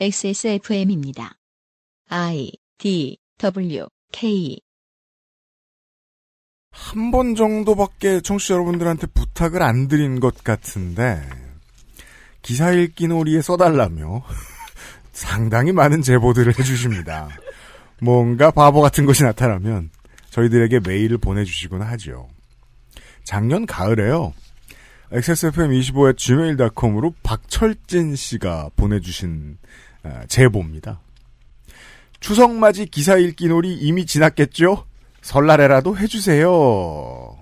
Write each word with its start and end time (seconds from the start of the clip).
XSFM입니다. 0.00 1.34
I 2.08 2.50
D 2.78 3.18
W 3.38 3.86
K 4.10 4.58
한 6.70 7.10
번 7.10 7.34
정도밖에 7.34 8.20
청취자 8.22 8.54
여러분들한테 8.54 9.06
부탁을 9.08 9.62
안 9.62 9.88
드린 9.88 10.18
것 10.20 10.42
같은데 10.42 11.22
기사 12.40 12.72
읽기 12.72 13.08
놀이에 13.08 13.42
써달라며 13.42 14.24
상당히 15.12 15.72
많은 15.72 16.00
제보들을 16.02 16.58
해주십니다. 16.58 17.28
뭔가 18.00 18.50
바보 18.50 18.80
같은 18.80 19.04
것이 19.06 19.22
나타나면 19.22 19.90
저희들에게 20.30 20.80
메일을 20.80 21.18
보내주시곤 21.18 21.82
하죠. 21.82 22.28
작년 23.24 23.66
가을에요. 23.66 24.32
XSFM25의 25.12 26.16
gmail.com으로 26.16 27.14
박철진 27.22 28.16
씨가 28.16 28.70
보내주신 28.76 29.58
아, 30.04 30.24
제보입니다. 30.26 31.00
추석맞이 32.20 32.86
기사 32.86 33.16
읽기 33.16 33.48
놀이 33.48 33.74
이미 33.74 34.06
지났겠죠? 34.06 34.86
설날에라도 35.20 35.98
해주세요. 35.98 37.36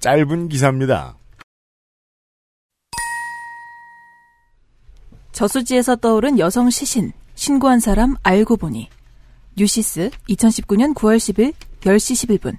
짧은 0.00 0.48
기사입니다. 0.48 1.16
저수지에서 5.32 5.96
떠오른 5.96 6.38
여성 6.38 6.68
시신, 6.68 7.12
신고한 7.34 7.80
사람 7.80 8.16
알고 8.22 8.56
보니. 8.58 8.90
뉴시스 9.56 10.10
2019년 10.28 10.94
9월 10.94 11.16
10일 11.16 11.54
10시 11.80 12.40
11분. 12.40 12.58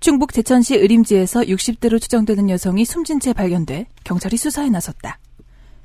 충북 0.00 0.32
제천시 0.32 0.76
의림지에서 0.76 1.40
60대로 1.40 2.00
추정되는 2.00 2.50
여성이 2.50 2.84
숨진 2.84 3.18
채 3.20 3.32
발견돼 3.32 3.86
경찰이 4.04 4.36
수사에 4.36 4.68
나섰다. 4.68 5.18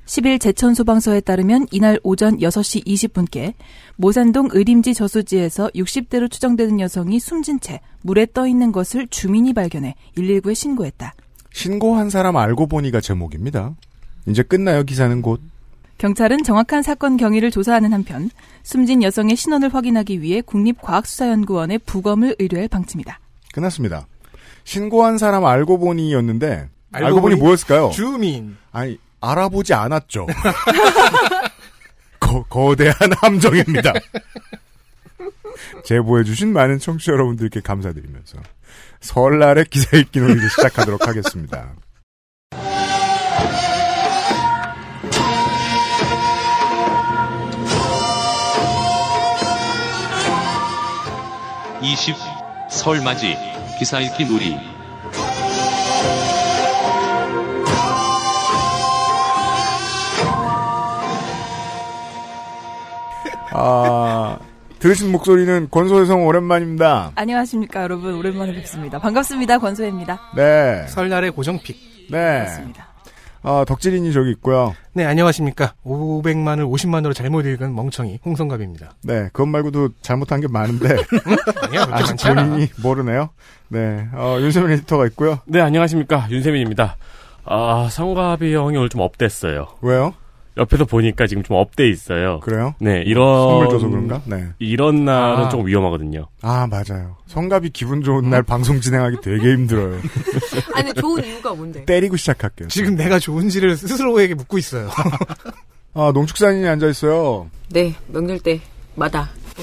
10일 0.05 0.41
제천소방서에 0.41 1.21
따르면 1.21 1.67
이날 1.71 1.97
오전 2.03 2.37
6시 2.37 2.85
20분께 2.85 3.53
모산동 3.95 4.49
의림지 4.51 4.93
저수지에서 4.93 5.69
60대로 5.69 6.29
추정되는 6.29 6.81
여성이 6.81 7.19
숨진 7.19 7.61
채 7.61 7.79
물에 8.01 8.27
떠 8.33 8.45
있는 8.45 8.73
것을 8.73 9.07
주민이 9.07 9.53
발견해 9.53 9.95
119에 10.17 10.53
신고했다. 10.53 11.13
신고한 11.53 12.09
사람 12.09 12.35
알고 12.35 12.67
보니가 12.67 12.99
제목입니다. 12.99 13.75
이제 14.27 14.43
끝나요, 14.43 14.83
기사는 14.83 15.21
곧. 15.21 15.39
경찰은 15.97 16.43
정확한 16.43 16.81
사건 16.81 17.15
경위를 17.15 17.49
조사하는 17.49 17.93
한편 17.93 18.29
숨진 18.63 19.03
여성의 19.03 19.37
신원을 19.37 19.73
확인하기 19.73 20.21
위해 20.21 20.41
국립과학수사연구원에 20.41 21.77
부검을 21.77 22.35
의뢰할 22.39 22.67
방침이다. 22.67 23.20
끝났습니다. 23.51 24.07
신고한 24.63 25.17
사람 25.17 25.45
알고 25.45 25.79
보니였는데, 25.79 26.69
알고, 26.91 27.05
알고 27.07 27.21
보니 27.21 27.35
보니 27.35 27.43
뭐였을까요? 27.43 27.89
주민. 27.91 28.57
아니, 28.71 28.97
알아보지 29.21 29.73
않았죠. 29.73 30.27
거, 32.19 32.43
거대한 32.43 32.95
함정입니다. 33.17 33.93
제보해주신 35.83 36.53
많은 36.53 36.79
청취자 36.79 37.13
여러분들께 37.13 37.61
감사드리면서 37.61 38.37
설날의 38.99 39.65
기사 39.65 39.97
읽기 39.97 40.19
놀이를 40.19 40.49
시작하도록 40.49 41.07
하겠습니다. 41.07 41.73
이십 51.81 52.15
설맞이 52.71 53.35
기사 53.77 53.99
읽기 53.99 54.25
놀이 54.25 54.57
아, 63.53 64.39
들으신 64.79 65.11
목소리는 65.11 65.67
권소혜성 65.69 66.25
오랜만입니다. 66.25 67.11
안녕하십니까 67.15 67.83
여러분 67.83 68.15
오랜만에 68.15 68.53
뵙습니다. 68.53 68.97
반갑습니다 68.99 69.59
권소혜입니다. 69.59 70.19
네. 70.35 70.87
설날의 70.87 71.31
고정픽. 71.31 71.77
네. 72.09 72.37
반갑습니다. 72.39 72.90
어, 73.43 73.63
덕질인이 73.65 74.13
저기 74.13 74.29
있고요. 74.31 74.75
네, 74.93 75.03
안녕하십니까. 75.05 75.73
500만을 75.83 76.69
50만으로 76.69 77.13
잘못 77.15 77.45
읽은 77.45 77.73
멍청이 77.73 78.19
홍성갑입니다. 78.23 78.91
네, 79.03 79.23
그것 79.33 79.47
말고도 79.47 79.89
잘못한 80.01 80.41
게 80.41 80.47
많은데 80.47 80.95
아니야, 81.63 81.87
아직. 81.89 82.15
본인이 82.17 82.67
모르네요. 82.83 83.29
네, 83.69 84.07
어, 84.13 84.37
윤세민 84.39 84.69
에디터가 84.71 85.07
있고요. 85.07 85.39
네, 85.45 85.59
안녕하십니까. 85.59 86.27
윤세민입니다. 86.29 86.97
아, 87.45 87.87
성갑이 87.91 88.53
형이 88.53 88.77
오늘 88.77 88.89
좀 88.89 89.01
up됐어요. 89.01 89.67
왜요? 89.81 90.13
옆에서 90.57 90.85
보니까 90.85 91.27
지금 91.27 91.43
좀 91.43 91.55
up돼 91.57 91.87
있어요. 91.87 92.39
그래요? 92.41 92.75
네, 92.79 93.03
이런. 93.05 93.49
선물 93.49 93.69
줘서 93.69 93.87
그런가? 93.87 94.21
네. 94.25 94.49
이런 94.59 95.05
날은 95.05 95.45
아. 95.45 95.49
좀 95.49 95.65
위험하거든요. 95.65 96.27
아, 96.41 96.67
맞아요. 96.67 97.15
성갑이 97.27 97.69
기분 97.69 98.03
좋은 98.03 98.29
날 98.29 98.43
방송 98.43 98.81
진행하기 98.81 99.17
되게 99.21 99.53
힘들어요. 99.53 99.99
아니 100.75 100.93
좋은 100.93 101.23
이유가 101.23 101.53
뭔데? 101.53 101.85
때리고 101.85 102.17
시작할게요. 102.17 102.67
지금 102.67 102.95
내가 102.95 103.17
좋은지를 103.19 103.77
스스로에게 103.77 104.35
묻고 104.35 104.57
있어요. 104.57 104.89
아, 105.93 106.11
농축산인이 106.13 106.67
앉아 106.67 106.87
있어요. 106.87 107.49
네 107.69 107.95
명절 108.07 108.39
때마다. 108.39 109.29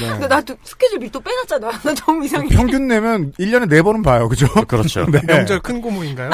네. 0.00 0.08
근데 0.08 0.26
나도 0.28 0.56
스케줄 0.62 0.98
밀도 0.98 1.20
빼놨잖아. 1.20 1.70
나 1.70 1.94
너무 1.94 2.24
이상해. 2.24 2.48
평균 2.48 2.86
내면 2.88 3.32
1년에 3.32 3.68
4번은 3.68 4.04
봐요. 4.04 4.28
그죠? 4.28 4.46
그렇죠. 4.66 5.04
네. 5.06 5.20
명절 5.26 5.60
큰 5.60 5.80
고모인가요? 5.80 6.30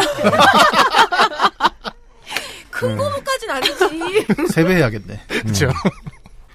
큰 2.78 2.96
고무까진 2.96 3.50
아니지. 3.50 4.26
세배해야겠네. 4.54 5.20
그렇죠. 5.42 5.70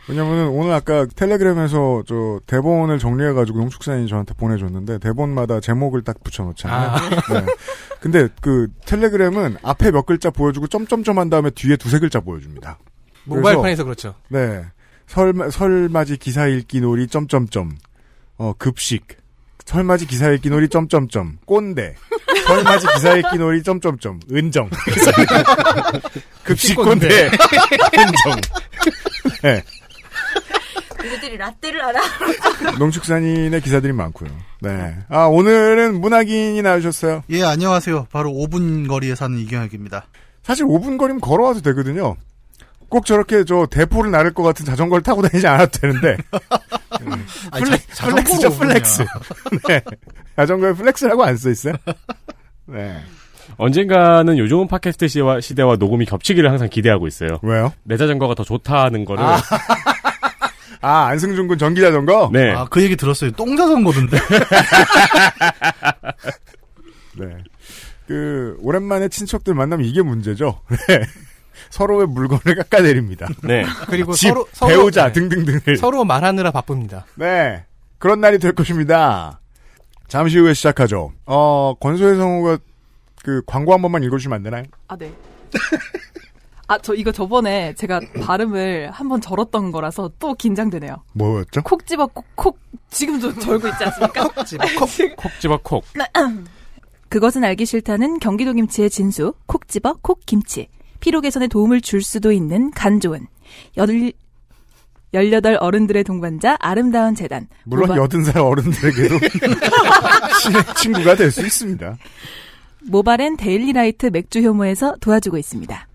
왜냐면은 0.07 0.47
오늘 0.49 0.73
아까 0.73 1.05
텔레그램에서 1.05 2.03
저 2.05 2.39
대본을 2.47 2.99
정리해가지고 2.99 3.59
농축산인이 3.59 4.09
저한테 4.09 4.33
보내줬는데 4.33 4.99
대본마다 4.99 5.59
제목을 5.59 6.03
딱 6.03 6.21
붙여놓잖아요. 6.23 6.89
아. 6.89 6.97
네. 7.33 7.45
근데 8.01 8.27
그 8.41 8.67
텔레그램은 8.85 9.57
앞에 9.63 9.91
몇 9.91 10.05
글자 10.05 10.29
보여주고 10.29 10.67
점점점 10.67 11.19
한 11.19 11.29
다음에 11.29 11.49
뒤에 11.51 11.77
두세 11.77 11.99
글자 11.99 12.19
보여줍니다. 12.19 12.79
모바일판에서 13.25 13.85
그렇죠. 13.85 14.15
네. 14.27 14.65
설, 15.07 15.33
설맞이 15.51 16.17
기사 16.17 16.47
읽기 16.47 16.81
놀이 16.81 17.07
점점점. 17.07 17.77
어, 18.37 18.53
급식. 18.57 19.22
설맞이 19.65 20.05
기사 20.07 20.29
읽기 20.31 20.49
놀이 20.49 20.67
점점점. 20.69 21.37
꼰대. 21.45 21.95
설맞이 22.45 22.87
기사 22.95 23.15
읽기 23.15 23.37
놀이 23.37 23.63
점점점. 23.63 24.19
은정. 24.31 24.69
급식 26.43 26.75
꼰대. 26.75 27.25
은정. 27.27 28.41
네. 29.41 29.63
그들이 30.97 31.37
라떼를 31.37 31.81
알아. 31.81 32.01
농축산인의 32.79 33.61
기사들이 33.61 33.93
많고요. 33.93 34.29
네. 34.61 34.95
아, 35.09 35.25
오늘은 35.25 35.99
문학인이 35.99 36.61
나오셨어요. 36.61 37.23
예, 37.29 37.43
안녕하세요. 37.43 38.07
바로 38.11 38.31
5분 38.31 38.87
거리에 38.87 39.15
사는 39.15 39.37
이경혁입니다. 39.37 40.05
사실 40.43 40.65
5분 40.65 40.97
거리면 40.97 41.19
걸어와도 41.21 41.61
되거든요. 41.61 42.15
꼭 42.93 43.07
저렇게 43.07 43.43
저 43.43 43.65
대포를 43.71 44.11
나를 44.11 44.35
것 44.35 44.43
같은 44.43 44.63
자전거를 44.65 45.01
타고 45.01 45.23
다니지 45.23 45.47
않아도 45.47 45.79
되는데. 45.79 46.15
아니, 47.49 47.65
플렉, 47.65 47.81
자- 47.95 48.07
flex죠, 48.07 48.49
flex. 48.55 49.03
네. 49.67 49.81
자전거에 50.35 50.73
flex라고 50.73 51.23
안 51.23 51.35
써 51.35 51.49
있어요? 51.49 51.73
네. 52.67 53.01
언젠가는 53.57 54.37
요즘은 54.37 54.67
팟캐스트 54.67 55.07
시대와, 55.07 55.41
시대와 55.41 55.77
녹음이 55.77 56.05
겹치기를 56.05 56.47
항상 56.51 56.69
기대하고 56.69 57.07
있어요. 57.07 57.39
왜요? 57.41 57.73
내 57.81 57.97
자전거가 57.97 58.35
더 58.35 58.43
좋다는 58.43 59.05
거를. 59.05 59.23
아, 60.81 61.05
안승준 61.09 61.47
군 61.47 61.57
전기 61.57 61.81
자전거? 61.81 62.29
네. 62.31 62.51
아, 62.53 62.65
그 62.69 62.83
얘기 62.83 62.95
들었어요. 62.95 63.31
똥 63.31 63.57
자전거던데. 63.57 64.17
네. 67.17 67.25
그, 68.07 68.55
오랜만에 68.59 69.07
친척들 69.09 69.55
만나면 69.55 69.83
이게 69.87 70.03
문제죠. 70.03 70.59
네. 70.87 71.01
서로의 71.69 72.07
물건을 72.07 72.55
깎아내립니다. 72.55 73.27
네. 73.43 73.65
그리고 73.87 74.13
집, 74.13 74.29
서로, 74.29 74.47
서로, 74.53 74.69
배우자 74.69 75.07
네. 75.07 75.13
등등등을. 75.13 75.77
서로 75.77 76.03
말하느라 76.05 76.51
바쁩니다. 76.51 77.05
네. 77.15 77.65
그런 77.97 78.19
날이 78.21 78.39
될 78.39 78.53
것입니다. 78.53 79.39
잠시 80.07 80.37
후에 80.37 80.53
시작하죠. 80.53 81.11
어, 81.25 81.73
권소혜 81.79 82.15
성우가 82.15 82.57
그 83.23 83.41
광고 83.45 83.73
한 83.73 83.81
번만 83.81 84.03
읽어주시면 84.03 84.35
안 84.35 84.43
되나요? 84.43 84.63
아 84.87 84.95
네. 84.97 85.11
아 86.67 86.77
저 86.79 86.93
이거 86.95 87.11
저번에 87.11 87.73
제가 87.75 87.99
발음을 88.23 88.89
한 88.91 89.07
번 89.09 89.21
절었던 89.21 89.71
거라서 89.71 90.11
또 90.19 90.33
긴장되네요. 90.33 90.95
뭐였죠? 91.13 91.61
콕 91.63 91.85
집어 91.85 92.07
콕, 92.07 92.25
콕 92.35 92.57
지금도 92.89 93.37
절고 93.39 93.67
있지 93.67 93.83
않습니까? 93.83 94.27
콕 94.33 94.45
집어 94.45 94.63
콕. 94.79 94.89
콕 95.17 95.31
집어 95.39 95.59
콕. 95.61 95.83
그것은 97.09 97.43
알기 97.43 97.65
싫다는 97.65 98.17
경기도 98.19 98.53
김치의 98.53 98.89
진수 98.89 99.33
콕 99.45 99.67
집어 99.67 99.95
콕 100.01 100.21
김치. 100.25 100.67
피로 101.03 101.19
개선에 101.19 101.47
도움을 101.47 101.81
줄 101.81 102.01
수도 102.01 102.31
있는 102.31 102.71
간 102.71 103.01
좋은 103.01 103.27
열 103.75 104.13
18 105.13 105.57
어른들의 105.59 106.05
동반자 106.05 106.55
아름다운 106.61 107.13
재단. 107.13 107.49
물론 107.65 107.89
모바, 107.89 107.97
여든 108.01 108.23
살 108.23 108.37
어른들에게도 108.41 109.19
친의 110.41 110.63
친구가 110.77 111.15
될 111.15 111.29
수 111.29 111.45
있습니다. 111.45 111.97
모바렌 112.89 113.35
데일리라이트 113.35 114.05
맥주 114.13 114.39
효모에서 114.39 114.95
도와주고 115.01 115.37
있습니다. 115.37 115.87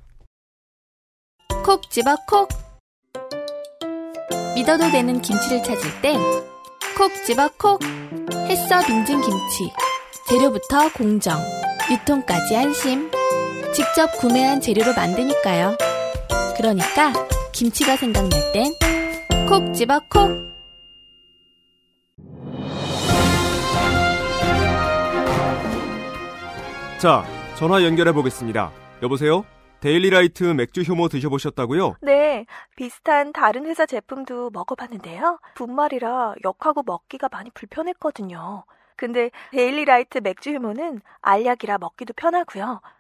콕 1.65 1.91
집어 1.91 2.15
콕. 2.29 2.49
믿어도 4.55 4.91
되는 4.91 5.23
김치를 5.23 5.63
찾을 5.63 6.03
땐 6.03 6.21
콕 6.99 7.11
집어 7.25 7.49
콕. 7.59 7.81
햇서 8.47 8.87
빙진 8.87 9.23
김치. 9.23 9.73
재료부터 10.29 10.93
공정, 10.93 11.39
유통까지 11.91 12.57
안심. 12.57 13.11
직접 13.75 14.11
구매한 14.19 14.61
재료로 14.61 14.95
만드니까요. 14.95 15.77
그러니까 16.57 17.13
김치가 17.53 17.97
생각날 17.97 18.31
땐 18.53 18.73
콕 19.49 19.73
집어 19.73 19.99
콕. 20.11 20.29
자, 27.01 27.25
전화 27.57 27.83
연결해 27.83 28.13
보겠습니다. 28.13 28.71
여보세요? 29.03 29.47
데일리라이트 29.81 30.45
맥주 30.45 30.83
효모 30.83 31.09
드셔보셨다고요? 31.09 31.95
네, 32.03 32.45
비슷한 32.77 33.33
다른 33.33 33.65
회사 33.65 33.87
제품도 33.87 34.51
먹어봤는데요. 34.51 35.39
분말이라 35.55 36.35
역하고 36.45 36.83
먹기가 36.85 37.29
많이 37.33 37.51
불편했거든요. 37.51 38.65
근데 38.97 39.31
데일리라이트 39.53 40.19
맥주 40.19 40.51
효모는 40.53 41.01
알약이라 41.23 41.79
먹기도 41.79 42.13
편하고요. 42.15 42.83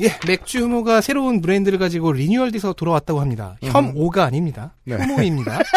예, 0.00 0.16
맥주 0.26 0.60
효모가 0.60 1.00
새로운 1.00 1.40
브랜드를 1.40 1.78
가지고 1.78 2.12
리뉴얼돼서 2.12 2.72
돌아왔다고 2.72 3.20
합니다. 3.20 3.56
혐오가 3.62 4.24
아닙니다. 4.24 4.74
네. 4.84 4.96
효모입니다. 4.96 5.60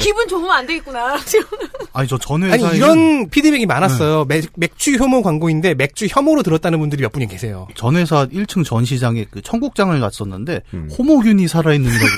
기분 0.00 0.26
좋으면 0.26 0.50
안 0.50 0.66
되겠구나. 0.66 1.18
지금. 1.24 1.46
아니 1.92 2.08
저전 2.08 2.50
아니 2.50 2.76
이런 2.76 3.28
피드백이 3.28 3.66
많았어요. 3.66 4.24
맥, 4.24 4.46
맥주 4.56 4.92
효모 4.92 5.22
광고인데 5.22 5.74
맥주 5.74 6.06
혐오로 6.08 6.42
들었다는 6.42 6.78
분들이 6.78 7.02
몇 7.02 7.12
분이 7.12 7.28
계세요. 7.28 7.68
전 7.74 7.96
회사 7.96 8.26
1층 8.26 8.64
전시장에 8.64 9.26
그 9.30 9.42
청국장을 9.42 9.98
갔었는데 10.00 10.62
음. 10.74 10.88
호모균이 10.96 11.46
살아있는다고 11.48 12.06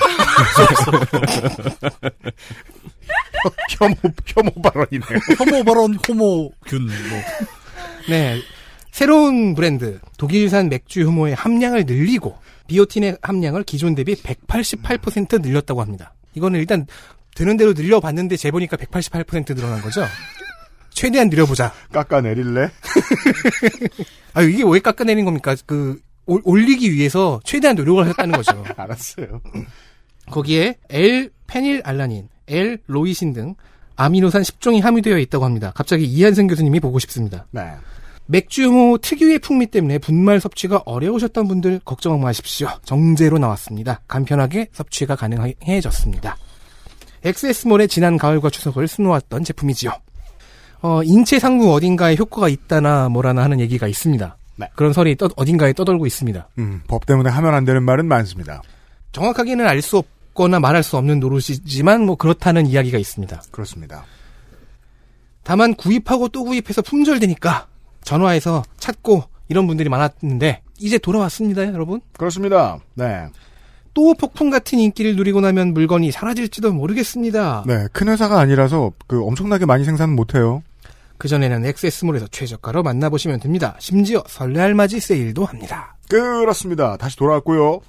혐오, 3.70 3.94
혐오 4.26 4.50
발언이네요. 4.62 5.18
혐오 5.38 5.64
발언 5.64 5.94
호모균 6.08 6.86
뭐 7.10 7.22
네. 8.08 8.40
새로운 8.94 9.56
브랜드 9.56 9.98
독일산 10.18 10.68
맥주 10.68 11.02
효모의 11.02 11.34
함량을 11.34 11.84
늘리고 11.84 12.38
비오틴의 12.68 13.18
함량을 13.22 13.64
기존 13.64 13.96
대비 13.96 14.14
188% 14.14 15.42
늘렸다고 15.42 15.80
합니다. 15.80 16.14
이거는 16.34 16.60
일단 16.60 16.86
되는 17.34 17.56
대로 17.56 17.72
늘려봤는데 17.72 18.36
재보니까 18.36 18.76
188% 18.76 19.56
늘어난 19.56 19.80
거죠. 19.82 20.06
최대한 20.94 21.28
늘려보자. 21.28 21.72
깎아내릴래? 21.90 22.70
아 24.34 24.42
이게 24.42 24.62
왜 24.64 24.78
깎아내린 24.78 25.24
겁니까? 25.24 25.56
그 25.66 26.00
올- 26.26 26.42
올리기 26.44 26.92
위해서 26.92 27.40
최대한 27.42 27.74
노력을 27.74 28.00
하셨다는 28.04 28.36
거죠. 28.36 28.62
알았어요. 28.78 29.40
거기에 30.30 30.76
L 30.88 31.30
페닐 31.48 31.82
알라닌, 31.84 32.28
L 32.46 32.78
로이신 32.86 33.32
등 33.32 33.56
아미노산 33.96 34.42
10종이 34.42 34.82
함유되어 34.82 35.18
있다고 35.18 35.44
합니다. 35.44 35.72
갑자기 35.74 36.04
이한승 36.04 36.46
교수님이 36.46 36.78
보고 36.78 37.00
싶습니다. 37.00 37.48
네. 37.50 37.72
맥주효모 38.26 38.98
특유의 38.98 39.38
풍미 39.40 39.66
때문에 39.66 39.98
분말 39.98 40.40
섭취가 40.40 40.82
어려우셨던 40.86 41.46
분들 41.46 41.80
걱정 41.84 42.20
마십시오. 42.20 42.68
정제로 42.84 43.38
나왔습니다. 43.38 44.00
간편하게 44.08 44.68
섭취가 44.72 45.16
가능해졌습니다. 45.16 46.36
엑세스몰의 47.24 47.88
지난 47.88 48.16
가을과 48.16 48.50
추석을 48.50 48.88
수놓았던 48.88 49.44
제품이지요. 49.44 49.90
어, 50.82 51.02
인체 51.02 51.38
상부 51.38 51.72
어딘가에 51.72 52.16
효과가 52.16 52.48
있다나 52.48 53.08
뭐라나 53.08 53.42
하는 53.44 53.60
얘기가 53.60 53.88
있습니다. 53.88 54.36
네. 54.56 54.68
그런 54.76 54.92
설이 54.92 55.16
떠- 55.16 55.28
어딘가에 55.36 55.72
떠돌고 55.72 56.06
있습니다. 56.06 56.48
음, 56.58 56.82
법 56.86 57.06
때문에 57.06 57.30
하면 57.30 57.54
안 57.54 57.64
되는 57.64 57.82
말은 57.82 58.06
많습니다. 58.06 58.62
정확하게는 59.12 59.66
알 59.66 59.80
수 59.82 59.98
없거나 59.98 60.60
말할 60.60 60.82
수 60.82 60.96
없는 60.96 61.20
노릇이지만 61.20 62.04
뭐 62.04 62.16
그렇다는 62.16 62.66
이야기가 62.66 62.98
있습니다. 62.98 63.42
그렇습니다. 63.50 64.04
다만 65.42 65.74
구입하고 65.74 66.28
또 66.28 66.44
구입해서 66.44 66.82
품절되니까 66.82 67.66
전화해서 68.04 68.62
찾고 68.78 69.24
이런 69.48 69.66
분들이 69.66 69.88
많았는데 69.88 70.62
이제 70.78 70.98
돌아왔습니다, 70.98 71.66
여러분. 71.66 72.00
그렇습니다. 72.16 72.78
네. 72.94 73.26
또 73.94 74.14
폭풍 74.14 74.50
같은 74.50 74.78
인기를 74.78 75.16
누리고 75.16 75.40
나면 75.40 75.72
물건이 75.72 76.10
사라질지도 76.10 76.72
모르겠습니다. 76.72 77.64
네. 77.66 77.86
큰 77.92 78.08
회사가 78.08 78.40
아니라서 78.40 78.92
그 79.06 79.24
엄청나게 79.24 79.66
많이 79.66 79.84
생산은 79.84 80.16
못해요. 80.16 80.62
그전에는 81.18 81.64
엑세스몰에서 81.64 82.26
최저가로 82.28 82.82
만나보시면 82.82 83.40
됩니다. 83.40 83.76
심지어 83.78 84.22
설날맞이 84.26 84.98
세일도 84.98 85.44
합니다. 85.44 85.96
그렇습니다. 86.08 86.96
다시 86.96 87.16
돌아왔고요. 87.16 87.80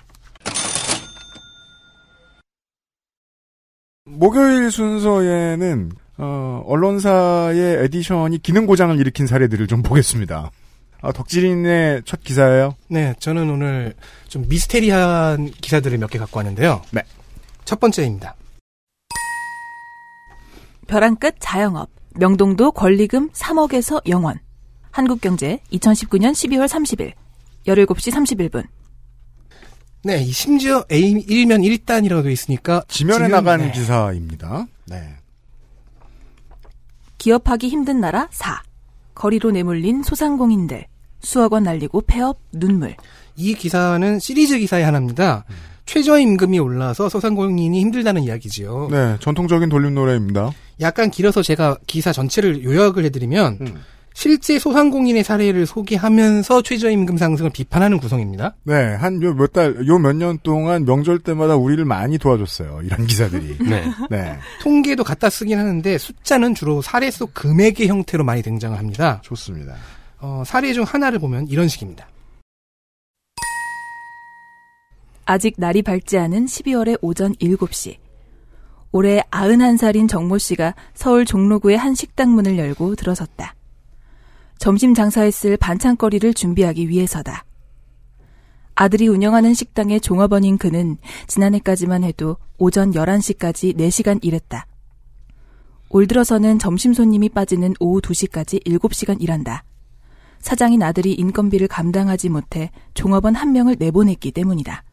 목요일 4.06 4.70
순서에는 4.70 5.92
어, 6.18 6.64
언론사의 6.66 7.84
에디션이 7.86 8.40
기능 8.40 8.66
고장을 8.66 8.98
일으킨 9.00 9.28
사례들을 9.28 9.68
좀 9.68 9.82
보겠습니다. 9.84 10.52
아, 11.02 11.12
덕질인의 11.12 12.04
첫 12.06 12.24
기사예요. 12.24 12.76
네, 12.88 13.14
저는 13.20 13.50
오늘 13.50 13.94
좀 14.28 14.46
미스테리한 14.48 15.52
기사들을 15.62 15.98
몇 15.98 16.10
개 16.10 16.18
갖고 16.18 16.38
왔는데요. 16.40 16.82
네. 16.92 17.02
첫 17.66 17.80
번째입니다. 17.80 18.36
벼랑 20.88 21.16
끝 21.16 21.36
자영업. 21.40 21.90
명동도 22.18 22.72
권리금 22.72 23.30
3억에서 23.32 24.04
0원. 24.06 24.38
한국경제 24.92 25.60
2019년 25.74 26.32
12월 26.32 26.68
30일 26.68 27.12
17시 27.68 28.12
31분. 28.50 28.64
네, 30.04 30.20
이 30.22 30.32
심지어 30.32 30.86
A 30.92 31.14
1면 31.16 31.62
1단이라고 31.84 32.22
되어 32.24 32.32
있으니까 32.32 32.84
지면에 32.88 33.26
지금, 33.26 33.32
나간 33.32 33.60
네. 33.60 33.72
기사입니다. 33.72 34.66
네. 34.86 35.16
기업하기 37.26 37.70
힘든 37.70 38.00
나라 38.00 38.28
4. 38.30 38.62
거리로 39.16 39.50
내몰린 39.50 40.04
소상공인들. 40.04 40.86
수억 41.22 41.54
원 41.54 41.64
날리고 41.64 42.02
폐업 42.02 42.38
눈물. 42.52 42.96
이 43.36 43.56
기사는 43.56 44.20
시리즈 44.20 44.60
기사의 44.60 44.86
하나입니다. 44.86 45.44
최저임금이 45.88 46.60
올라서 46.60 47.10
소상공인이 47.10 47.82
힘들다는 47.82 48.22
이야기지요. 48.22 48.90
네, 48.92 49.18
전통적인 49.22 49.70
돌림 49.70 49.96
노래입니다. 49.96 50.52
약간 50.82 51.10
길어서 51.10 51.42
제가 51.42 51.80
기사 51.88 52.14
전체를 52.14 52.64
요약을 52.64 53.04
해드리면 53.06 53.58
음. 53.60 53.82
실제 54.18 54.58
소상공인의 54.60 55.26
사례를 55.26 55.66
소개하면서 55.66 56.62
최저임금 56.62 57.18
상승을 57.18 57.52
비판하는 57.52 57.98
구성입니다. 58.00 58.56
네, 58.64 58.74
한 58.96 59.22
요 59.22 59.34
몇 59.36 59.52
달, 59.52 59.76
요 59.88 60.00
몇 60.00 60.16
년 60.16 60.40
동안 60.42 60.86
명절 60.86 61.20
때마다 61.20 61.58
우리를 61.58 61.84
많이 61.84 62.18
도와줬어요. 62.18 62.80
이런 62.84 63.06
기사들이. 63.08 63.58
네. 63.70 63.84
네, 64.10 64.40
통계도 64.62 65.04
갖다 65.04 65.30
쓰긴 65.30 65.60
하는데 65.60 65.98
숫자는 65.98 66.56
주로 66.56 66.82
사례 66.82 67.12
속 67.12 67.34
금액의 67.34 67.90
형태로 67.90 68.24
많이 68.24 68.42
등장을 68.42 68.78
합니다. 68.78 69.20
좋습니다. 69.22 69.76
어, 70.22 70.44
사례 70.46 70.72
중 70.72 70.86
하나를 70.86 71.20
보면 71.20 71.48
이런 71.50 71.68
식입니다. 71.68 72.08
아직 75.26 75.56
날이 75.58 75.82
밝지 75.82 76.18
않은 76.18 76.46
12월의 76.46 77.00
오전 77.02 77.34
7시. 77.36 77.98
올해 78.94 79.22
91살인 79.30 80.08
정모 80.08 80.38
씨가 80.38 80.74
서울 80.94 81.26
종로구의 81.26 81.78
한 81.78 81.96
식당 81.96 82.34
문을 82.34 82.58
열고 82.58 82.96
들어섰다. 82.96 83.56
점심 84.58 84.94
장사했을 84.94 85.58
반찬거리를 85.58 86.34
준비하기 86.34 86.90
위해서다. 86.90 87.46
아들이 88.76 89.08
운영하는 89.08 89.54
식당의 89.54 90.02
종업원인 90.02 90.58
그는 90.58 90.98
지난해까지만 91.28 92.04
해도 92.04 92.38
오전 92.58 92.92
11시까지 92.92 93.76
4시간 93.78 94.24
일했다. 94.24 94.68
올 95.90 96.08
들어서는 96.08 96.60
점심 96.60 96.94
손님이 96.94 97.30
빠지는 97.30 97.74
오후 97.80 98.02
2시까지 98.02 98.66
7시간 98.66 99.22
일한다. 99.22 99.64
사장인 100.40 100.84
아들이 100.84 101.14
인건비를 101.14 101.68
감당하지 101.68 102.30
못해 102.30 102.72
종업원 102.94 103.36
한 103.36 103.54
명을 103.54 103.78
내보냈기 103.80 104.32
때문이다. 104.32 104.84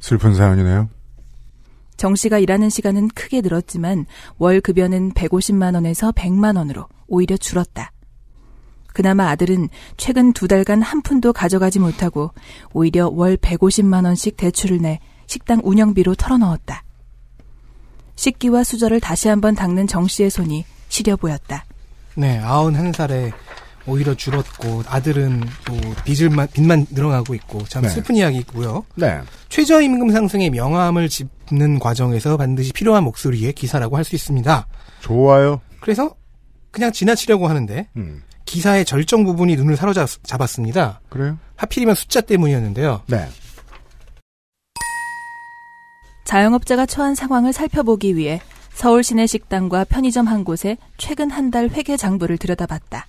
슬픈 0.00 0.34
사연이네요. 0.34 0.88
정 1.96 2.14
씨가 2.14 2.38
일하는 2.38 2.70
시간은 2.70 3.08
크게 3.08 3.40
늘었지만 3.40 4.06
월 4.38 4.60
급여는 4.60 5.12
150만 5.12 5.74
원에서 5.74 6.12
100만 6.12 6.56
원으로 6.56 6.86
오히려 7.08 7.36
줄었다. 7.36 7.92
그나마 8.92 9.28
아들은 9.30 9.68
최근 9.96 10.32
두 10.32 10.48
달간 10.48 10.82
한 10.82 11.02
푼도 11.02 11.32
가져가지 11.32 11.78
못하고 11.78 12.32
오히려 12.72 13.08
월 13.08 13.36
150만 13.36 14.04
원씩 14.04 14.36
대출을 14.36 14.78
내 14.78 15.00
식당 15.26 15.60
운영비로 15.62 16.14
털어넣었다. 16.16 16.82
식기와 18.16 18.64
수저를 18.64 19.00
다시 19.00 19.28
한번 19.28 19.54
닦는 19.54 19.86
정 19.86 20.06
씨의 20.06 20.30
손이 20.30 20.64
시려 20.88 21.16
보였다. 21.16 21.64
네, 22.16 22.40
91살에 22.42 23.32
오히려 23.86 24.14
줄었고 24.14 24.82
아들은 24.86 25.40
또 25.64 25.74
빚을만 26.04 26.48
빚만 26.52 26.86
늘어나고 26.90 27.34
있고 27.34 27.64
참 27.64 27.82
네. 27.82 27.88
슬픈 27.88 28.16
이야기고요. 28.16 28.84
네. 28.96 29.20
최저임금 29.48 30.10
상승의 30.10 30.50
명암을 30.50 31.08
짚는 31.08 31.78
과정에서 31.78 32.36
반드시 32.36 32.72
필요한 32.72 33.04
목소리의 33.04 33.54
기사라고 33.54 33.96
할 33.96 34.04
수 34.04 34.14
있습니다. 34.14 34.66
좋아요. 35.00 35.60
그래서 35.80 36.14
그냥 36.70 36.92
지나치려고 36.92 37.48
하는데 37.48 37.88
음. 37.96 38.22
기사의 38.50 38.84
절정 38.84 39.22
부분이 39.24 39.54
눈을 39.54 39.76
사로잡았습니다. 39.76 41.00
그래요? 41.08 41.38
하필이면 41.54 41.94
숫자 41.94 42.20
때문이었는데요. 42.20 43.02
네. 43.06 43.28
자영업자가 46.24 46.86
처한 46.86 47.14
상황을 47.14 47.52
살펴보기 47.52 48.16
위해 48.16 48.40
서울 48.72 49.04
시내 49.04 49.26
식당과 49.26 49.84
편의점 49.84 50.26
한 50.26 50.42
곳에 50.42 50.76
최근 50.98 51.30
한 51.30 51.50
달 51.52 51.68
회계 51.70 51.96
장부를 51.96 52.38
들여다봤다. 52.38 53.06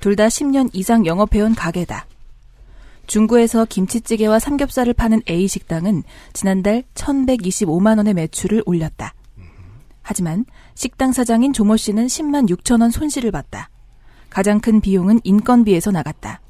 둘 0.00 0.16
다 0.16 0.26
10년 0.26 0.68
이상 0.74 1.06
영업해온 1.06 1.54
가게다. 1.54 2.06
중구에서 3.06 3.64
김치찌개와 3.64 4.38
삼겹살을 4.38 4.92
파는 4.92 5.22
A 5.28 5.48
식당은 5.48 6.02
지난달 6.34 6.82
1,125만 6.94 7.96
원의 7.96 8.12
매출을 8.14 8.62
올렸다. 8.66 9.14
하지만 10.02 10.44
식당 10.74 11.12
사장인 11.12 11.54
조모 11.54 11.76
씨는 11.78 12.06
10만 12.08 12.48
6천 12.50 12.82
원 12.82 12.90
손실을 12.90 13.30
봤다. 13.30 13.70
가장 14.34 14.58
큰 14.58 14.80
비용은 14.80 15.20
인건비에서 15.22 15.92
나갔다. 15.92 16.40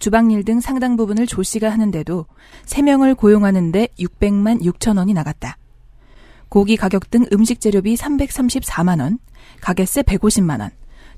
주방일 0.00 0.44
등 0.44 0.58
상당 0.58 0.96
부분을 0.96 1.28
조 1.28 1.44
씨가 1.44 1.70
하는데도 1.70 2.26
3명을 2.66 3.16
고용하는데 3.16 3.86
600만 3.96 4.60
6천 4.60 4.98
원이 4.98 5.14
나갔다. 5.14 5.56
고기 6.48 6.76
가격 6.76 7.12
등 7.12 7.24
음식 7.32 7.60
재료비 7.60 7.94
334만 7.94 9.00
원, 9.00 9.20
가게세 9.60 10.02
150만 10.02 10.58
원, 10.62 10.70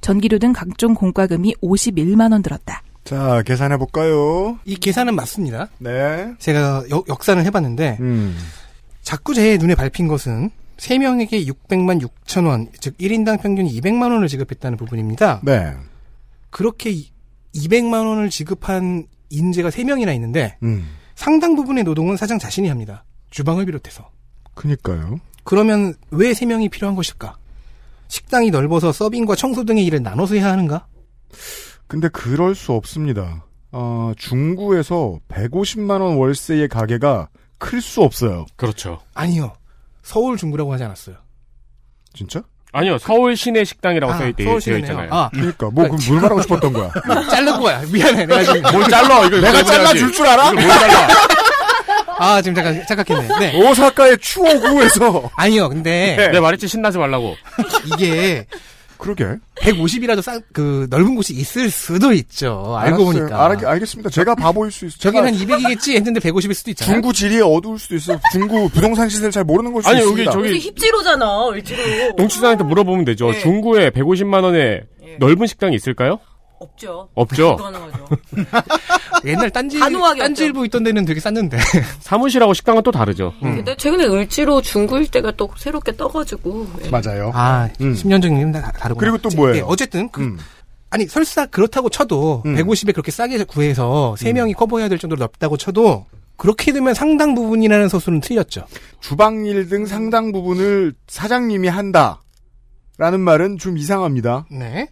전기료 0.02 0.38
등 0.38 0.52
각종 0.52 0.92
공과금이 0.92 1.54
51만 1.62 2.32
원 2.32 2.42
들었다. 2.42 2.82
자, 3.04 3.40
계산해 3.40 3.78
볼까요? 3.78 4.58
이 4.66 4.76
계산은 4.76 5.16
맞습니다. 5.16 5.70
네. 5.78 6.34
제가 6.38 6.84
역, 6.90 7.08
역산을 7.08 7.46
해봤는데 7.46 7.96
음. 8.00 8.36
자꾸 9.00 9.32
제 9.32 9.56
눈에 9.56 9.74
밟힌 9.74 10.06
것은 10.08 10.50
3명에게 10.76 11.46
600만 11.46 12.06
6천 12.06 12.46
원, 12.46 12.68
즉 12.78 12.94
1인당 12.98 13.40
평균 13.40 13.66
200만 13.66 14.12
원을 14.12 14.28
지급했다는 14.28 14.76
부분입니다. 14.76 15.40
네. 15.44 15.72
그렇게 16.54 16.90
이- 16.90 17.10
200만 17.52 18.06
원을 18.06 18.30
지급한 18.30 19.08
인재가 19.28 19.70
3명이나 19.70 20.14
있는데 20.14 20.56
음. 20.62 20.88
상당 21.16 21.56
부분의 21.56 21.82
노동은 21.82 22.16
사장 22.16 22.38
자신이 22.38 22.68
합니다. 22.68 23.04
주방을 23.30 23.66
비롯해서. 23.66 24.08
그니까요. 24.54 25.18
그러면 25.42 25.94
왜 26.12 26.30
3명이 26.30 26.70
필요한 26.70 26.94
것일까? 26.94 27.36
식당이 28.06 28.50
넓어서 28.52 28.92
서빙과 28.92 29.34
청소 29.34 29.64
등의 29.64 29.84
일을 29.86 30.00
나눠서 30.04 30.36
해야 30.36 30.52
하는가? 30.52 30.86
근데 31.88 32.08
그럴 32.08 32.54
수 32.54 32.70
없습니다. 32.72 33.44
어, 33.72 34.12
중구에서 34.16 35.18
150만원 35.28 36.18
월세의 36.20 36.68
가게가 36.68 37.30
클 37.58 37.80
수 37.80 38.02
없어요. 38.02 38.46
그렇죠. 38.54 39.00
아니요. 39.14 39.54
서울 40.02 40.36
중구라고 40.36 40.72
하지 40.72 40.84
않았어요. 40.84 41.16
진짜? 42.12 42.44
아니요, 42.76 42.98
서울 42.98 43.36
시내 43.36 43.64
식당이라고 43.64 44.12
아, 44.12 44.18
써 44.18 44.26
있- 44.26 44.34
서울 44.42 44.60
되어. 44.60 44.78
있잖아요. 44.78 45.08
아, 45.12 45.30
그러니까 45.32 45.70
뭐 45.70 45.84
그럼 45.84 45.96
뭘 46.08 46.20
말하고 46.20 46.42
싶었던 46.42 46.72
거야? 46.72 46.90
자른 47.30 47.60
거야. 47.60 47.80
미안해. 47.88 48.26
내가 48.26 48.42
지금 48.42 48.62
뭘 48.72 48.88
잘라? 48.90 49.24
이거 49.26 49.36
내가 49.40 49.62
잘라줄 49.62 50.12
줄 50.12 50.26
알아? 50.26 50.52
뭘 50.52 50.68
잘라? 50.68 51.08
아, 52.18 52.42
지금 52.42 52.56
잠깐 52.56 52.84
착각했네. 52.86 53.38
네. 53.38 53.62
오사카의 53.62 54.18
추오구에서 54.18 55.30
아니요. 55.36 55.68
근데 55.68 56.16
내가 56.16 56.40
말했지 56.40 56.66
신나지 56.66 56.98
말라고. 56.98 57.36
이게 57.86 58.44
그러게 59.04 59.36
150이라도 59.56 60.22
싼, 60.22 60.40
그, 60.52 60.86
넓은 60.90 61.14
곳이 61.14 61.34
있을 61.34 61.70
수도 61.70 62.12
있죠. 62.14 62.74
알고 62.78 62.96
알았어요. 63.02 63.04
보니까. 63.20 63.44
알, 63.44 63.66
알겠습니다. 63.66 64.08
제가 64.10 64.34
바보일 64.34 64.70
수 64.72 64.86
있어요. 64.86 64.98
저긴 64.98 65.24
한 65.24 65.34
200이겠지 65.34 65.94
했는데 65.94 66.20
150일 66.20 66.54
수도 66.54 66.70
있잖아요. 66.70 66.94
중구 66.94 67.12
지리에 67.12 67.40
어두울 67.42 67.78
수도 67.78 67.94
있어요. 67.96 68.18
중구 68.32 68.70
부동산 68.70 69.08
시세를 69.08 69.30
잘 69.30 69.44
모르는 69.44 69.72
걸 69.72 69.82
수도 69.82 69.90
아니, 69.90 70.00
여기 70.00 70.22
있습니다. 70.22 70.32
저기- 70.32 70.58
힙지로잖아, 70.60 71.48
을지로. 71.50 71.82
농치사한테 72.16 72.64
물어보면 72.64 73.04
되죠. 73.04 73.30
네. 73.30 73.38
중구에 73.40 73.90
150만 73.90 74.42
원에 74.42 74.82
넓은 75.18 75.46
식당이 75.46 75.76
있을까요? 75.76 76.18
없죠. 76.64 77.08
없죠. 77.14 77.56
불가능하죠. 77.56 78.08
옛날 79.24 79.50
딴지, 79.50 79.78
딴지일보 79.78 80.64
있던 80.66 80.82
데는 80.84 81.04
되게 81.04 81.20
쌌는데. 81.20 81.58
사무실하고 82.00 82.54
식당은 82.54 82.82
또 82.82 82.90
다르죠. 82.90 83.32
근데 83.40 83.76
최근에 83.76 84.06
을지로 84.06 84.60
중구 84.60 84.98
일대가 84.98 85.30
또 85.32 85.48
새롭게 85.56 85.96
떠가지고. 85.96 86.66
예. 86.84 86.90
맞아요. 86.90 87.30
아, 87.34 87.68
음. 87.80 87.94
10년 87.94 88.20
전이면 88.22 88.52
다 88.52 88.72
다르구나. 88.72 89.00
그리고 89.00 89.18
또 89.18 89.34
뭐예요? 89.36 89.54
네, 89.54 89.62
어쨌든, 89.66 90.08
그, 90.10 90.20
음. 90.22 90.38
아니, 90.90 91.06
설사 91.06 91.46
그렇다고 91.46 91.88
쳐도, 91.88 92.42
음. 92.46 92.54
150에 92.56 92.92
그렇게 92.92 93.10
싸게 93.10 93.42
구해서 93.44 94.14
3명이 94.18 94.54
커버해야 94.56 94.88
될 94.88 94.98
정도로 94.98 95.20
넓다고 95.20 95.56
쳐도, 95.56 96.06
그렇게 96.36 96.72
되면 96.72 96.94
상당 96.94 97.34
부분이라는 97.34 97.88
소수는 97.88 98.20
틀렸죠. 98.20 98.66
주방일 99.00 99.68
등 99.68 99.86
상당 99.86 100.32
부분을 100.32 100.94
사장님이 101.06 101.68
한다. 101.68 102.20
라는 102.96 103.20
말은 103.20 103.58
좀 103.58 103.76
이상합니다. 103.76 104.46
네. 104.50 104.88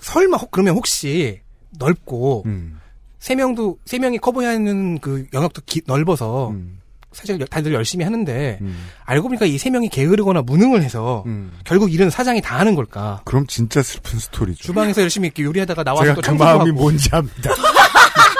설마, 0.00 0.36
혹- 0.36 0.50
그러면 0.50 0.74
혹시, 0.74 1.40
넓고, 1.78 2.44
음. 2.46 2.80
세 3.18 3.34
명도, 3.34 3.78
세 3.84 3.98
명이 3.98 4.18
커버해야 4.18 4.50
하는 4.52 4.98
그 5.00 5.26
영역도 5.32 5.62
기- 5.66 5.82
넓어서, 5.86 6.50
음. 6.50 6.78
사실 7.12 7.38
다들 7.46 7.72
열심히 7.72 8.04
하는데, 8.04 8.58
음. 8.60 8.86
알고 9.06 9.28
보니까 9.28 9.46
이 9.46 9.56
세 9.58 9.70
명이 9.70 9.88
게으르거나 9.88 10.42
무능을 10.42 10.82
해서, 10.82 11.24
음. 11.26 11.52
결국 11.64 11.92
일은 11.92 12.10
사장이 12.10 12.40
다 12.42 12.58
하는 12.58 12.74
걸까? 12.74 13.22
그럼 13.24 13.46
진짜 13.46 13.82
슬픈 13.82 14.18
스토리죠. 14.18 14.62
주방에서 14.62 15.02
열심히 15.02 15.26
이렇게 15.28 15.42
요리하다가 15.42 15.84
나와서 15.84 16.04
제가 16.04 16.20
또 16.20 16.32
그 16.36 16.36
마음이 16.42 16.70
뭔지 16.72 17.08
압니다. 17.12 17.50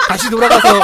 다시 0.09 0.27
돌아가서, 0.31 0.79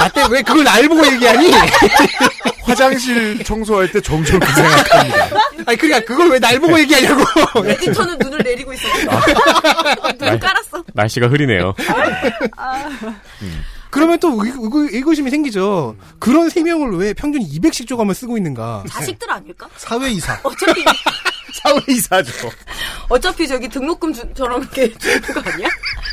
나때 0.00 0.24
왜 0.30 0.40
그걸 0.42 0.64
날 0.64 0.88
보고 0.88 1.06
얘기하니? 1.06 1.52
화장실 2.64 3.44
청소할 3.44 3.92
때 3.92 4.00
점점 4.00 4.40
그 4.40 4.46
생각합니다. 4.54 5.28
아니, 5.66 5.76
그러니까 5.76 6.00
그걸 6.06 6.30
왜 6.30 6.38
날 6.38 6.58
보고 6.58 6.78
얘기하냐고. 6.80 7.22
에디터는 7.66 8.18
눈을 8.18 8.38
내리고 8.42 8.72
있어. 8.72 8.88
눈 10.18 10.38
깔았어. 10.40 10.82
날씨가 10.94 11.28
흐리네요. 11.28 11.74
그러면 13.90 14.18
또 14.20 14.28
의, 14.44 14.50
의, 14.52 14.96
의 14.96 15.02
구심이 15.02 15.30
생기죠. 15.30 15.96
그런 16.18 16.48
세 16.48 16.62
명을 16.62 16.96
왜 16.96 17.12
평균 17.12 17.42
200씩 17.42 17.86
조감을 17.88 18.14
쓰고 18.14 18.36
있는가? 18.38 18.84
자식들 18.88 19.30
아닐까? 19.30 19.68
사회이사. 19.76 20.40
어차피, 20.44 20.84
사회이사죠. 21.52 22.50
어차피 23.08 23.46
저기 23.48 23.68
등록금처럼 23.68 24.62
이렇게 24.62 24.92
주는 24.98 25.20
거 25.22 25.40
아니야? 25.50 25.68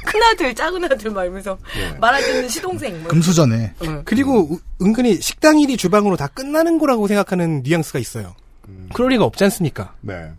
큰 0.06 0.24
아들, 0.24 0.53
작은 0.56 0.84
아들 0.86 1.12
말면서 1.12 1.58
말할 2.00 2.22
수 2.24 2.32
있는 2.32 2.50
시동생. 2.50 3.00
뭐. 3.00 3.08
금수저네. 3.10 3.74
그리고 4.06 4.48
우- 4.53 4.60
은근히 4.82 5.22
식당 5.22 5.60
일이 5.60 5.77
주방으로 5.77 6.15
다 6.17 6.27
끝나는 6.27 6.77
거라고 6.79 7.08
생각하는 7.08 7.62
뉘앙스가 7.63 8.00
있어요. 8.00 8.36
그럴 8.94 9.10
리가 9.12 9.24
없지 9.25 9.44
않습니까? 9.46 9.94
네. 10.01 10.32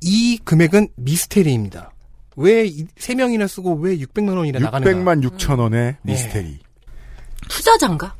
이 0.00 0.38
금액은 0.44 0.88
미스테리입니다. 0.96 1.90
왜 2.36 2.70
세 2.98 3.14
명이나 3.14 3.46
쓰고 3.46 3.74
왜 3.74 3.96
600만 3.98 4.36
원이나 4.36 4.58
나가는가? 4.58 5.14
600만 5.14 5.36
6천 5.38 5.58
원의 5.58 5.96
미스테리. 6.02 6.58
투자장가? 7.48 8.14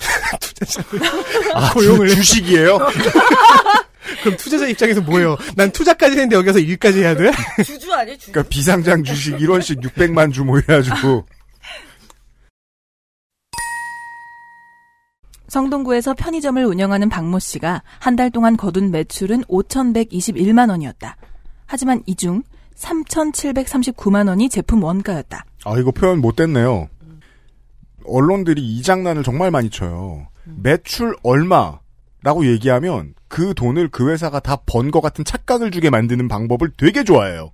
아, 1.54 1.72
고용을 1.74 2.08
주, 2.08 2.16
주식이에요? 2.16 2.78
그럼 4.22 4.36
투자자 4.36 4.66
입장에서 4.66 5.00
뭐예요? 5.02 5.36
난 5.56 5.70
투자까지 5.70 6.12
했는데 6.12 6.36
여기서 6.36 6.58
일까지 6.58 7.00
해야 7.00 7.14
돼? 7.14 7.30
주주 7.64 7.92
아니야, 7.92 8.16
주주? 8.16 8.32
그러니까 8.32 8.48
비상장 8.50 9.04
주식 9.04 9.36
1원씩 9.36 9.82
600만 9.82 10.32
주 10.32 10.44
모여가지고 10.44 11.26
성동구에서 15.48 16.14
편의점을 16.14 16.64
운영하는 16.64 17.08
박모 17.08 17.38
씨가 17.40 17.82
한 17.98 18.16
달 18.16 18.30
동안 18.30 18.56
거둔 18.56 18.90
매출은 18.90 19.42
5,121만 19.44 20.70
원이었다. 20.70 21.16
하지만 21.66 22.02
이 22.06 22.14
중 22.14 22.42
3,739만 22.76 24.28
원이 24.28 24.48
제품 24.48 24.82
원가였다. 24.82 25.44
아 25.64 25.78
이거 25.78 25.90
표현 25.90 26.20
못 26.20 26.36
됐네요. 26.36 26.88
언론들이 28.06 28.62
이 28.62 28.82
장난을 28.82 29.22
정말 29.22 29.50
많이 29.50 29.68
쳐요. 29.70 30.28
매출 30.44 31.14
얼마라고 31.22 32.46
얘기하면 32.46 33.14
그 33.30 33.54
돈을 33.54 33.88
그 33.88 34.10
회사가 34.10 34.40
다 34.40 34.56
번 34.66 34.90
것 34.90 35.00
같은 35.00 35.24
착각을 35.24 35.70
주게 35.70 35.88
만드는 35.88 36.28
방법을 36.28 36.72
되게 36.76 37.04
좋아해요. 37.04 37.52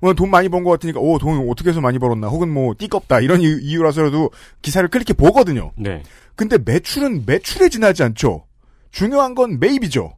어, 0.00 0.12
돈 0.14 0.30
많이 0.30 0.48
번 0.48 0.64
것 0.64 0.70
같으니까 0.72 0.98
어, 1.00 1.18
돈 1.18 1.48
어떻게 1.50 1.70
해서 1.70 1.80
많이 1.80 1.98
벌었나 1.98 2.28
혹은 2.28 2.52
뭐 2.52 2.74
띠껍다 2.76 3.20
이런 3.20 3.40
이유- 3.40 3.60
이유 3.60 3.82
라서라도 3.82 4.30
기사를 4.62 4.86
클릭해 4.88 5.12
보거든요. 5.16 5.72
네. 5.76 6.02
근데 6.36 6.58
매출은 6.58 7.24
매출에 7.26 7.68
지나지 7.68 8.02
않죠. 8.02 8.44
중요한 8.90 9.34
건 9.34 9.58
매입이죠. 9.60 10.16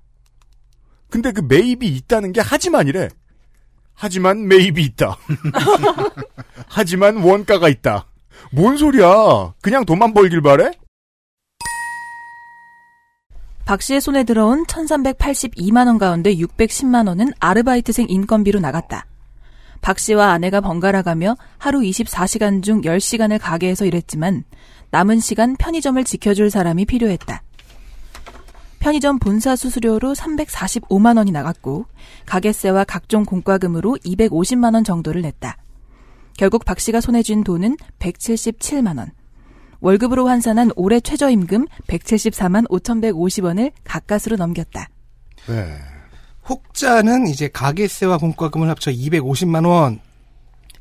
근데 1.11 1.33
그 1.33 1.41
매입이 1.43 1.87
있다는 1.87 2.33
게 2.33 2.41
하지만이래. 2.41 3.09
하지만 3.95 4.47
매입이 4.49 4.83
있다. 4.85 5.17
하지만 6.69 7.17
원가가 7.19 7.69
있다. 7.69 8.07
뭔 8.53 8.77
소리야? 8.77 9.55
그냥 9.63 9.85
돈만 9.85 10.15
벌길 10.15 10.41
바래? 10.43 10.71
박 13.67 13.83
씨의 13.83 14.01
손에 14.01 14.23
들어온 14.23 14.65
1382만 14.65 15.89
원 15.89 15.99
가운데 15.99 16.33
610만 16.37 17.09
원은 17.09 17.33
아르바이트생 17.41 18.07
인건비로 18.09 18.61
나갔다. 18.61 19.07
박 19.81 19.99
씨와 19.99 20.31
아내가 20.31 20.61
번갈아 20.61 21.03
가며 21.03 21.37
하루 21.59 21.81
24시간 21.81 22.63
중 22.63 22.83
10시간을 22.83 23.41
가게에서 23.43 23.85
일했지만 23.85 24.45
남은 24.93 25.19
시간 25.19 25.57
편의점을 25.57 26.03
지켜줄 26.05 26.49
사람이 26.49 26.85
필요했다. 26.85 27.43
편의점 28.79 29.19
본사 29.19 29.57
수수료로 29.57 30.15
345만 30.15 31.17
원이 31.17 31.33
나갔고 31.33 31.87
가게세와 32.25 32.85
각종 32.85 33.25
공과금으로 33.25 33.99
250만 34.05 34.75
원 34.75 34.85
정도를 34.85 35.23
냈다. 35.23 35.57
결국 36.39 36.65
박 36.65 36.79
씨가 36.79 37.01
손에 37.01 37.25
쥔 37.25 37.43
돈은 37.43 37.77
177만 37.99 38.99
원. 38.99 39.11
월급으로 39.91 40.27
환산한 40.27 40.73
올해 40.75 40.99
최저임금 40.99 41.67
174만 41.87 42.69
5,150원을 42.69 43.71
가까스로 43.85 44.35
넘겼다. 44.37 44.89
네. 45.47 45.79
혹자는 46.49 47.29
이제 47.29 47.47
가게세와 47.47 48.19
공과금을 48.19 48.69
합쳐 48.69 48.91
250만 48.91 49.65
원 49.65 50.01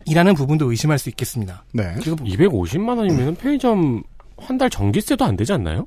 이라는 0.06 0.34
부분도 0.34 0.72
의심할 0.72 0.98
수 0.98 1.10
있겠습니다. 1.10 1.64
네. 1.72 1.94
250만 1.98 2.98
원이면 2.98 3.36
편의점 3.36 4.02
한 4.38 4.58
달 4.58 4.70
전기세도 4.72 5.24
안 5.24 5.36
되지 5.36 5.54
않나요? 5.54 5.86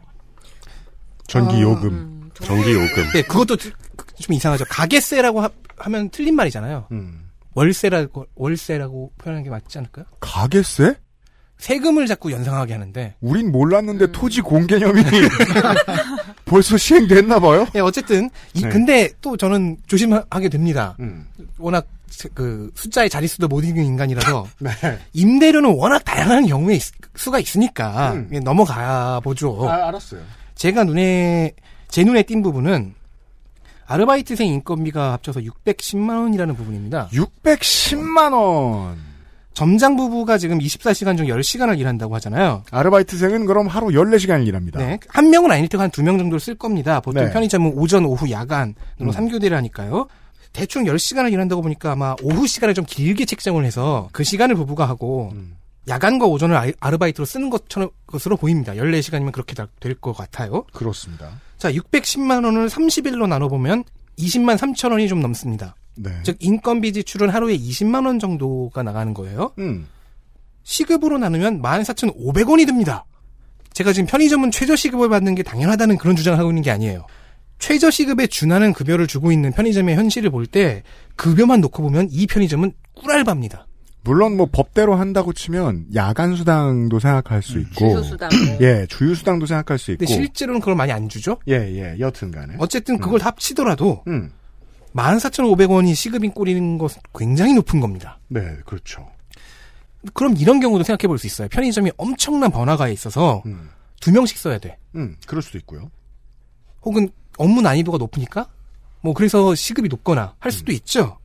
전기 1.27 1.61
요금. 1.61 2.31
전기 2.41 2.73
요금. 2.73 3.11
네, 3.15 3.23
그것도 3.23 3.57
좀 3.57 3.73
이상하죠. 4.31 4.65
가게세라고 4.71 5.41
하, 5.43 5.89
면 5.91 6.09
틀린 6.11 6.37
말이잖아요. 6.37 6.87
음. 6.93 7.29
월세라고 7.55 8.27
월세라고 8.37 9.13
표현하는 9.19 9.43
게 9.43 9.51
맞지 9.51 9.77
않을까요? 9.79 10.07
가게세? 10.21 10.95
세금을 11.59 12.07
자꾸 12.07 12.31
연상하게 12.33 12.73
하는데. 12.73 13.15
우린 13.21 13.50
몰랐는데 13.53 14.12
토지 14.12 14.41
공개념이 14.41 15.03
벌써 16.45 16.77
시행됐나 16.77 17.38
봐요. 17.41 17.67
네, 17.73 17.81
어쨌든 17.81 18.31
이, 18.55 18.62
네. 18.62 18.69
근데 18.69 19.11
또 19.21 19.37
저는 19.37 19.77
조심하게 19.87 20.49
됩니다. 20.49 20.97
음. 21.00 21.27
워낙 21.59 21.87
그 22.35 22.71
숫자의 22.75 23.11
자릿수도 23.11 23.49
못 23.49 23.65
읽는 23.65 23.85
인간이라서 23.85 24.47
네. 24.61 24.71
임대료는 25.12 25.75
워낙 25.77 26.05
다양한 26.05 26.47
경우에 26.47 26.77
있- 26.77 26.83
수가 27.17 27.38
있으니까 27.41 28.12
음. 28.12 28.29
그냥 28.29 28.45
넘어가 28.45 29.21
보죠. 29.21 29.69
아, 29.69 29.88
알았어요. 29.88 30.21
제가 30.55 30.85
눈에 30.85 31.53
제 31.88 32.05
눈에 32.05 32.23
띈 32.23 32.43
부분은 32.43 32.95
아르바이트생 33.87 34.47
인건비가 34.47 35.12
합쳐서 35.15 35.41
610만 35.41 36.21
원이라는 36.21 36.55
부분입니다. 36.57 37.09
610만 37.12 38.33
원. 38.33 39.08
점장 39.59 39.97
부부가 39.97 40.38
지금 40.38 40.61
24시간 40.61 41.17
중 41.17 41.27
10시간을 41.27 41.81
일한다고 41.81 42.15
하잖아요. 42.15 42.62
아르바이트생은 42.71 43.45
그럼 43.45 43.67
하루 43.67 43.88
14시간을 43.88 44.47
일합니다. 44.47 44.79
네. 44.79 45.00
한 45.09 45.31
명은 45.31 45.50
아닐 45.50 45.67
테고 45.69 45.83
한 45.83 45.91
두 45.91 46.03
명 46.05 46.17
정도를 46.17 46.38
쓸 46.38 46.55
겁니다. 46.55 47.00
보통 47.00 47.25
네. 47.25 47.33
편의점은 47.33 47.73
오전, 47.75 48.05
오후, 48.05 48.31
야간으로 48.31 48.75
음. 49.00 49.11
삼 49.11 49.27
3교대를 49.27 49.50
하니까요. 49.55 50.07
대충 50.53 50.85
10시간을 50.85 51.33
일한다고 51.33 51.61
보니까 51.62 51.91
아마 51.91 52.15
오후 52.23 52.47
시간을 52.47 52.73
좀 52.75 52.85
길게 52.87 53.25
책정을 53.25 53.65
해서 53.65 54.09
그 54.12 54.23
시간을 54.23 54.55
부부가 54.55 54.88
하고 54.88 55.31
음. 55.33 55.57
야간과 55.88 56.27
오전을 56.27 56.57
아- 56.57 56.71
아르바이트로 56.79 57.25
쓰는 57.25 57.50
것처럼 57.50 57.91
것으로 58.07 58.37
보입니다. 58.37 58.75
14시간이면 58.75 59.33
그렇게 59.33 59.57
될 59.81 59.95
것 60.00 60.12
같아요. 60.12 60.67
그렇습니다. 60.73 61.31
자, 61.57 61.73
610만 61.73 62.45
원을 62.45 62.69
30일로 62.69 63.27
나눠 63.27 63.49
보면 63.49 63.83
20만 64.21 64.57
3천 64.57 64.93
원이 64.93 65.09
좀 65.09 65.21
넘습니다. 65.21 65.75
네. 65.99 66.11
즉 66.23 66.37
인건비 66.40 66.93
지출은 66.93 67.28
하루에 67.31 67.57
20만 67.57 68.07
원 68.07 68.19
정도가 68.19 68.83
나가는 68.83 69.12
거예요. 69.14 69.52
음. 69.59 69.87
시급으로 70.62 71.19
나누면 71.19 71.62
14,500원이 71.62 72.67
듭니다. 72.67 73.05
제가 73.73 73.93
지금 73.93 74.07
편의점은 74.07 74.50
최저 74.50 74.76
시급을 74.76 75.09
받는 75.09 75.35
게 75.35 75.43
당연하다는 75.43 75.99
그런 75.99 76.17
주장을 76.17 76.38
하고 76.38 76.50
있는 76.50 76.62
게 76.62 76.71
아니에요. 76.71 77.07
최저 77.59 77.90
시급에 77.90 78.26
준하는 78.26 78.73
급여를 78.73 79.07
주고 79.07 79.33
있는 79.33 79.52
편의점의 79.52 79.97
현실을 79.97 80.31
볼 80.31 80.47
때 80.47 80.83
급여만 81.17 81.61
놓고 81.61 81.83
보면 81.83 82.09
이 82.11 82.26
편의점은 82.26 82.73
꿀알바입니다. 82.95 83.67
물론 84.05 84.37
뭐 84.37 84.47
법대로 84.50 84.95
한다고 84.95 85.32
치면 85.32 85.87
야간 85.95 86.37
수당도 86.37 86.99
생각할 87.00 87.43
수 87.43 87.58
있고 87.58 87.75
주휴수당. 87.91 88.30
예, 88.63 88.87
주휴 88.89 89.15
수당도 89.15 89.47
생각할 89.47 89.76
수 89.78 89.91
있고 89.91 89.99
근데 89.99 90.13
실제로는 90.13 90.61
그걸 90.61 90.76
많이 90.76 90.93
안 90.93 91.08
주죠. 91.08 91.39
예, 91.49 91.54
예. 91.54 91.97
여튼간에. 91.99 92.54
어쨌든 92.58 92.99
그걸 92.99 93.21
합치더라도 93.21 94.04
음. 94.06 94.30
14,500원이 94.95 95.95
시급인 95.95 96.33
꼴인 96.33 96.79
것은 96.79 97.01
굉장히 97.17 97.55
높은 97.55 97.81
겁니다. 97.81 98.19
네, 98.29 98.41
그렇죠. 98.65 99.09
그럼 100.15 100.37
이런 100.37 100.61
경우도 100.61 100.85
생각해 100.85 101.09
볼 101.09 101.19
수 101.19 101.27
있어요. 101.27 101.49
편의점이 101.49 101.93
엄청난 101.97 102.51
번화가에 102.51 102.93
있어서 102.93 103.43
음. 103.47 103.71
두 104.01 104.13
명씩 104.13 104.39
써야 104.39 104.59
돼. 104.59 104.77
음, 104.95 105.17
그럴 105.27 105.43
수도 105.43 105.59
있고요. 105.59 105.91
혹은 106.83 107.11
업무 107.37 107.61
난이도가 107.61 107.99
높으니까 107.99 108.47
뭐 109.01 109.13
그래서 109.15 109.55
시급이 109.55 109.89
높거나 109.89 110.35
할 110.39 110.49
음. 110.49 110.51
수도 110.53 110.73
있죠. 110.73 111.19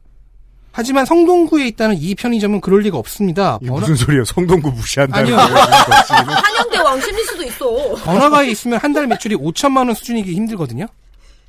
하지만 0.71 1.06
성동구에 1.06 1.67
있다는 1.67 1.97
이 1.99 2.15
편의점은 2.15 2.60
그럴 2.62 2.82
리가 2.82 2.97
없습니다. 2.97 3.60
이게 3.62 3.69
무슨 3.69 3.95
소리예요? 3.95 4.26
성동구 4.26 4.71
무시한다는 4.71 5.38
아니요. 5.38 5.54
거예요. 5.54 5.67
한양대 6.34 6.78
왕십리일 6.80 7.26
수도 7.28 7.43
있어. 7.43 7.95
번화가에 8.04 8.49
있으면 8.49 8.80
한 8.80 8.91
달 8.91 9.06
매출이 9.06 9.36
5천만 9.36 9.78
원 9.86 9.93
수준이기 9.93 10.34
힘들거든요. 10.34 10.88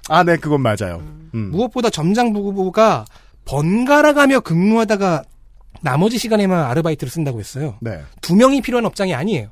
아, 0.08 0.22
네, 0.22 0.36
그건 0.36 0.60
맞아요. 0.60 1.02
음. 1.34 1.50
무엇보다 1.50 1.90
점장 1.90 2.32
부부가 2.32 3.04
번갈아가며 3.44 4.40
근무하다가 4.40 5.22
나머지 5.80 6.18
시간에만 6.18 6.64
아르바이트를 6.64 7.10
쓴다고 7.10 7.40
했어요. 7.40 7.76
네. 7.80 8.02
두 8.20 8.34
명이 8.34 8.62
필요한 8.62 8.86
업장이 8.86 9.14
아니에요. 9.14 9.50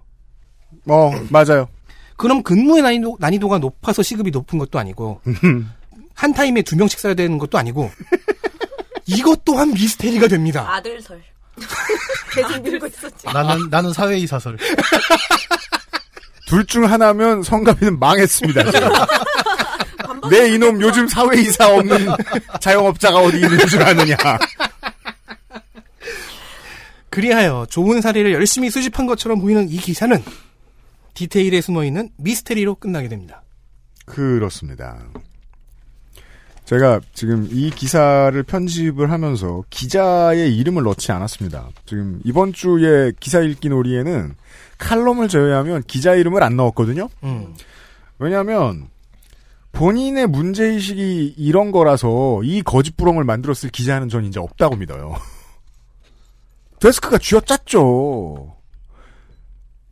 어, 0.88 1.10
맞아요. 1.30 1.68
그럼 2.16 2.42
근무의 2.42 2.82
난이도, 2.82 3.16
난이도가 3.20 3.58
높아서 3.58 4.02
시급이 4.02 4.30
높은 4.30 4.58
것도 4.58 4.78
아니고 4.78 5.20
한 6.14 6.32
타임에 6.32 6.62
두 6.62 6.76
명씩 6.76 6.98
써야 7.00 7.14
되는 7.14 7.36
것도 7.38 7.58
아니고 7.58 7.90
이것 9.06 9.44
또한 9.44 9.72
미스테리가 9.72 10.28
됩니다. 10.28 10.72
아들설. 10.74 11.20
계속 12.32 12.62
밀고 12.62 12.86
있었지. 12.86 13.26
나는 13.26 13.68
나는 13.70 13.92
사회이사설. 13.92 14.56
둘 16.52 16.66
중 16.66 16.84
하나면 16.84 17.42
성가비는 17.42 17.98
망했습니다. 17.98 18.70
지금. 18.70 18.88
내 20.30 20.52
이놈 20.52 20.82
요즘 20.82 21.08
사회이사 21.08 21.74
없는 21.76 22.08
자영업자가 22.60 23.20
어디 23.20 23.38
있는 23.40 23.58
줄 23.66 23.82
아느냐. 23.82 24.16
그리하여 27.08 27.66
좋은 27.70 28.02
사례를 28.02 28.34
열심히 28.34 28.68
수집한 28.68 29.06
것처럼 29.06 29.40
보이는 29.40 29.66
이 29.70 29.78
기사는 29.78 30.22
디테일에 31.14 31.62
숨어있는 31.62 32.10
미스테리로 32.18 32.74
끝나게 32.74 33.08
됩니다. 33.08 33.42
그렇습니다. 34.04 34.98
제가 36.66 37.00
지금 37.14 37.48
이 37.50 37.70
기사를 37.70 38.40
편집을 38.42 39.10
하면서 39.10 39.64
기자의 39.70 40.54
이름을 40.56 40.82
넣지 40.82 41.12
않았습니다. 41.12 41.70
지금 41.86 42.20
이번 42.24 42.52
주에 42.52 43.12
기사 43.20 43.40
읽기 43.40 43.70
놀이에는 43.70 44.34
칼럼을 44.82 45.28
제외하면 45.28 45.82
기자 45.86 46.14
이름을 46.14 46.42
안 46.42 46.56
넣었거든요. 46.56 47.08
음. 47.22 47.54
왜냐하면 48.18 48.88
본인의 49.72 50.26
문제의식이 50.26 51.34
이런 51.38 51.70
거라서 51.72 52.40
이 52.42 52.62
거짓부렁을 52.62 53.24
만들었을 53.24 53.70
기자는 53.70 54.08
전 54.08 54.24
이제 54.24 54.38
없다고 54.40 54.76
믿어요. 54.76 55.14
데스크가 56.80 57.18
쥐어짰죠. 57.18 58.56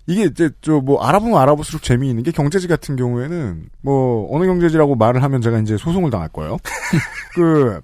이게 0.07 0.25
이제 0.25 0.51
저 0.61 0.81
뭐 0.81 1.03
알아보면 1.05 1.39
알아볼수록 1.41 1.83
재미있는 1.83 2.25
게 2.25 2.33
경제지 2.33 2.67
같은 2.67 2.97
경우에는 2.97 3.69
뭐 3.81 4.29
어느 4.35 4.45
경제지라고 4.45 4.97
말을 4.97 5.23
하면 5.23 5.41
제가 5.41 5.59
이제 5.61 5.77
소송을 5.77 6.11
당할 6.11 6.29
거예요. 6.29 6.57
그 7.35 7.81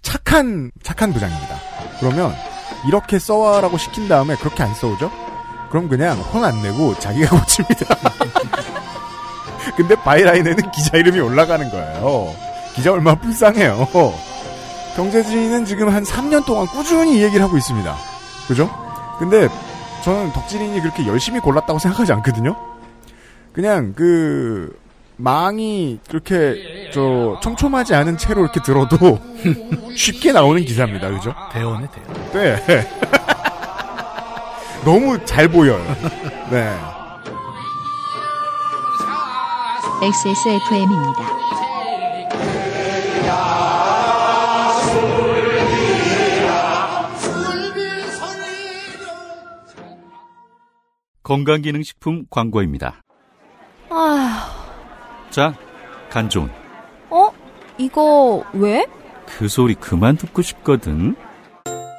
착한 0.00 0.70
착한 0.82 1.12
부장입니다. 1.12 1.56
그러면 2.00 2.32
이렇게 2.86 3.18
써와라고 3.18 3.76
시킨 3.76 4.08
다음에 4.08 4.36
그렇게 4.36 4.62
안 4.62 4.72
써오죠? 4.74 5.10
그럼 5.70 5.88
그냥 5.88 6.18
혼 6.18 6.44
안 6.44 6.62
내고 6.62 6.98
자기가 6.98 7.36
고칩니다. 7.40 7.96
근데 9.76 9.94
byline에는 9.96 10.70
기자 10.70 10.96
이름이 10.96 11.20
올라가는 11.20 11.68
거예요. 11.70 12.34
기자 12.74 12.92
얼마나 12.92 13.18
불쌍해요. 13.20 13.86
경제지는 14.96 15.64
지금 15.64 15.88
한 15.90 16.02
3년 16.04 16.44
동안 16.44 16.66
꾸준히 16.66 17.18
이 17.18 17.22
얘기를 17.22 17.44
하고 17.44 17.56
있습니다. 17.56 17.94
그죠? 18.48 18.68
근데 19.18 19.48
저는 20.04 20.32
덕질인이 20.32 20.80
그렇게 20.80 21.06
열심히 21.06 21.38
골랐다고 21.40 21.78
생각하지 21.78 22.12
않거든요. 22.14 22.56
그냥 23.52 23.92
그 23.94 24.76
망이 25.16 25.98
그렇게 26.08 26.90
저 26.92 27.38
촘촘하지 27.42 27.94
않은 27.94 28.16
채로 28.18 28.42
이렇게 28.42 28.60
들어도 28.62 29.18
쉽게 29.96 30.32
나오는 30.32 30.64
기사입니다. 30.64 31.10
그죠? 31.10 31.34
대원에 31.52 31.86
대원. 32.32 32.32
네. 32.32 32.88
너무 34.88 35.22
잘 35.26 35.46
보여요. 35.46 35.84
네. 36.50 36.74
XSFM입니다. 40.02 41.38
건강기능식품 51.22 52.24
광고입니다. 52.30 53.02
아휴, 53.90 55.28
자, 55.28 55.54
간조은. 56.08 56.50
어? 57.10 57.28
이거 57.76 58.42
왜? 58.54 58.86
그 59.26 59.48
소리 59.48 59.74
그만 59.74 60.16
듣고 60.16 60.40
싶거든. 60.40 61.14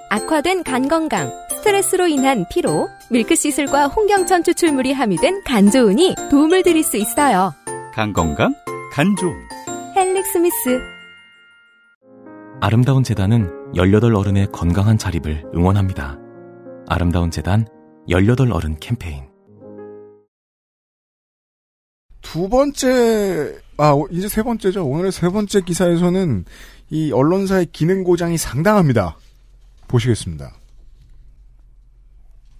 악화된 0.09 0.63
간 0.63 0.87
건강, 0.87 1.29
스트레스로 1.59 2.07
인한 2.07 2.45
피로, 2.49 2.89
밀크시슬과 3.11 3.87
홍경천 3.87 4.43
추출물이 4.43 4.93
함유된 4.93 5.43
간조은이 5.43 6.15
도움을 6.31 6.63
드릴 6.63 6.83
수 6.83 6.95
있어요. 6.97 7.53
간 7.93 8.13
건강, 8.13 8.53
간조은. 8.91 9.33
헬릭스미스. 9.95 10.79
아름다운 12.61 13.03
재단은 13.03 13.49
18 13.75 14.15
어른의 14.15 14.47
건강한 14.53 14.97
자립을 14.97 15.43
응원합니다. 15.53 16.17
아름다운 16.87 17.29
재단 17.29 17.67
18 18.07 18.51
어른 18.51 18.79
캠페인. 18.79 19.23
두 22.21 22.47
번째, 22.47 23.57
아, 23.77 23.95
이제 24.11 24.29
세 24.29 24.43
번째죠. 24.43 24.85
오늘의 24.85 25.11
세 25.11 25.29
번째 25.29 25.61
기사에서는 25.61 26.45
이 26.89 27.11
언론사의 27.11 27.67
기능 27.73 28.03
고장이 28.03 28.37
상당합니다. 28.37 29.17
보시겠습니다. 29.87 30.53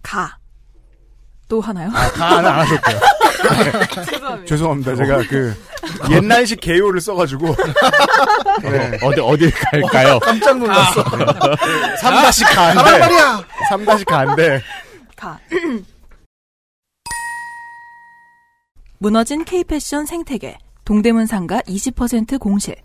가. 0.01 0.38
또 1.47 1.59
하나요? 1.62 1.89
아, 1.93 2.12
가는 2.12 2.49
안 2.49 2.59
하셨고요. 2.59 2.99
죄송합니다. 4.45 4.45
죄송합니다. 4.45 4.95
제가 4.95 5.23
그 5.29 5.55
옛날식 6.12 6.59
개요를 6.59 7.01
써가지고 7.01 7.55
네. 8.62 8.99
어디 9.01 9.19
어딜 9.21 9.51
갈까요? 9.51 10.19
깜짝 10.19 10.57
놀랐어. 10.59 11.01
아, 11.01 11.55
3다시 11.95 12.45
가란 12.53 12.75
가인데 12.75 12.99
말이야. 12.99 13.43
3다시 13.71 14.05
가인데 14.05 14.62
가. 15.15 15.39
무너진 18.99 19.43
K패션 19.45 20.05
생태계. 20.05 20.57
동대문 20.85 21.25
상가 21.25 21.62
20% 21.62 22.39
공실. 22.39 22.75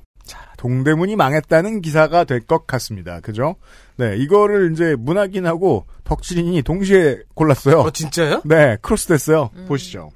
동대문이 0.57 1.17
망했다는 1.17 1.81
기사가 1.83 2.25
될 2.25 2.41
것 2.41 2.67
같습니다. 2.67 3.21
그죠? 3.21 3.57
네, 3.97 4.17
이거를 4.17 4.73
이제 4.73 4.97
문학인하고 4.99 5.87
덕질인이 6.05 6.63
동시에 6.63 7.19
골랐어요. 7.35 7.81
어, 7.81 7.91
진짜요? 7.91 8.43
네, 8.45 8.77
크로스 8.81 9.09
됐어요. 9.09 9.51
보시죠. 9.69 10.11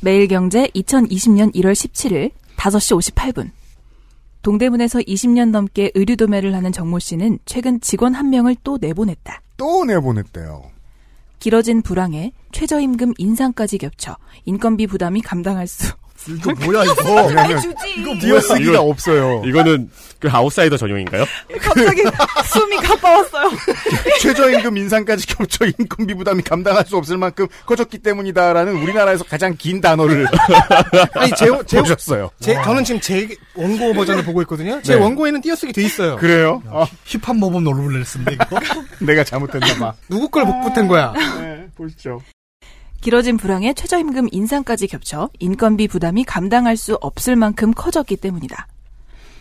매일경제 0.00 0.68
2020년 0.74 1.54
1월 1.54 1.72
17일 1.72 2.30
5시 2.56 3.12
58분. 3.14 3.50
동대문에서 4.42 5.00
20년 5.00 5.50
넘게 5.50 5.90
의류 5.94 6.16
도매를 6.16 6.54
하는 6.54 6.70
정모 6.72 6.98
씨는 7.00 7.38
최근 7.46 7.80
직원 7.80 8.14
한 8.14 8.30
명을 8.30 8.56
또 8.62 8.78
내보냈다. 8.80 9.40
또 9.56 9.84
내보냈대요. 9.84 10.62
길어진 11.40 11.82
불황에 11.82 12.32
최저임금 12.52 13.14
인상까지 13.18 13.78
겹쳐 13.78 14.16
인건비 14.44 14.86
부담이 14.86 15.20
감당할 15.22 15.66
수 15.66 15.92
이거 16.28 16.52
뭐야 16.64 16.84
이거? 16.84 17.26
왜냐면 17.26 17.62
이거 17.96 18.14
띄어쓰기가 18.20 18.72
이거- 18.72 18.82
없어요. 18.82 19.42
이거는 19.44 19.90
그 20.18 20.28
아웃사이더 20.30 20.76
전용인가요? 20.78 21.24
갑자기 21.60 22.02
숨이 22.52 22.76
가빠웠어요. 22.78 23.50
최저임금 24.20 24.76
인상까지 24.78 25.26
겹쳐 25.26 25.66
인건비 25.78 26.14
부담이 26.14 26.42
감당할 26.42 26.84
수 26.86 26.96
없을 26.96 27.18
만큼 27.18 27.46
커졌기 27.66 27.98
때문이다라는 27.98 28.76
우리나라에서 28.76 29.24
가장 29.24 29.54
긴 29.58 29.80
단어를 29.80 30.26
아니 31.14 31.30
제, 31.36 31.46
제 31.66 31.80
보셨어요. 31.80 32.30
제 32.40 32.54
저는 32.54 32.82
지금 32.84 33.00
제 33.00 33.28
원고 33.54 33.92
버전을 33.92 34.24
보고 34.24 34.40
있거든요. 34.42 34.80
제 34.82 34.94
네. 34.94 35.00
원고에는 35.00 35.40
띄어쓰기 35.42 35.72
돼 35.72 35.82
있어요. 35.82 36.16
그래요? 36.16 36.62
아, 36.70 36.86
힙합 37.04 37.36
모범 37.36 37.62
no 37.64 37.75
breath인데 37.75 38.32
이거. 38.34 38.58
내가 39.00 39.22
잘못했나 39.22 39.66
봐. 39.78 39.94
누구 40.08 40.28
걸 40.28 40.44
복붙한 40.46 40.88
거야? 40.88 41.12
네, 41.40 41.66
보시죠. 41.76 42.20
길어진 43.06 43.36
불황에 43.36 43.72
최저임금 43.72 44.30
인상까지 44.32 44.88
겹쳐 44.88 45.30
인건비 45.38 45.86
부담이 45.86 46.24
감당할 46.24 46.76
수 46.76 46.96
없을 47.00 47.36
만큼 47.36 47.70
커졌기 47.72 48.16
때문이다. 48.16 48.66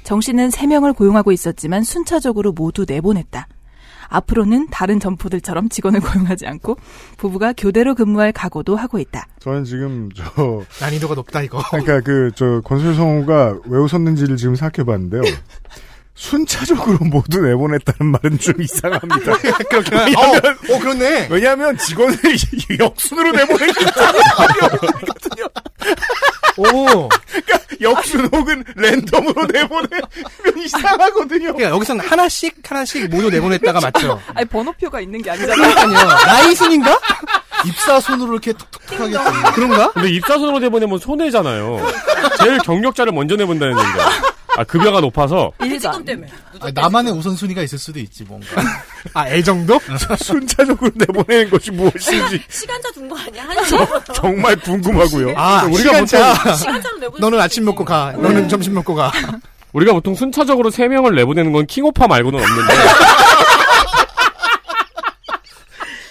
정 0.04 0.22
씨는 0.22 0.50
3명을 0.50 0.96
고용하고 0.96 1.32
있었지만 1.32 1.82
순차적으로 1.82 2.52
모두 2.52 2.86
내보냈다. 2.88 3.48
앞으로는 4.08 4.68
다른 4.70 5.00
점포들처럼 5.00 5.70
직원을 5.70 6.00
고용하지 6.06 6.46
않고 6.46 6.78
부부가 7.18 7.54
교대로 7.58 7.96
근무할 7.96 8.32
각오도 8.32 8.76
하고 8.76 9.00
있다. 9.00 9.26
저는 9.40 9.64
지금 9.64 10.10
저 10.16 10.62
난이도가 10.80 11.16
높다 11.16 11.42
이거. 11.42 11.60
그러니까 11.72 12.02
그 12.02 12.30
저 12.36 12.62
권솔성우가 12.66 13.62
왜 13.66 13.80
웃었는지를 13.80 14.38
지금 14.38 14.54
생각해봤는데요. 14.54 15.24
순차적으로 16.16 16.98
모두 17.06 17.42
내보냈다는 17.42 18.12
말은 18.12 18.40
좀 18.40 18.62
이상합니다. 18.62 19.38
그렇게 19.38 19.92
왜냐면, 19.92 20.16
어, 20.18 20.76
어, 20.76 20.80
그렇네. 20.80 21.28
왜냐하면 21.30 21.78
직원을 21.78 22.18
역순으로 22.80 23.32
내보내는 23.32 23.74
거거든요. 23.74 25.48
오. 26.58 26.64
그러니까 27.10 27.60
역순 27.82 28.30
혹은 28.34 28.64
랜덤으로 28.76 29.46
내보내면 29.48 30.02
이상하거든요. 30.58 31.54
그러니까 31.54 31.70
여기서는 31.70 32.06
하나씩 32.08 32.56
하나씩 32.66 33.10
모두 33.10 33.30
내보냈다가 33.30 33.82
맞죠? 33.82 34.22
아니 34.34 34.46
번호표가 34.48 35.02
있는 35.02 35.22
게 35.22 35.32
아니잖아요. 35.32 36.08
나이순인가? 36.26 36.98
입사손으로 37.66 38.34
이렇게 38.34 38.54
툭툭하게 38.54 39.52
그런가? 39.54 39.92
근데 39.92 40.10
입사손으로 40.12 40.60
내보내면 40.60 40.98
손해잖아요. 41.00 41.86
제일 42.42 42.58
경력자를 42.60 43.12
먼저 43.12 43.36
내본다는 43.36 43.78
얘기가. 43.78 44.35
아 44.58 44.64
급여가 44.64 45.02
높아서 45.02 45.52
퇴직금 45.60 46.06
때문에. 46.06 46.28
아니, 46.62 46.72
나만의 46.74 47.12
우선순위가 47.14 47.62
있을 47.64 47.78
수도 47.78 48.00
있지 48.00 48.24
뭔가. 48.24 48.48
아 49.14 49.28
애정도? 49.30 49.80
순차적으로 50.20 50.90
내보내는 50.96 51.50
것이 51.50 51.72
무엇인지 51.72 52.42
시간차 52.50 52.92
둔거 52.92 53.18
아니야? 53.18 53.44
한 53.48 53.66
시간. 53.66 53.88
정말 54.14 54.56
궁금하고요. 54.58 55.34
아 55.36 55.64
우리가 55.66 56.06
시간차. 56.06 56.56
시간차로 56.56 56.98
내보낼 57.00 57.20
너는 57.22 57.38
수 57.40 57.44
아침. 57.44 57.66
먹고 57.66 57.84
가. 57.84 58.14
너는 58.14 58.48
점심 58.48 58.74
먹고 58.76 58.96
가. 58.96 59.12
우리가 59.74 59.92
보통 59.92 60.16
순차적으로 60.16 60.70
3명을 60.72 61.16
내보내는 61.16 61.52
건 61.52 61.66
킹오파 61.68 62.08
말고는 62.08 62.40
없는데 62.42 62.74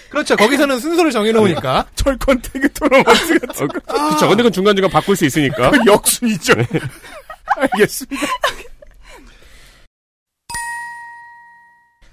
그렇죠. 0.09 0.35
거기서는 0.37 0.79
순서를 0.79 1.11
정해놓으니까. 1.11 1.85
철권 1.95 2.39
태그 2.41 2.71
토너먼트 2.73 3.39
같은 3.39 3.67
거. 3.67 4.09
그쵸 4.09 4.27
근데 4.29 4.35
그건 4.37 4.51
중간중간 4.53 4.89
바꿀 4.89 5.15
수 5.15 5.25
있으니까 5.25 5.71
역순이죠. 5.85 6.53
알겠습니다. 7.57 8.27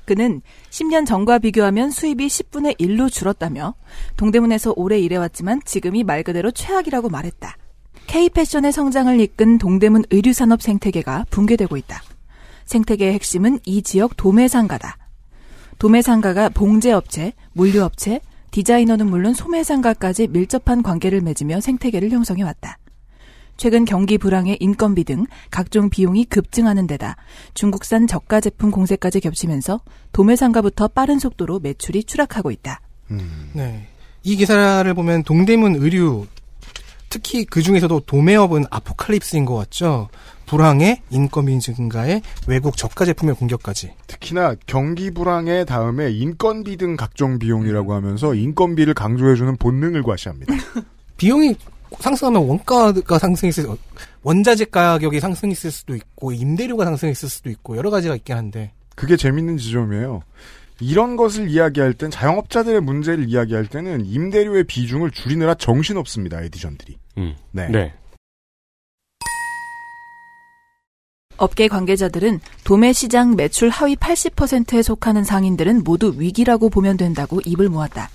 그는 0.04 0.42
10년 0.70 1.06
전과 1.06 1.38
비교하면 1.38 1.90
수입이 1.90 2.26
10분의 2.26 2.78
1로 2.78 3.10
줄었다며 3.10 3.74
동대문에서 4.16 4.74
오래 4.76 4.98
일해왔지만 4.98 5.62
지금이 5.64 6.04
말 6.04 6.22
그대로 6.22 6.50
최악이라고 6.50 7.08
말했다. 7.08 7.56
K패션의 8.08 8.72
성장을 8.72 9.18
이끈 9.20 9.58
동대문 9.58 10.04
의류산업 10.10 10.60
생태계가 10.60 11.26
붕괴되고 11.30 11.76
있다. 11.76 12.02
생태계의 12.66 13.14
핵심은 13.14 13.60
이 13.64 13.82
지역 13.82 14.16
도매상가다. 14.16 14.98
도매상가가 15.78 16.50
봉제업체, 16.50 17.32
물류업체, 17.52 18.20
디자이너는 18.50 19.06
물론 19.08 19.34
소매상가까지 19.34 20.28
밀접한 20.28 20.82
관계를 20.82 21.22
맺으며 21.22 21.60
생태계를 21.60 22.10
형성해왔다. 22.10 22.78
최근 23.56 23.84
경기 23.84 24.18
불황에 24.18 24.56
인건비 24.60 25.04
등 25.04 25.26
각종 25.50 25.90
비용이 25.90 26.24
급증하는 26.24 26.86
데다 26.86 27.16
중국산 27.54 28.06
저가 28.06 28.40
제품 28.40 28.70
공세까지 28.70 29.20
겹치면서 29.20 29.80
도매상가부터 30.12 30.88
빠른 30.88 31.18
속도로 31.18 31.60
매출이 31.60 32.04
추락하고 32.04 32.50
있다. 32.50 32.80
네. 33.52 33.88
이 34.24 34.36
기사를 34.36 34.92
보면 34.94 35.24
동대문 35.24 35.76
의류 35.76 36.26
특히 37.12 37.44
그 37.44 37.60
중에서도 37.60 38.00
도매업은 38.06 38.64
아포칼립스인 38.70 39.44
것 39.44 39.54
같죠. 39.54 40.08
불황에 40.46 41.02
인건비 41.10 41.58
증가에 41.60 42.22
외국 42.46 42.76
저가 42.76 43.04
제품의 43.04 43.34
공격까지. 43.34 43.92
특히나 44.06 44.54
경기 44.66 45.10
불황의 45.10 45.66
다음에 45.66 46.10
인건비 46.10 46.78
등 46.78 46.96
각종 46.96 47.38
비용이라고 47.38 47.92
하면서 47.92 48.34
인건비를 48.34 48.94
강조해주는 48.94 49.56
본능을 49.56 50.02
과시합니다. 50.02 50.54
비용이 51.18 51.54
상승하면 52.00 52.46
원가가 52.48 53.18
상승했을 53.18 53.64
수- 53.64 53.78
원자재 54.22 54.66
가격이 54.66 55.20
상승했을 55.20 55.70
수도 55.70 55.94
있고 55.96 56.32
임대료가 56.32 56.84
상승했을 56.84 57.28
수도 57.28 57.50
있고 57.50 57.76
여러 57.76 57.90
가지가 57.90 58.14
있긴 58.16 58.36
한데 58.36 58.72
그게 58.94 59.16
재밌는 59.16 59.56
지점이에요. 59.58 60.22
이런 60.80 61.16
것을 61.16 61.48
이야기할 61.48 61.94
땐 61.94 62.10
자영업자들의 62.10 62.80
문제를 62.80 63.28
이야기할 63.28 63.66
때는 63.66 64.04
임대료의 64.04 64.64
비중을 64.64 65.10
줄이느라 65.12 65.54
정신없습니다. 65.54 66.40
에디션들이. 66.42 66.98
음. 67.18 67.34
네. 67.52 67.68
네. 67.68 67.92
업계 71.38 71.66
관계자들은 71.66 72.40
도매 72.64 72.92
시장 72.92 73.34
매출 73.36 73.68
하위 73.68 73.96
80%에 73.96 74.82
속하는 74.82 75.24
상인들은 75.24 75.82
모두 75.82 76.14
위기라고 76.16 76.68
보면 76.68 76.96
된다고 76.96 77.40
입을 77.44 77.68
모았다. 77.68 78.10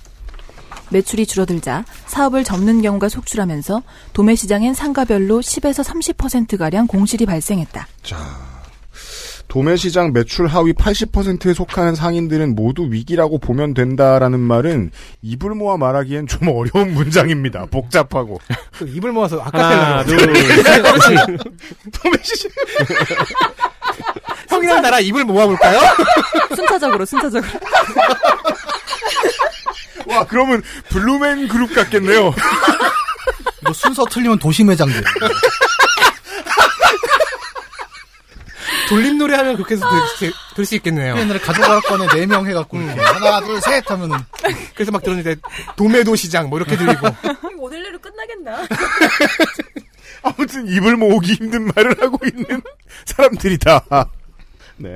매출이 0.90 1.26
줄어들자 1.26 1.84
사업을 2.06 2.44
접는 2.44 2.82
경우가 2.82 3.08
속출하면서 3.08 3.82
도매 4.12 4.34
시장엔 4.34 4.74
상가별로 4.74 5.40
10에서 5.40 5.84
30%가량 5.84 6.86
공실이 6.86 7.26
발생했다. 7.26 7.86
도매 9.48 9.76
시장 9.76 10.12
매출 10.12 10.46
하위 10.46 10.74
80%에 10.74 11.54
속하는 11.54 11.94
상인들은 11.94 12.54
모두 12.54 12.86
위기라고 12.90 13.38
보면 13.38 13.72
된다라는 13.72 14.38
말은 14.40 14.90
입을 15.22 15.54
모아 15.54 15.78
말하기엔 15.78 16.26
좀 16.26 16.48
어려운 16.54 16.92
문장입니다. 16.92 17.64
복잡하고. 17.70 18.38
그 18.72 18.86
입을 18.86 19.10
모아서 19.12 19.40
하나, 19.40 20.00
아까펠라. 20.00 20.04
둘, 20.04 20.36
셋. 20.36 20.82
도매 22.02 22.18
시장. 22.22 22.50
형이랑 24.50 24.82
나랑 24.82 25.02
입을 25.02 25.24
모아볼까요? 25.24 25.80
순차적으로 26.54 27.04
순차적으로. 27.06 27.50
와, 30.08 30.24
그러면 30.24 30.62
블루맨 30.88 31.48
그룹 31.48 31.74
같겠네요. 31.74 32.34
뭐 33.64 33.72
순서 33.74 34.04
틀리면 34.06 34.38
도심회장 34.38 34.88
돼. 34.88 35.02
돌림 38.88 39.18
노래 39.18 39.36
하면 39.36 39.56
그렇게 39.56 39.74
해서 39.74 39.86
될수 40.56 40.74
있겠네요. 40.76 41.18
옛날에 41.18 41.38
가족학관에 41.38 42.06
4명 42.06 42.46
해갖고 42.48 42.80
이렇게 42.80 42.98
하나 43.00 43.40
둘 43.40 43.60
셋 43.60 43.90
하면은 43.90 44.16
그래서 44.74 44.90
막 44.90 45.02
들었는데 45.02 45.36
도매도 45.76 46.16
시장 46.16 46.48
뭐 46.48 46.58
이렇게 46.58 46.74
들리고 46.74 47.06
오늘 47.58 47.82
내로 47.82 47.98
끝나겠나? 47.98 48.66
아무튼 50.22 50.66
입을 50.68 50.96
모으기 50.96 51.34
힘든 51.34 51.66
말을 51.74 52.02
하고 52.02 52.18
있는 52.26 52.62
사람들이다. 53.04 53.84
네. 54.78 54.94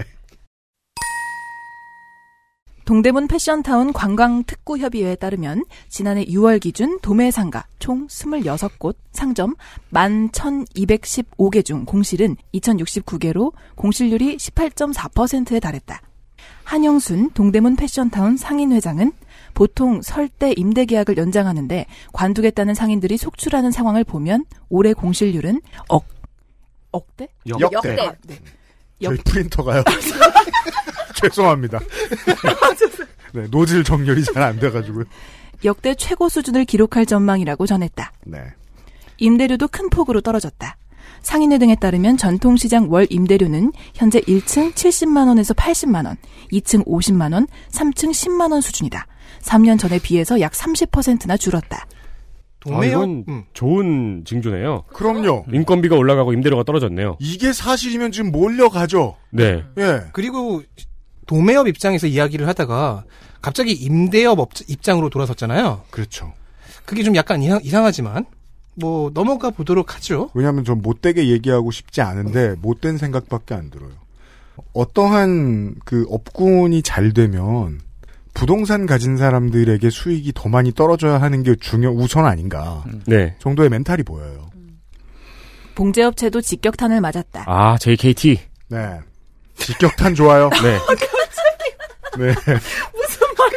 동대문 2.93 3.27
패션타운 3.27 3.95
관광특구협의회에 3.95 5.15
따르면 5.15 5.65
지난해 5.89 6.27
6월 6.27 6.61
기준 6.61 7.01
도매상가 7.01 7.65
총 7.79 8.07
26곳 8.07 8.97
상점 9.13 9.55
11,215개 9.95 11.65
중 11.65 11.87
공실은 11.87 12.37
2,069개로 12.53 13.55
공실률이 13.77 14.37
18.4%에 14.37 15.59
달했다. 15.59 16.03
한영순 16.65 17.31
동대문 17.31 17.77
패션타운 17.77 18.37
상인회장은 18.37 19.13
보통 19.55 20.03
설대 20.03 20.53
임대 20.55 20.85
계약을 20.85 21.17
연장하는데 21.17 21.87
관두겠다는 22.13 22.75
상인들이 22.75 23.17
속출하는 23.17 23.71
상황을 23.71 24.05
보면 24.05 24.45
올해 24.69 24.93
공실률은 24.93 25.63
억 25.89 26.05
억대? 26.91 27.29
역대. 27.49 27.69
역대. 27.73 27.97
아, 28.03 28.13
네. 28.27 28.39
저희 29.03 29.17
프린터가요. 29.17 29.83
죄송합니다. 31.23 31.79
네, 33.35 33.47
노즐 33.51 33.85
정렬이 33.85 34.25
잘 34.25 34.43
안 34.43 34.59
돼가지고요. 34.59 35.05
역대 35.65 35.95
최고 35.95 36.29
수준을 36.29 36.65
기록할 36.65 37.07
전망이라고 37.07 37.67
전했다. 37.67 38.13
네. 38.27 38.39
임대료도 39.19 39.69
큰 39.69 39.89
폭으로 39.91 40.21
떨어졌다. 40.21 40.77
상인회 41.23 41.59
등에 41.59 41.77
따르면 41.77 42.17
전통시장 42.17 42.91
월 42.91 43.07
임대료는 43.09 43.73
현재 43.95 44.21
1층 44.23 44.73
70만 44.75 45.29
원에서 45.29 45.55
80만 45.55 46.07
원, 46.07 46.17
2층 46.51 46.85
50만 46.85 47.33
원, 47.33 47.47
3층 47.71 48.11
10만 48.11 48.51
원 48.51 48.61
수준이다. 48.61 49.07
3년 49.43 49.79
전에 49.79 50.01
비해서 50.01 50.41
약 50.41 50.53
30%나 50.53 51.37
줄었다. 51.37 51.87
아, 52.71 52.85
이건 52.85 53.25
좋은 53.55 54.23
징조네요. 54.25 54.85
그럼요. 54.93 55.47
인건비가 55.53 55.97
올라가고 55.97 56.33
임대료가 56.33 56.63
떨어졌네요. 56.65 57.17
이게 57.21 57.53
사실이면 57.53 58.13
지금 58.13 58.31
몰려가죠. 58.33 59.17
네. 59.31 59.65
예. 59.79 60.03
그리고 60.13 60.63
도매업 61.33 61.67
입장에서 61.67 62.07
이야기를 62.07 62.47
하다가 62.47 63.05
갑자기 63.41 63.73
임대업 63.73 64.39
업- 64.39 64.51
입장으로 64.69 65.09
돌아섰잖아요. 65.09 65.83
그렇죠. 65.91 66.35
그게 66.85 67.03
좀 67.03 67.17
약간 67.17 67.43
이상, 67.43 67.59
이상하지만 67.63 68.27
뭐 68.75 69.11
넘어가 69.15 69.49
보도록 69.49 69.95
하죠. 69.97 70.29
왜냐하면 70.35 70.63
전 70.67 70.83
못되게 70.83 71.29
얘기하고 71.31 71.71
싶지 71.71 72.03
않은데 72.03 72.55
못된 72.61 72.99
생각밖에 72.99 73.55
안 73.55 73.71
들어요. 73.71 73.93
어떠한 74.75 75.77
그 75.87 76.05
업군이 76.11 76.83
잘 76.83 77.15
되면 77.15 77.81
부동산 78.35 78.85
가진 78.85 79.17
사람들에게 79.17 79.89
수익이 79.89 80.33
더 80.35 80.51
많이 80.51 80.73
떨어져야 80.75 81.19
하는 81.21 81.43
게 81.43 81.55
중요 81.57 81.91
우선 81.93 82.27
아닌가 82.27 82.85
네. 83.07 83.37
정도의 83.39 83.71
멘탈이 83.71 84.03
보여요. 84.03 84.51
봉제업체도 85.77 86.43
직격탄을 86.43 87.01
맞았다. 87.01 87.45
아, 87.47 87.79
JKT. 87.79 88.39
네. 88.69 89.01
직격탄 89.57 90.15
좋아요. 90.15 90.51
네. 90.63 90.79
네. 92.19 92.35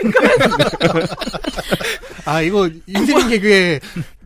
아 2.26 2.41
이거 2.41 2.70
인생 2.88 3.28
개그의 3.30 3.80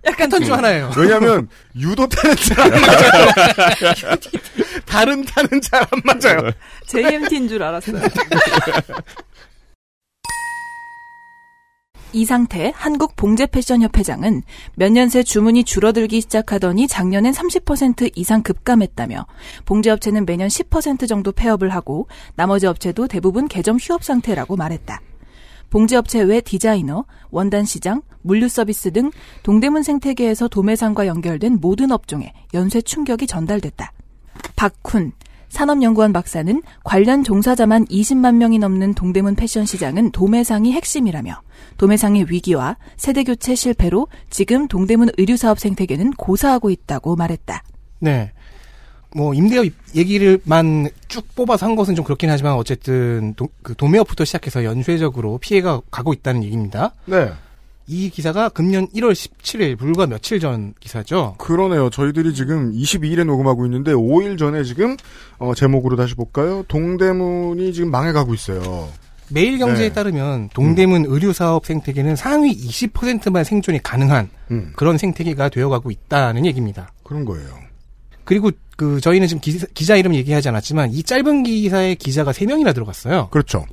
약간 0.06 0.30
턴중 0.30 0.54
하나예요. 0.54 0.92
왜냐하면 0.98 1.50
유도 1.76 2.08
타는 2.08 2.36
잘안 2.36 2.82
맞아요. 2.82 3.28
다른 4.86 5.24
타는 5.26 5.62
잘안 5.62 5.88
맞아요. 6.04 6.52
JMT인 6.88 7.50
줄 7.50 7.64
알았어요. 7.64 8.00
이상태 12.14 12.74
한국 12.76 13.16
봉제 13.16 13.46
패션 13.48 13.82
협회장은 13.82 14.42
몇 14.76 14.92
년 14.92 15.10
새 15.10 15.24
주문이 15.24 15.64
줄어들기 15.64 16.22
시작하더니 16.22 16.88
작년엔 16.88 17.32
30% 17.34 18.12
이상 18.16 18.42
급감했다며 18.42 19.26
봉제 19.66 19.92
업체는 19.92 20.26
매년 20.26 20.48
10% 20.48 21.08
정도 21.08 21.32
폐업을 21.32 21.70
하고 21.70 22.08
나머지 22.36 22.66
업체도 22.68 23.08
대부분 23.08 23.48
개점 23.48 23.78
휴업 23.78 24.04
상태라고 24.04 24.56
말했다. 24.56 25.02
봉제업체 25.70 26.22
외 26.22 26.42
디자이너, 26.42 27.06
원단시장, 27.30 28.02
물류서비스 28.24 28.92
등 28.92 29.12
동대문 29.44 29.84
생태계에서 29.84 30.48
도매상과 30.48 31.06
연결된 31.06 31.60
모든 31.62 31.92
업종에 31.92 32.34
연쇄 32.56 32.82
충격이 32.82 33.28
전달됐다. 33.28 33.92
박훈 34.56 35.12
산업연구원 35.50 36.14
박사는 36.14 36.62
관련 36.84 37.24
종사자만 37.24 37.86
20만 37.86 38.36
명이 38.36 38.60
넘는 38.60 38.94
동대문 38.94 39.36
패션 39.36 39.66
시장은 39.66 40.12
도매상이 40.12 40.72
핵심이라며 40.72 41.42
도매상의 41.78 42.28
위기와 42.30 42.78
세대 42.98 43.24
교체 43.24 43.56
실패로 43.56 44.08
지금 44.30 44.68
동대문 44.68 45.10
의류 45.18 45.38
사업 45.38 45.60
생태계는 45.60 46.12
고사하고 46.12 46.70
있다고 46.70 47.16
말했다. 47.16 47.64
네. 48.00 48.32
뭐 49.16 49.34
임대업 49.34 49.66
얘기를만 49.96 50.90
쭉 51.08 51.26
뽑아서 51.36 51.66
한 51.66 51.76
것은 51.76 51.96
좀 51.96 52.06
그렇긴 52.06 52.30
하지만 52.30 52.54
어쨌든 52.54 53.34
도, 53.34 53.50
그 53.64 53.76
도매업부터 53.76 54.24
시작해서 54.24 54.64
연쇄적으로 54.64 55.40
피해가 55.40 55.82
가고 55.90 56.14
있다는 56.14 56.44
얘기입니다. 56.44 56.94
네. 57.06 57.32
이 57.90 58.12
기사가 58.12 58.50
금년 58.50 58.88
1월 58.90 59.14
17일 59.14 59.76
불과 59.76 60.06
며칠 60.06 60.40
전 60.40 60.76
기사죠. 60.80 61.34
그러네요. 61.40 61.90
저희들이 61.90 62.36
지금 62.36 62.72
22일에 62.72 63.26
녹음하고 63.26 63.66
있는데 63.66 63.94
5일 63.94 64.38
전에 64.38 64.64
지금 64.64 64.96
어, 65.40 65.56
제목으로 65.56 65.96
다시 65.96 66.14
볼까요? 66.14 66.64
동대문이 66.68 67.74
지금 67.74 67.90
망해가고 67.90 68.36
있어요. 68.36 68.90
매일경제에 69.32 69.90
네. 69.90 69.94
따르면 69.94 70.50
동대문 70.54 71.06
의류사업 71.08 71.66
생태계는 71.66 72.16
상위 72.16 72.56
20%만 72.56 73.44
생존이 73.44 73.82
가능한 73.82 74.30
음. 74.52 74.72
그런 74.76 75.00
생태계가 75.00 75.50
되어가고 75.50 75.90
있다는 75.90 76.46
얘기입니다. 76.46 76.94
그런 77.04 77.26
거예요. 77.26 77.50
그리고 78.24 78.52
그 78.78 79.02
저희는 79.02 79.28
지금 79.28 79.42
기사, 79.42 79.66
기자 79.74 79.96
이름 79.96 80.14
얘기하지 80.14 80.48
않았지만 80.50 80.92
이 80.94 81.02
짧은 81.02 81.42
기사에 81.42 81.96
기자가 81.96 82.32
3명이나 82.32 82.76
들어갔어요. 82.76 83.30
그렇죠. 83.32 83.66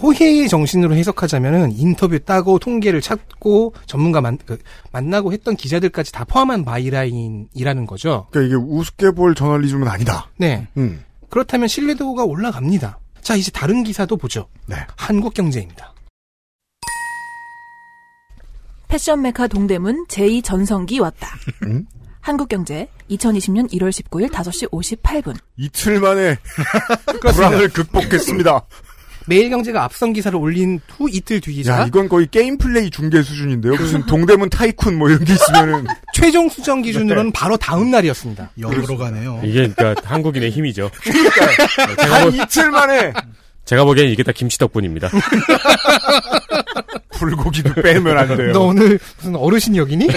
호혜의 0.00 0.48
정신으로 0.48 0.94
해석하자면은 0.94 1.72
인터뷰 1.76 2.18
따고 2.20 2.58
통계를 2.58 3.00
찾고 3.00 3.74
전문가 3.86 4.20
만, 4.20 4.38
그, 4.46 4.58
만나고 4.92 5.32
했던 5.32 5.56
기자들까지 5.56 6.12
다 6.12 6.24
포함한 6.24 6.64
byline이라는 6.64 7.86
거죠. 7.86 8.26
그러니까 8.30 8.56
이게 8.56 8.64
우습게 8.64 9.10
볼 9.12 9.34
저널리즘은 9.34 9.88
아니다. 9.88 10.30
네. 10.36 10.68
음. 10.76 11.04
그렇다면 11.30 11.68
신뢰도가 11.68 12.24
올라갑니다. 12.24 12.98
자, 13.22 13.34
이제 13.34 13.50
다른 13.50 13.82
기사도 13.82 14.16
보죠. 14.16 14.48
네. 14.66 14.76
한국경제입니다. 14.96 15.92
패션 18.86 19.20
메카 19.20 19.48
동대문 19.48 20.06
제2전성기 20.06 21.00
왔다. 21.00 21.28
음? 21.64 21.86
한국경제 22.20 22.88
2020년 23.10 23.70
1월 23.72 23.90
19일 23.90 24.30
5시 24.30 24.70
58분. 24.70 25.36
이틀 25.56 26.00
만에 26.00 26.36
불안을 27.20 27.68
극복했습니다. 27.68 28.66
매일경제가 29.28 29.84
앞선 29.84 30.12
기사를 30.12 30.36
올린 30.38 30.80
후 30.88 31.08
이틀 31.10 31.40
뒤 31.40 31.52
기사. 31.52 31.80
야, 31.80 31.86
이건 31.86 32.08
거의 32.08 32.26
게임 32.30 32.56
플레이 32.56 32.90
중계 32.90 33.22
수준인데요. 33.22 33.74
무슨 33.74 34.04
동대문 34.06 34.48
타이쿤 34.48 34.94
뭐 34.94 35.08
이런 35.10 35.22
게 35.24 35.34
있으면은 35.34 35.86
최종 36.14 36.48
수정 36.48 36.80
기준으로는 36.82 37.32
바로 37.32 37.56
다음 37.58 37.90
날이었습니다. 37.90 38.50
역으로 38.58 38.96
가네요. 38.96 39.40
이게 39.44 39.68
그러니까 39.76 39.94
한국인의 40.04 40.50
힘이죠. 40.50 40.90
한 41.76 41.96
제가, 41.96 42.24
보, 42.24 42.30
이틀 42.30 42.70
만에 42.70 43.12
제가 43.66 43.84
보기엔 43.84 44.08
이게 44.08 44.22
다 44.22 44.32
김치 44.32 44.56
덕분입니다. 44.58 45.10
불고기도 47.18 47.74
빼면 47.82 48.16
안 48.16 48.36
돼요. 48.36 48.52
너 48.52 48.60
오늘 48.60 48.98
무슨 49.18 49.36
어르신 49.36 49.76
역이니? 49.76 50.08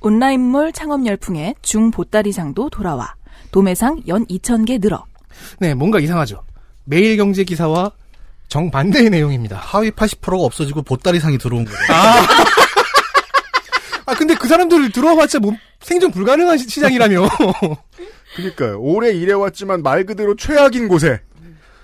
온라인몰 0.00 0.72
창업 0.72 1.04
열풍에 1.06 1.54
중보따리상도 1.62 2.70
돌아와 2.70 3.14
도매상 3.50 4.02
연 4.08 4.26
2,000개 4.26 4.80
늘어. 4.80 5.04
네, 5.58 5.74
뭔가 5.74 5.98
이상하죠. 6.00 6.42
매일경제 6.84 7.44
기사와 7.44 7.92
정반대의 8.48 9.10
내용입니다. 9.10 9.56
하위 9.56 9.90
80%가 9.90 10.36
없어지고 10.44 10.82
보따리상이 10.82 11.38
들어온 11.38 11.64
거예요. 11.64 11.78
아, 11.90 12.26
아 14.06 14.14
근데 14.14 14.34
그 14.34 14.48
사람들 14.48 14.90
들어와봤자 14.92 15.38
뭐 15.38 15.54
생존 15.80 16.10
불가능한 16.10 16.58
시- 16.58 16.68
시장이라며. 16.68 17.28
그러니까요. 18.36 18.80
오래 18.80 19.10
일해왔지만 19.12 19.82
말 19.82 20.04
그대로 20.04 20.34
최악인 20.36 20.88
곳에. 20.88 21.20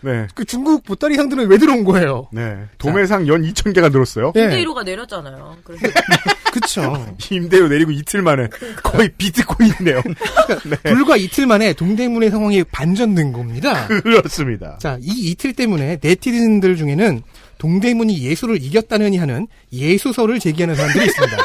네. 0.00 0.26
그 0.34 0.44
중국 0.44 0.84
보따리 0.84 1.16
상들은 1.16 1.48
왜 1.48 1.58
들어온 1.58 1.84
거예요? 1.84 2.28
네. 2.32 2.56
도매상 2.78 3.26
연 3.28 3.42
2,000개가 3.42 3.90
늘었어요. 3.90 4.32
임대 4.36 4.64
1호가 4.64 4.84
내렸잖아요. 4.84 5.56
그래서 5.64 5.86
그쵸. 6.52 7.06
임대료 7.30 7.68
내리고 7.68 7.90
이틀 7.90 8.22
만에 8.22 8.48
거의 8.82 9.10
비트코인이네요. 9.18 10.02
네. 10.64 10.76
불과 10.94 11.16
이틀 11.16 11.46
만에 11.46 11.72
동대문의 11.72 12.30
상황이 12.30 12.62
반전된 12.64 13.32
겁니다. 13.32 13.86
그렇습니다. 13.88 14.78
자, 14.80 14.96
이 15.00 15.30
이틀 15.30 15.52
때문에 15.52 15.98
네티즌들 16.02 16.76
중에는 16.76 17.22
동대문이 17.58 18.22
예수를 18.22 18.62
이겼다느니 18.62 19.18
하는 19.18 19.46
예수설을 19.72 20.38
제기하는 20.38 20.74
사람들이 20.76 21.06
있습니다. 21.06 21.36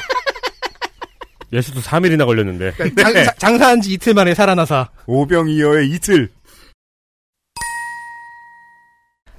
예수도 1.52 1.82
3일이나 1.82 2.26
걸렸는데. 2.26 2.74
장, 2.98 3.14
자- 3.14 3.34
장사한 3.38 3.82
지 3.82 3.94
이틀 3.94 4.14
만에 4.14 4.34
살아나사. 4.34 4.90
오병이어의 5.06 5.90
이틀. 5.92 6.30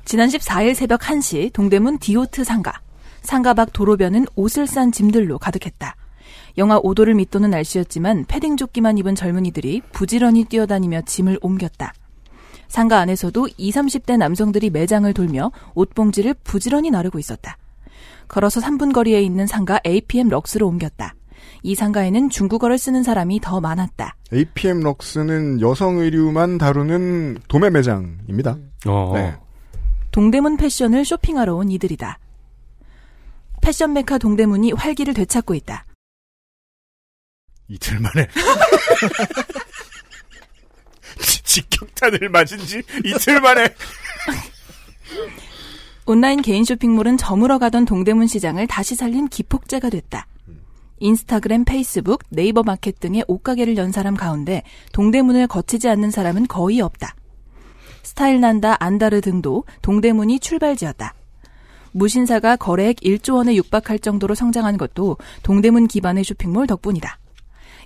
지난 0.05 0.29
14일 0.29 0.75
새벽 0.75 1.01
1시 1.01 1.53
동대문 1.53 1.99
디오트 1.99 2.45
상가. 2.45 2.81
상가 3.23 3.55
밖 3.55 3.73
도로변은 3.73 4.27
옷을 4.37 4.67
싼 4.67 4.93
짐들로 4.93 5.39
가득했다. 5.39 5.97
영하 6.59 6.79
5도를 6.81 7.15
밑도는 7.15 7.51
날씨였지만 7.51 8.27
패딩 8.27 8.59
조끼만 8.59 8.99
입은 8.99 9.15
젊은이들이 9.15 9.81
부지런히 9.93 10.45
뛰어다니며 10.45 11.03
짐을 11.03 11.39
옮겼다. 11.41 11.95
상가 12.69 12.99
안에서도 12.99 13.49
20, 13.57 13.83
30대 13.83 14.19
남성들이 14.19 14.71
매장을 14.71 15.11
돌며 15.15 15.53
옷봉지를 15.75 16.35
부지런히 16.45 16.91
나르고 16.91 17.19
있었다. 17.19 17.57
걸어서 18.29 18.61
3분 18.61 18.93
거리에 18.93 19.23
있는 19.23 19.47
상가 19.47 19.81
APM 19.87 20.29
럭스로 20.29 20.69
옮겼다. 20.69 21.15
이 21.63 21.75
상가에는 21.75 22.29
중국어를 22.29 22.77
쓰는 22.77 23.03
사람이 23.03 23.41
더 23.41 23.61
많았다. 23.61 24.17
APM 24.33 24.81
럭스는 24.81 25.61
여성 25.63 25.99
의류만 25.99 26.59
다루는 26.59 27.39
도매 27.49 27.71
매장입니다. 27.71 28.59
어. 28.87 29.13
네. 29.15 29.35
동대문 30.15 30.57
패션을 30.59 31.05
쇼핑하러 31.05 31.57
온 31.57 31.73
이들이다. 31.73 32.21
패션 33.61 33.93
메카 33.95 34.17
동대문이 34.19 34.71
활기를 34.71 35.13
되찾고 35.13 35.55
있다. 35.55 35.87
이틀 37.67 37.99
만에. 37.99 38.29
직격탄을 41.19 42.29
맞은 42.29 42.59
지 42.59 42.85
이틀 43.05 43.41
만에. 43.41 43.75
온라인 46.07 46.43
개인 46.43 46.65
쇼핑몰은 46.65 47.17
저물어 47.17 47.59
가던 47.59 47.85
동대문 47.85 48.29
시장을 48.29 48.69
다시 48.69 48.95
살린 48.95 49.27
기폭제가 49.27 49.91
됐다. 49.91 50.29
인스타그램, 51.01 51.65
페이스북, 51.65 52.23
네이버 52.29 52.63
마켓 52.63 53.01
등의 53.01 53.25
옷가게를 53.27 53.77
연 53.79 53.91
사람 53.91 54.15
가운데 54.15 54.63
동대문을 54.93 55.49
거치지 55.49 55.89
않는 55.89 56.13
사람은 56.13 56.47
거의 56.47 56.81
없다. 56.81 57.17
스타일난다, 58.05 58.77
안다르 58.79 59.21
등도 59.21 59.65
동대문이 59.83 60.39
출발지였다. 60.39 61.15
무신사가 61.93 62.57
거래액 62.57 62.97
1조 62.97 63.37
원에 63.37 63.55
육박할 63.57 63.99
정도로 63.99 64.35
성장한 64.35 64.77
것도 64.77 65.17
동대문 65.43 65.89
기반의 65.89 66.25
쇼핑몰 66.25 66.67
덕분이다. 66.67 67.19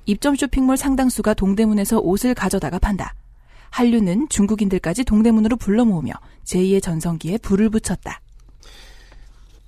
입점 0.06 0.34
쇼핑몰 0.34 0.76
상당수가 0.76 1.34
동대문에서 1.34 1.98
옷을 1.98 2.34
가져다가 2.34 2.78
판다. 2.78 3.14
한류는 3.70 4.28
중국인들까지 4.30 5.04
동대문으로 5.04 5.56
불러 5.56 5.84
모으며 5.84 6.14
제2의 6.44 6.82
전성기에 6.82 7.38
불을 7.38 7.68
붙였다. 7.68 8.20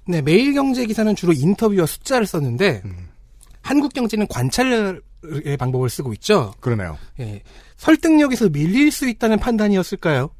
네, 0.07 0.23
매일경제 0.23 0.87
기사는 0.87 1.15
주로 1.15 1.35
인터뷰와 1.35 1.85
숫자를 1.85 2.27
썼는데 2.27 2.83
한국 3.61 3.93
경제는 3.93 4.27
관찰의 4.27 5.03
방법을 5.59 5.91
쓰고 5.91 6.15
있죠. 6.15 6.55
그러네요. 6.61 6.97
예, 7.21 7.43
설득력에서 7.77 8.49
밀릴 8.49 8.91
수 8.91 9.07
있다는 9.07 9.39
판단이었을까요? 9.39 10.31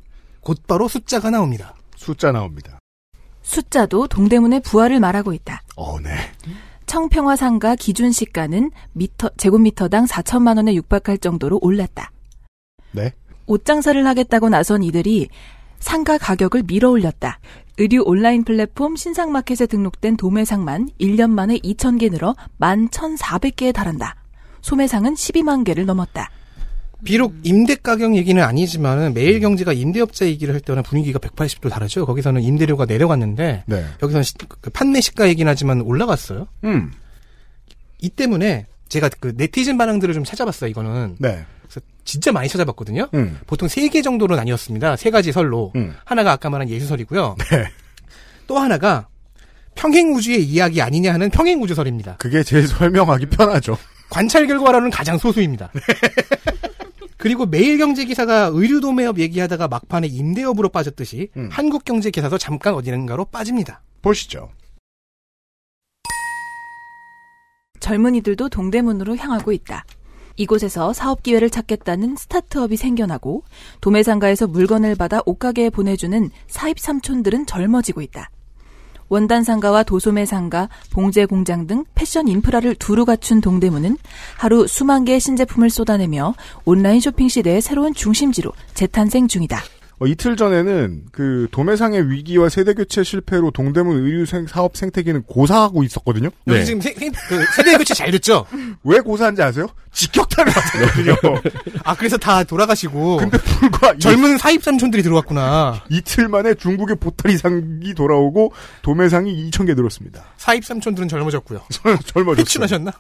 곧바로 0.41 0.89
숫자가 0.89 1.31
나옵니다. 1.31 1.75
숫자 1.97 2.33
나옵니다. 2.33 2.79
숫자도 3.43 4.09
동대문의 4.09 4.61
부활을 4.61 5.01
말하고 5.01 5.33
있다. 5.33 5.63
어, 5.77 5.99
네. 6.01 6.11
청평화 6.87 7.37
상가 7.37 7.75
기준 7.75 8.11
시가는 8.11 8.71
미터, 8.93 9.29
제곱미터당 9.37 10.07
4천만 10.07 10.57
원에 10.57 10.75
육박할 10.75 11.19
정도로 11.19 11.59
올랐다. 11.63 12.11
네. 12.93 13.13
옷 13.47 13.65
장사를 13.65 14.05
하겠다고 14.07 14.49
나선 14.49 14.83
이들이 14.83 15.29
상가 15.79 16.19
가격을 16.19 16.65
밀어 16.67 16.91
올렸다. 16.91 17.41
의류 17.79 18.03
온라인 18.05 18.45
플랫폼 18.45 18.97
신상마켓에 18.97 19.67
등록된 19.67 20.17
도매상만 20.17 20.91
1년 21.01 21.31
만에 21.31 21.59
2,000개 21.59 22.11
늘어 22.11 22.35
11,400개에 22.61 23.73
달한다. 23.73 24.17
소매상은 24.61 25.15
12만 25.15 25.65
개를 25.65 25.87
넘었다. 25.87 26.31
비록 27.05 27.35
임대 27.43 27.75
가격 27.77 28.15
얘기는 28.17 28.43
아니지만은 28.43 29.15
매일 29.15 29.41
경제가 29.41 29.73
임대업자 29.73 30.27
얘기를 30.27 30.53
할 30.55 30.61
때는 30.61 30.83
분위기가 30.83 31.19
180도 31.19 31.71
다르죠. 31.71 32.05
거기서는 32.07 32.43
임대료가 32.43 32.85
내려갔는데 32.87 33.65
네. 33.67 33.85
여기서는 34.03 34.23
시- 34.23 34.35
그 34.61 34.71
판매 34.71 35.01
시가 35.01 35.29
얘기는 35.29 35.49
하지만 35.51 35.81
올라갔어요. 35.81 36.47
음. 36.65 36.93
이 38.01 38.09
때문에 38.09 38.67
제가 38.89 39.09
그 39.21 39.33
네티즌 39.37 39.79
반응들을 39.79 40.15
좀 40.15 40.25
찾아봤어요. 40.25 40.71
이거는 40.71 41.17
네. 41.19 41.45
그래서 41.63 41.81
진짜 42.05 42.33
많이 42.33 42.49
찾아봤거든요. 42.49 43.09
음. 43.15 43.39
보통 43.47 43.69
세 43.69 43.89
개 43.89 44.03
정도로 44.03 44.37
나뉘었습니다. 44.37 44.97
세 44.97 45.11
가지 45.11 45.33
설로 45.33 45.73
음. 45.77 45.95
하나가 46.05 46.33
아까 46.33 46.51
말한 46.51 46.69
예수설이고요. 46.69 47.37
네. 47.51 47.65
또 48.47 48.59
하나가 48.59 49.07
평행우주의 49.77 50.45
이야기 50.45 50.83
아니냐 50.83 51.15
하는 51.15 51.31
평행우주설입니다. 51.31 52.17
그게 52.19 52.43
제일 52.43 52.67
설명하기 52.67 53.27
편하죠. 53.27 53.79
관찰 54.11 54.47
결과로는 54.49 54.91
가장 54.91 55.17
소수입니다. 55.19 55.71
그리고 57.21 57.45
매일경제 57.45 58.07
기사가 58.07 58.51
의류도매업 58.53 59.19
얘기하다가 59.19 59.69
막판에 59.69 60.07
임대업으로 60.07 60.71
빠졌듯이 60.71 61.29
한국경제 61.51 62.11
기사도 62.11 62.39
잠깐 62.39 62.75
어디는가로 62.75 63.27
빠집니다. 63.27 63.83
보시죠. 64.01 64.49
젊은이들도 67.79 68.49
동대문으로 68.49 69.17
향하고 69.17 69.53
있다. 69.53 69.85
이곳에서 70.37 70.95
사업 70.95 71.23
기회를 71.23 71.51
찾겠다는 71.51 72.17
스타트업이 72.17 72.79
생겨나고 72.79 73.45
도매상가에서 73.83 74.47
물건을 74.47 74.95
받아 74.95 75.21
옷가게에 75.27 75.69
보내주는 75.69 76.31
사입 76.47 76.79
삼촌들은 76.79 77.45
젊어지고 77.45 78.01
있다. 78.01 78.31
원단 79.11 79.45
상가와 79.45 79.83
도소매 79.83 80.25
상가, 80.25 80.69
봉제 80.93 81.27
공장 81.27 81.67
등 81.67 81.85
패션 81.95 82.29
인프라를 82.29 82.77
두루 82.77 83.05
갖춘 83.05 83.41
동대문은 83.41 83.99
하루 84.39 84.67
수만 84.67 85.05
개의 85.05 85.21
신제품을 85.21 85.69
쏟아내며 85.69 86.35
온라인 86.65 87.01
쇼핑 87.01 87.29
시대의 87.29 87.61
새로운 87.61 87.93
중심지로 87.93 88.53
재탄생 88.73 89.29
중이다. 89.29 89.61
어, 90.03 90.07
이틀 90.07 90.35
전에는 90.35 91.03
그 91.13 91.47
도매상의 91.51 92.11
위기와 92.11 92.49
세대 92.49 92.73
교체 92.73 93.05
실패로 93.05 93.51
동대문 93.51 93.99
의류 93.99 94.25
생- 94.25 94.47
사업 94.47 94.75
생태계는 94.75 95.25
고사하고 95.25 95.83
있었거든요. 95.85 96.31
여기 96.47 96.65
지금 96.65 96.81
세, 96.81 96.95
세, 96.95 97.11
그 97.29 97.45
세대 97.55 97.77
교체 97.77 97.93
잘 97.93 98.11
됐죠? 98.11 98.47
왜 98.83 99.01
고사한지 99.01 99.43
아세요? 99.43 99.67
직격탄을 99.93 100.53
맞았거든요. 100.55 101.17
아 101.85 101.95
그래서 101.97 102.17
다 102.17 102.43
돌아가시고 102.45 103.19
근데 103.19 103.37
불과 103.39 103.95
젊은 103.99 104.39
사입 104.39 104.63
삼촌들이 104.63 105.03
들어왔구나. 105.03 105.85
이틀 105.91 106.29
만에 106.29 106.55
중국의 106.55 106.97
보따리 106.97 107.37
상이 107.37 107.93
돌아오고 107.95 108.53
도매상이 108.83 109.51
2천 109.51 109.67
개 109.67 109.75
늘었습니다. 109.75 110.25
사입 110.39 110.65
삼촌들은 110.65 111.09
젊어졌고요. 111.09 111.61
젊어졌어요. 112.07 112.41
회춘하셨나? 112.41 112.93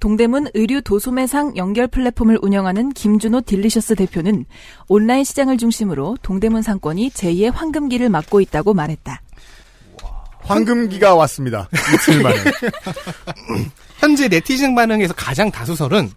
동대문 0.00 0.48
의류 0.54 0.82
도소매상 0.82 1.56
연결 1.56 1.86
플랫폼을 1.86 2.38
운영하는 2.42 2.90
김준호 2.90 3.42
딜리셔스 3.42 3.94
대표는 3.96 4.44
온라인 4.88 5.24
시장을 5.24 5.56
중심으로 5.56 6.16
동대문 6.22 6.62
상권이 6.62 7.10
제2의 7.10 7.52
황금기를 7.52 8.08
맞고 8.08 8.40
있다고 8.40 8.74
말했다. 8.74 9.22
황금기가 10.40 11.14
왔습니다. 11.14 11.68
이틀 11.94 12.22
만에. 12.22 12.36
현재 13.98 14.28
네티즌 14.28 14.74
반응에서 14.74 15.14
가장 15.14 15.50
다수설은 15.50 16.10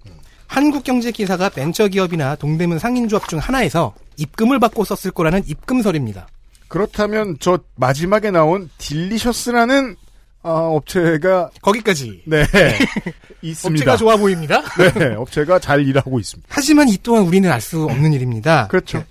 한국경제 0.46 1.12
기사가 1.12 1.50
벤처기업이나 1.50 2.36
동대문 2.36 2.80
상인조합 2.80 3.28
중 3.28 3.40
하나에서 3.40 3.94
입금을 4.18 4.60
받고 4.60 4.84
썼을 4.84 5.12
거라는 5.14 5.44
입금설입니다. 5.48 6.28
그렇다면 6.68 7.38
저 7.40 7.60
마지막에 7.76 8.30
나온 8.32 8.70
딜리셔스라는 8.78 9.96
아, 10.42 10.50
업체가 10.52 11.50
거기까지 11.62 12.22
네 12.26 12.46
있습니다. 13.42 13.82
업체가 13.82 13.98
좋아 13.98 14.16
보입니다. 14.18 14.62
네, 14.98 15.16
업체가 15.16 15.60
잘 15.60 15.86
일하고 15.86 16.20
있습니다. 16.20 16.48
하지만 16.52 16.88
이 16.90 16.98
또한 17.04 17.24
우리는 17.24 17.50
알 17.52 17.60
수 17.62 17.84
없는 17.84 18.14
일입니다. 18.14 18.68
그렇죠. 18.68 19.04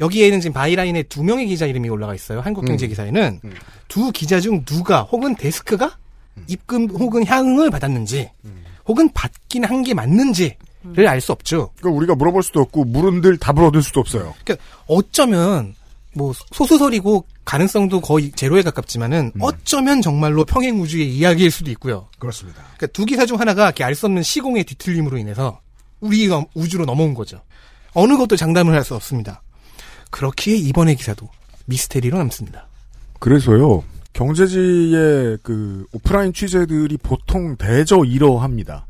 여기에는 0.00 0.40
지금 0.40 0.54
byline에 0.54 1.02
두 1.04 1.22
명의 1.22 1.46
기자 1.46 1.66
이름이 1.66 1.88
올라가 1.90 2.14
있어요. 2.14 2.40
한국경제 2.40 2.86
음. 2.86 2.88
기사에는 2.88 3.40
두 3.88 4.10
기자 4.12 4.40
중 4.40 4.64
누가 4.64 5.02
혹은 5.02 5.34
데스크가 5.36 5.96
입금 6.46 6.88
혹은 6.88 7.26
향응을 7.26 7.70
받았는지 7.70 8.30
혹은 8.88 9.10
받긴 9.12 9.64
한 9.64 9.82
게 9.82 9.92
맞는지를 9.92 10.56
알 11.06 11.20
수 11.20 11.32
없죠. 11.32 11.70
그러니까 11.78 11.98
우리가 11.98 12.14
물어볼 12.14 12.42
수도 12.42 12.60
없고 12.60 12.84
물은들 12.84 13.36
답을 13.36 13.62
얻을 13.64 13.82
수도 13.82 14.00
없어요. 14.00 14.34
그러니까 14.44 14.64
어쩌면 14.86 15.74
뭐 16.14 16.32
소수설이고 16.52 17.24
가능성도 17.44 18.00
거의 18.00 18.32
제로에 18.32 18.62
가깝지만은 18.62 19.32
어쩌면 19.40 20.02
정말로 20.02 20.44
평행 20.44 20.80
우주의 20.80 21.08
이야기일 21.16 21.50
수도 21.50 21.70
있고요. 21.72 22.08
그렇습니다. 22.18 22.60
그러니까 22.62 22.86
두 22.88 23.04
기사 23.04 23.26
중 23.26 23.38
하나가 23.38 23.72
알 23.80 23.94
수 23.94 24.06
없는 24.06 24.22
시공의 24.22 24.64
뒤틀림으로 24.64 25.18
인해서 25.18 25.60
우리가 26.00 26.44
우주로 26.54 26.84
넘어온 26.84 27.14
거죠. 27.14 27.40
어느 27.92 28.16
것도 28.16 28.36
장담을 28.36 28.74
할 28.74 28.82
수 28.84 28.94
없습니다. 28.94 29.42
그렇기에 30.10 30.56
이번의 30.56 30.96
기사도 30.96 31.28
미스테리로 31.66 32.18
남습니다. 32.18 32.66
그래서요, 33.20 33.84
경제지의 34.12 35.38
그 35.42 35.86
오프라인 35.92 36.32
취재들이 36.32 36.96
보통 36.96 37.56
대저 37.56 38.04
이러합니다. 38.04 38.86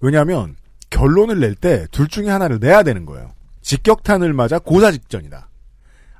왜냐하면 0.00 0.56
결론을 0.90 1.40
낼 1.40 1.54
때 1.56 1.86
둘 1.90 2.08
중에 2.08 2.28
하나를 2.28 2.58
내야 2.60 2.82
되는 2.82 3.04
거예요. 3.04 3.32
직격탄을 3.62 4.32
맞아 4.32 4.58
고사 4.58 4.90
직전이다. 4.92 5.48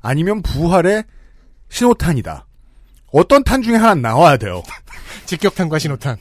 아니면 0.03 0.43
부활의 0.43 1.05
신호탄이다. 1.69 2.45
어떤 3.11 3.43
탄 3.43 3.61
중에 3.63 3.75
하나 3.75 3.95
나와야 3.95 4.37
돼요. 4.37 4.61
직격탄과 5.25 5.79
신호탄. 5.79 6.17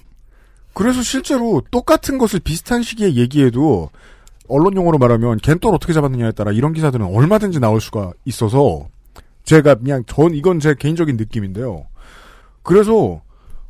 그래서 0.72 1.02
실제로 1.02 1.62
똑같은 1.70 2.16
것을 2.16 2.40
비슷한 2.40 2.82
시기에 2.82 3.14
얘기해도 3.14 3.90
언론 4.48 4.74
용어로 4.76 4.96
말하면 4.98 5.38
겐떨 5.38 5.74
어떻게 5.74 5.92
잡았느냐에 5.92 6.32
따라 6.32 6.52
이런 6.52 6.72
기사들은 6.72 7.04
얼마든지 7.14 7.60
나올 7.60 7.80
수가 7.80 8.12
있어서 8.24 8.86
제가 9.44 9.74
그냥 9.76 10.04
전 10.06 10.34
이건 10.34 10.60
제 10.60 10.74
개인적인 10.74 11.16
느낌인데요. 11.16 11.84
그래서 12.62 13.20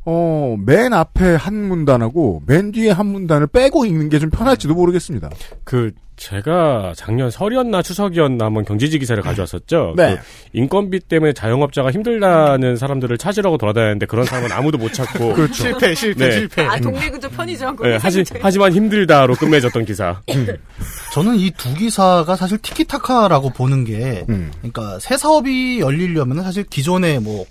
어, 0.05 0.55
맨 0.59 0.93
앞에 0.93 1.35
한 1.35 1.55
문단하고 1.55 2.43
맨 2.45 2.71
뒤에 2.71 2.91
한 2.91 3.07
문단을 3.07 3.47
빼고 3.47 3.85
읽는 3.85 4.09
게 4.09 4.19
좀 4.19 4.29
편할지도 4.29 4.73
모르겠습니다. 4.75 5.29
그 5.63 5.91
제가 6.15 6.93
작년 6.95 7.31
설이었나 7.31 7.81
추석이었나 7.81 8.45
한번 8.45 8.65
경제지 8.65 8.99
기사를 8.99 9.21
가져왔었죠. 9.23 9.93
네. 9.97 10.15
그 10.15 10.21
인건비 10.53 10.99
때문에 10.99 11.33
자영업자가 11.33 11.91
힘들다는 11.91 12.75
사람들을 12.75 13.17
찾으려고 13.17 13.57
돌아다녔는데 13.57 14.05
그런 14.05 14.25
사람은 14.25 14.51
아무도 14.51 14.77
못 14.77 14.93
찾고 14.93 15.33
그렇죠. 15.35 15.53
실패, 15.53 15.95
실패, 15.95 16.25
네. 16.29 16.31
실패. 16.31 16.63
아, 16.65 16.79
동네근처 16.79 17.29
편의점. 17.29 17.77
네, 17.81 17.95
하지, 17.97 18.23
하지만 18.41 18.73
힘들다로 18.73 19.35
끝맺었던 19.35 19.85
기사. 19.85 20.21
저는 21.13 21.35
이 21.39 21.51
두 21.63 21.73
기사가 21.75 22.35
사실 22.35 22.57
티키타카라고 22.57 23.51
보는 23.51 23.85
게, 23.85 24.25
음. 24.27 24.51
그러니까 24.57 24.99
새 24.99 25.15
사업이 25.17 25.79
열리려면 25.79 26.43
사실 26.43 26.63
기존의 26.63 27.21
뭐 27.21 27.45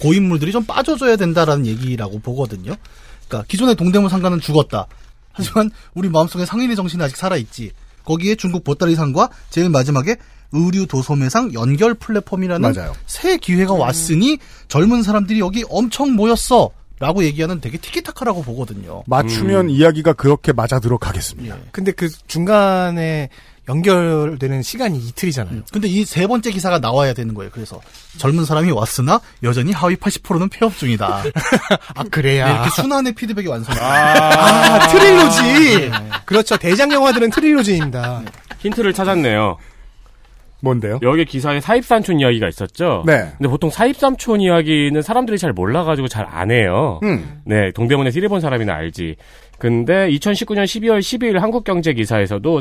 고인물들이 0.00 0.52
좀 0.52 0.64
빠져줘야 0.64 1.16
된다라는 1.16 1.66
얘기라고 1.66 2.20
보거든요. 2.20 2.74
그러니까 3.26 3.46
기존의 3.48 3.74
동대문 3.74 4.08
상가는 4.08 4.38
죽었다. 4.40 4.86
하지만 5.32 5.70
우리 5.94 6.08
마음속에 6.08 6.46
상인의 6.46 6.76
정신이 6.76 7.02
아직 7.02 7.16
살아있지. 7.16 7.72
거기에 8.06 8.36
중국 8.36 8.64
보따리상과 8.64 9.28
제일 9.50 9.68
마지막에 9.68 10.16
의류 10.52 10.86
도소매상 10.86 11.52
연결 11.52 11.94
플랫폼이라는 11.94 12.72
맞아요. 12.72 12.94
새 13.06 13.36
기회가 13.36 13.74
왔으니 13.74 14.38
젊은 14.68 15.02
사람들이 15.02 15.40
여기 15.40 15.64
엄청 15.68 16.12
모였어. 16.12 16.70
라고 16.98 17.22
얘기하는 17.24 17.60
되게 17.60 17.76
티키타카라고 17.76 18.42
보거든요. 18.42 19.02
맞추면 19.06 19.68
이야기가 19.68 20.14
그렇게 20.14 20.54
맞아 20.54 20.80
들어가겠습니다. 20.80 21.58
근데 21.70 21.92
그 21.92 22.08
중간에 22.26 23.28
연결되는 23.68 24.62
시간이 24.62 24.98
이틀이잖아요. 24.98 25.62
근데 25.72 25.88
이 25.88 26.04
세 26.04 26.26
번째 26.26 26.50
기사가 26.50 26.78
나와야 26.78 27.12
되는 27.14 27.34
거예요. 27.34 27.50
그래서 27.52 27.80
젊은 28.16 28.44
사람이 28.44 28.70
왔으나 28.70 29.20
여전히 29.42 29.72
하위 29.72 29.96
80%는 29.96 30.48
폐업 30.48 30.76
중이다. 30.78 31.24
아 31.94 32.04
그래야 32.10 32.46
네, 32.46 32.52
이렇게 32.54 32.70
순환의 32.70 33.12
피드백이 33.14 33.48
완성. 33.48 33.74
아, 33.78 34.86
트릴로지. 34.88 35.90
그렇죠. 36.24 36.56
대장 36.56 36.92
영화들은 36.92 37.30
트릴로지입니다. 37.30 38.22
힌트를 38.60 38.92
찾았네요. 38.94 39.58
뭔데요? 40.60 40.98
여기 41.02 41.24
기사에 41.24 41.60
사입삼촌 41.60 42.20
이야기가 42.20 42.48
있었죠. 42.48 43.02
네. 43.06 43.30
근데 43.36 43.48
보통 43.48 43.70
사입삼촌 43.70 44.40
이야기는 44.40 45.00
사람들이 45.02 45.38
잘 45.38 45.52
몰라가지고 45.52 46.08
잘 46.08 46.26
안 46.28 46.50
해요. 46.50 46.98
음. 47.04 47.40
네, 47.44 47.70
동대문에서 47.72 48.18
일해본 48.18 48.40
사람이나 48.40 48.74
알지. 48.74 49.16
근데 49.58 50.08
2019년 50.10 50.64
12월 50.64 50.98
12일 50.98 51.38
한국경제 51.38 51.92
기사에서도 51.94 52.60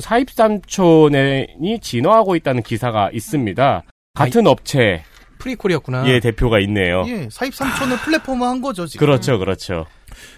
사입삼촌이 0.69 1.79
진화하고 1.81 2.35
있다는 2.35 2.63
기사가 2.63 3.09
있습니다. 3.13 3.83
같은 4.13 4.47
업체의 4.47 5.03
프리콜이었구나. 5.39 6.05
대표가 6.21 6.59
있네요. 6.61 7.03
예, 7.07 7.27
사입삼촌을 7.29 7.97
플랫폼화 7.97 8.49
한 8.49 8.61
거죠, 8.61 8.85
지금. 8.87 9.05
그렇죠, 9.05 9.37
그렇죠. 9.37 9.85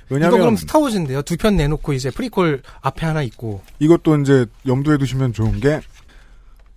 왜냐면 0.09 0.29
이거 0.35 0.39
그럼 0.39 0.55
스타워즈인데요. 0.55 1.21
두 1.21 1.37
편 1.37 1.55
내놓고 1.55 1.93
이제 1.93 2.09
프리콜 2.09 2.61
앞에 2.81 3.05
하나 3.05 3.21
있고. 3.21 3.61
이것도 3.79 4.17
이제 4.21 4.45
염두에 4.65 4.97
두시면 4.97 5.33
좋은 5.33 5.59
게 5.59 5.79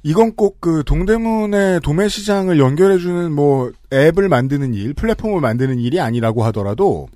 이건 0.02 0.34
꼭 0.34 0.60
그 0.60 0.84
동대문의 0.84 1.80
도매 1.80 2.08
시장을 2.08 2.58
연결해 2.58 2.98
주는 2.98 3.32
뭐 3.32 3.72
앱을 3.92 4.28
만드는 4.28 4.74
일, 4.74 4.94
플랫폼을 4.94 5.40
만드는 5.40 5.78
일이 5.78 6.00
아니라고 6.00 6.44
하더라도 6.44 7.08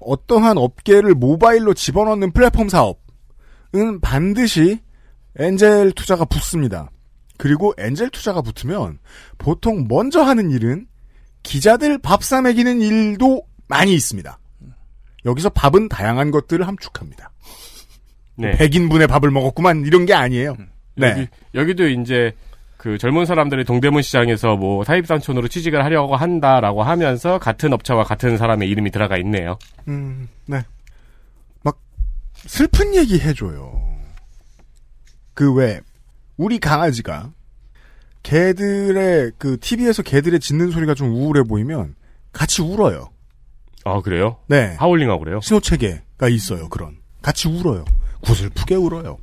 어떠한 0.00 0.58
업계를 0.58 1.14
모바일로 1.14 1.74
집어넣는 1.74 2.32
플랫폼 2.32 2.68
사업은 2.68 4.00
반드시 4.02 4.80
엔젤 5.36 5.92
투자가 5.92 6.24
붙습니다. 6.26 6.90
그리고 7.38 7.72
엔젤 7.78 8.10
투자가 8.10 8.42
붙으면 8.42 8.98
보통 9.38 9.86
먼저 9.88 10.22
하는 10.22 10.50
일은 10.50 10.86
기자들 11.42 11.98
밥사 11.98 12.42
먹이는 12.42 12.82
일도 12.82 13.42
많이 13.66 13.94
있습니다. 13.94 14.38
여기서 15.24 15.48
밥은 15.50 15.88
다양한 15.88 16.30
것들을 16.30 16.66
함축합니다. 16.66 17.32
네. 18.36 18.52
100인분의 18.52 19.08
밥을 19.08 19.30
먹었구만 19.30 19.84
이런 19.86 20.04
게 20.06 20.12
아니에요. 20.14 20.56
네. 21.00 21.10
여기, 21.10 21.28
여기 21.54 21.74
도 21.74 21.88
이제 21.88 22.32
그 22.76 22.96
젊은 22.98 23.26
사람들이 23.26 23.64
동대문 23.64 24.02
시장에서 24.02 24.56
뭐 24.56 24.84
사입삼촌으로 24.84 25.48
취직을 25.48 25.84
하려고 25.84 26.16
한다라고 26.16 26.82
하면서 26.82 27.38
같은 27.38 27.72
업체와 27.72 28.04
같은 28.04 28.38
사람의 28.38 28.68
이름이 28.70 28.90
들어가 28.90 29.18
있네요. 29.18 29.58
음, 29.88 30.28
네. 30.46 30.62
막 31.62 31.78
슬픈 32.34 32.94
얘기 32.94 33.18
해줘요. 33.20 33.80
그 35.34 35.52
왜 35.54 35.80
우리 36.36 36.58
강아지가 36.58 37.32
개들의 38.22 39.32
그 39.36 39.58
TV에서 39.60 40.02
개들의 40.02 40.40
짖는 40.40 40.70
소리가 40.70 40.94
좀 40.94 41.10
우울해 41.10 41.42
보이면 41.42 41.94
같이 42.32 42.62
울어요. 42.62 43.10
아 43.84 44.00
그래요? 44.00 44.36
네. 44.46 44.74
하울링하고 44.78 45.20
그래요? 45.24 45.40
신호체계가 45.42 46.28
있어요. 46.30 46.68
그런 46.70 46.96
같이 47.20 47.48
울어요. 47.48 47.84
구슬프게 48.22 48.74
울어요. 48.74 49.18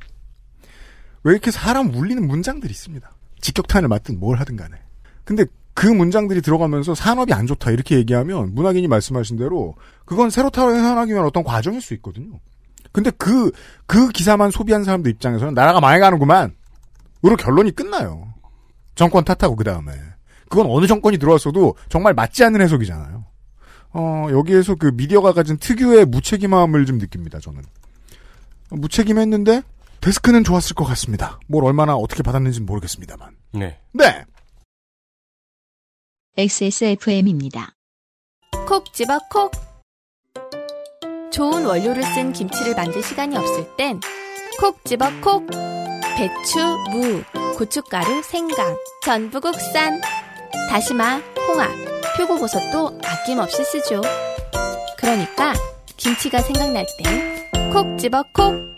왜 1.24 1.32
이렇게 1.32 1.50
사람 1.50 1.94
울리는 1.94 2.26
문장들이 2.26 2.70
있습니다. 2.70 3.10
직격탄을 3.40 3.88
맞든 3.88 4.18
뭘 4.18 4.38
하든 4.38 4.56
간에. 4.56 4.76
근데 5.24 5.44
그 5.74 5.86
문장들이 5.86 6.42
들어가면서 6.42 6.94
산업이 6.94 7.32
안 7.32 7.46
좋다 7.46 7.70
이렇게 7.70 7.96
얘기하면 7.96 8.54
문학인이 8.54 8.88
말씀하신 8.88 9.36
대로 9.36 9.76
그건 10.04 10.30
새로 10.30 10.50
태어나기 10.50 11.12
위한 11.12 11.24
어떤 11.24 11.44
과정일 11.44 11.80
수 11.80 11.94
있거든요. 11.94 12.40
근데 12.90 13.10
그, 13.10 13.52
그 13.86 14.08
기사만 14.08 14.50
소비한 14.50 14.82
사람들 14.82 15.10
입장에서는 15.12 15.54
나라가 15.54 15.80
망해 15.80 15.98
가는구만. 16.00 16.54
으로 17.24 17.36
결론이 17.36 17.72
끝나요. 17.72 18.32
정권 18.94 19.24
탓하고 19.24 19.56
그 19.56 19.64
다음에. 19.64 19.92
그건 20.48 20.66
어느 20.68 20.86
정권이 20.86 21.18
들어왔어도 21.18 21.74
정말 21.88 22.14
맞지 22.14 22.42
않는 22.44 22.60
해석이잖아요. 22.60 23.24
어, 23.92 24.26
여기에서 24.30 24.74
그 24.74 24.90
미디어가 24.94 25.32
가진 25.32 25.56
특유의 25.58 26.06
무책임함을 26.06 26.86
좀 26.86 26.98
느낍니다, 26.98 27.38
저는. 27.38 27.62
무책임했는데, 28.70 29.62
데스크는 30.00 30.44
좋았을 30.44 30.74
것 30.74 30.84
같습니다. 30.84 31.38
뭘 31.48 31.64
얼마나 31.64 31.94
어떻게 31.94 32.22
받았는지는 32.22 32.66
모르겠습니다만. 32.66 33.36
네. 33.52 33.80
네! 33.92 34.24
XSFM입니다. 36.36 37.72
콕 38.66 38.92
집어 38.92 39.18
콕. 39.30 39.50
좋은 41.32 41.66
원료를 41.66 42.02
쓴 42.04 42.32
김치를 42.32 42.74
만들 42.74 43.02
시간이 43.02 43.36
없을 43.36 43.76
땐 43.76 44.00
콕 44.60 44.84
집어 44.84 45.06
콕. 45.20 45.46
배추, 46.16 46.58
무, 46.90 47.22
고춧가루, 47.56 48.22
생강, 48.22 48.76
전부 49.04 49.40
국산. 49.40 50.00
다시마, 50.68 51.20
홍합, 51.48 51.70
표고버섯도 52.16 53.00
아낌없이 53.04 53.64
쓰죠. 53.64 54.00
그러니까 54.96 55.54
김치가 55.96 56.40
생각날 56.40 56.86
땐 57.02 57.72
콕 57.72 57.98
집어 57.98 58.22
콕. 58.32 58.77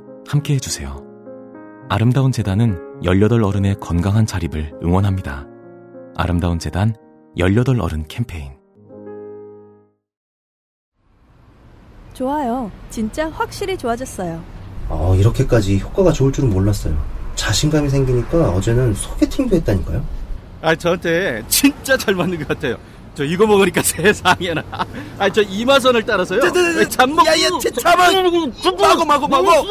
함께 0.31 0.53
해주세요. 0.53 1.03
아름다운 1.89 2.31
재단은 2.31 2.79
18 3.03 3.43
어른의 3.43 3.75
건강한 3.81 4.25
자립을 4.25 4.71
응원합니다. 4.81 5.45
아름다운 6.15 6.57
재단 6.57 6.95
18 7.37 7.81
어른 7.81 8.05
캠페인. 8.07 8.53
좋아요. 12.13 12.71
진짜 12.89 13.29
확실히 13.29 13.77
좋아졌어요. 13.77 14.41
어, 14.87 15.13
이렇게까지 15.17 15.79
효과가 15.79 16.13
좋을 16.13 16.31
줄은 16.31 16.49
몰랐어요. 16.49 16.97
자신감이 17.35 17.89
생기니까 17.89 18.51
어제는 18.51 18.93
소개팅도 18.93 19.57
했다니까요. 19.57 20.01
아, 20.61 20.73
저한테 20.73 21.43
진짜 21.49 21.97
잘 21.97 22.15
맞는 22.15 22.37
것 22.37 22.47
같아요. 22.47 22.77
저 23.13 23.23
이거 23.23 23.45
먹으니까 23.45 23.81
세상에나. 23.83 24.63
아, 25.17 25.29
저 25.29 25.41
이마선을 25.41 26.05
따라서요. 26.05 26.39
잠먹. 26.89 27.25
야야, 27.27 27.49
잠은 27.79 28.77
마고 28.77 29.05
마고 29.05 29.27
마고. 29.27 29.67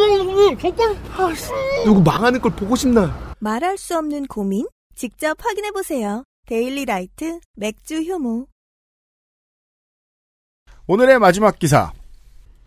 누구 1.84 2.03
망하는 2.03 2.41
걸 2.41 2.53
보고 2.55 2.76
싶나? 2.76 3.34
말할 3.38 3.78
수 3.78 3.97
없는 3.97 4.26
고민? 4.26 4.66
직접 4.95 5.36
확인해 5.43 5.70
보세요. 5.70 6.24
데일리 6.47 6.84
라이트 6.84 7.41
맥주 7.57 8.03
효모. 8.03 8.47
오늘의 10.86 11.18
마지막 11.18 11.59
기사. 11.59 11.93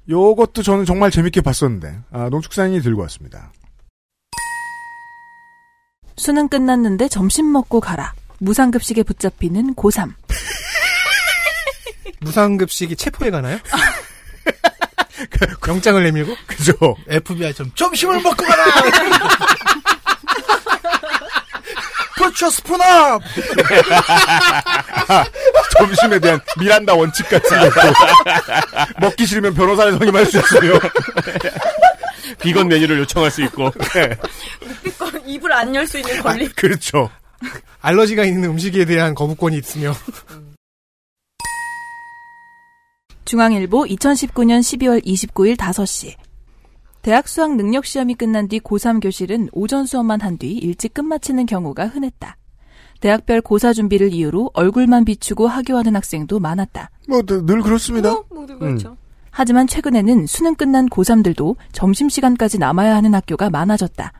요것도 0.10 0.64
저는 0.64 0.86
정말 0.86 1.12
재밌게 1.12 1.42
봤었는데 1.42 2.00
아, 2.12 2.30
농축산인이 2.30 2.82
들고 2.82 3.02
왔습니다. 3.04 3.52
수능 6.16 6.48
끝났는데 6.48 7.08
점심 7.08 7.52
먹고 7.52 7.80
가라. 7.80 8.14
무상급식에 8.44 9.04
붙잡히는 9.04 9.74
고3. 9.76 10.14
무상급식이 12.20 12.96
체포해 12.98 13.32
가나요? 13.32 13.58
영장을 15.68 16.04
내밀고? 16.04 16.36
그죠. 16.46 16.74
FBI처럼 17.08 17.72
점심을 17.76 18.22
먹고 18.22 18.44
가라! 18.46 18.66
Put 22.18 22.44
your 22.44 22.54
spoon 22.54 22.80
up! 22.82 23.24
점심에 25.78 26.20
대한 26.20 26.40
미란다 26.60 26.94
원칙 26.94 27.28
같은 27.30 27.60
것도 27.60 27.94
먹기 29.00 29.26
싫으면 29.26 29.54
변호사를 29.54 29.94
선임할 29.98 30.26
수 30.26 30.38
있어요. 30.40 30.80
비건 32.42 32.68
메뉴를 32.68 33.00
요청할 33.00 33.32
수 33.32 33.42
있고. 33.44 33.72
네. 33.94 34.16
입을 35.26 35.52
안 35.54 35.74
열 35.74 35.88
수 35.88 35.98
있는 35.98 36.22
권리. 36.22 36.48
그렇죠. 36.50 37.10
알러지가 37.82 38.24
있는 38.26 38.50
음식에 38.52 38.86
대한 38.86 39.14
거부권이 39.16 39.58
있으며. 39.58 39.94
중앙일보 43.26 43.86
2019년 43.86 44.60
12월 44.60 45.04
29일 45.06 45.56
5시. 45.58 46.16
대학 47.02 47.28
수학 47.28 47.56
능력 47.56 47.86
시험이 47.86 48.16
끝난 48.16 48.48
뒤 48.48 48.60
고3 48.60 49.02
교실은 49.02 49.50
오전 49.52 49.86
수업만 49.86 50.22
한 50.22 50.38
뒤 50.38 50.54
일찍 50.54 50.94
끝마치는 50.94 51.46
경우가 51.46 51.88
흔했다. 51.88 52.38
대학별 53.02 53.42
고사 53.42 53.74
준비를 53.74 54.14
이유로 54.14 54.52
얼굴만 54.54 55.04
비추고 55.06 55.48
하교하는 55.48 55.96
학생도 55.96 56.40
많았다. 56.40 56.90
뭐 57.10 57.22
늘 57.26 57.62
그렇습니다. 57.62 58.12
뭐, 58.14 58.26
뭐 58.30 58.46
그렇죠. 58.46 58.96
하지만 59.32 59.68
최근에는 59.68 60.28
수능 60.28 60.56
끝난 60.56 60.88
고3들도 60.88 61.56
점심시간까지 61.74 62.60
남아야 62.60 62.96
하는 62.96 63.14
학교가 63.16 63.50
많아졌다. 63.50 64.14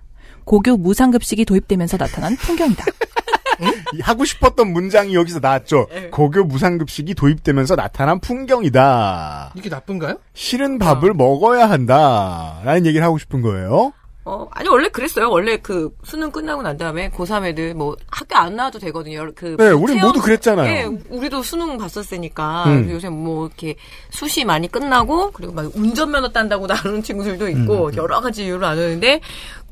고교 0.46 0.78
무상급식이 0.78 1.46
도입되면서 1.46 1.98
나타난 1.98 2.36
풍경이다. 2.38 2.84
이 3.94 4.02
하고 4.02 4.26
싶었던 4.26 4.74
문장이 4.74 5.14
여기서 5.16 5.40
나왔죠. 5.40 5.88
네. 5.92 6.10
고교 6.10 6.44
무상급식이 6.46 7.14
도입되면서 7.14 7.76
나타난 7.76 8.20
풍경이다. 8.20 9.52
이게 9.56 9.70
나쁜가요? 9.70 10.18
싫은 10.34 10.80
밥을 10.80 11.14
먹어야 11.14 11.70
한다. 11.70 12.60
라는 12.64 12.86
얘기를 12.86 13.06
하고 13.06 13.18
싶은 13.18 13.42
거예요. 13.42 13.94
어, 14.26 14.48
아니, 14.52 14.70
원래 14.70 14.88
그랬어요. 14.88 15.30
원래 15.30 15.58
그 15.58 15.90
수능 16.06 16.32
끝나고 16.32 16.62
난 16.62 16.78
다음에 16.78 17.10
고3 17.10 17.44
애들 17.44 17.74
뭐 17.74 17.98
학교 18.10 18.38
안 18.38 18.56
나와도 18.56 18.80
되거든요. 18.80 19.30
그. 19.36 19.58
네, 19.60 19.70
우리 19.72 20.00
모두 20.00 20.22
그랬잖아요. 20.22 20.66
예, 20.72 20.84
우리도 21.10 21.44
수능 21.44 21.78
봤었으니까. 21.78 22.64
음. 22.68 22.90
요새 22.90 23.10
뭐 23.10 23.48
이렇게 23.48 23.76
수시 24.12 24.46
많이 24.46 24.70
끝나고 24.70 25.32
그리고 25.32 25.52
막 25.52 25.70
운전면허 25.76 26.30
딴다고 26.32 26.68
나오는 26.68 27.04
친구들도 27.04 27.50
있고 27.50 27.88
음, 27.88 27.96
여러 27.98 28.22
가지 28.22 28.46
이유로 28.46 28.66
안 28.66 28.78
오는데 28.78 29.20
구- 29.20 29.63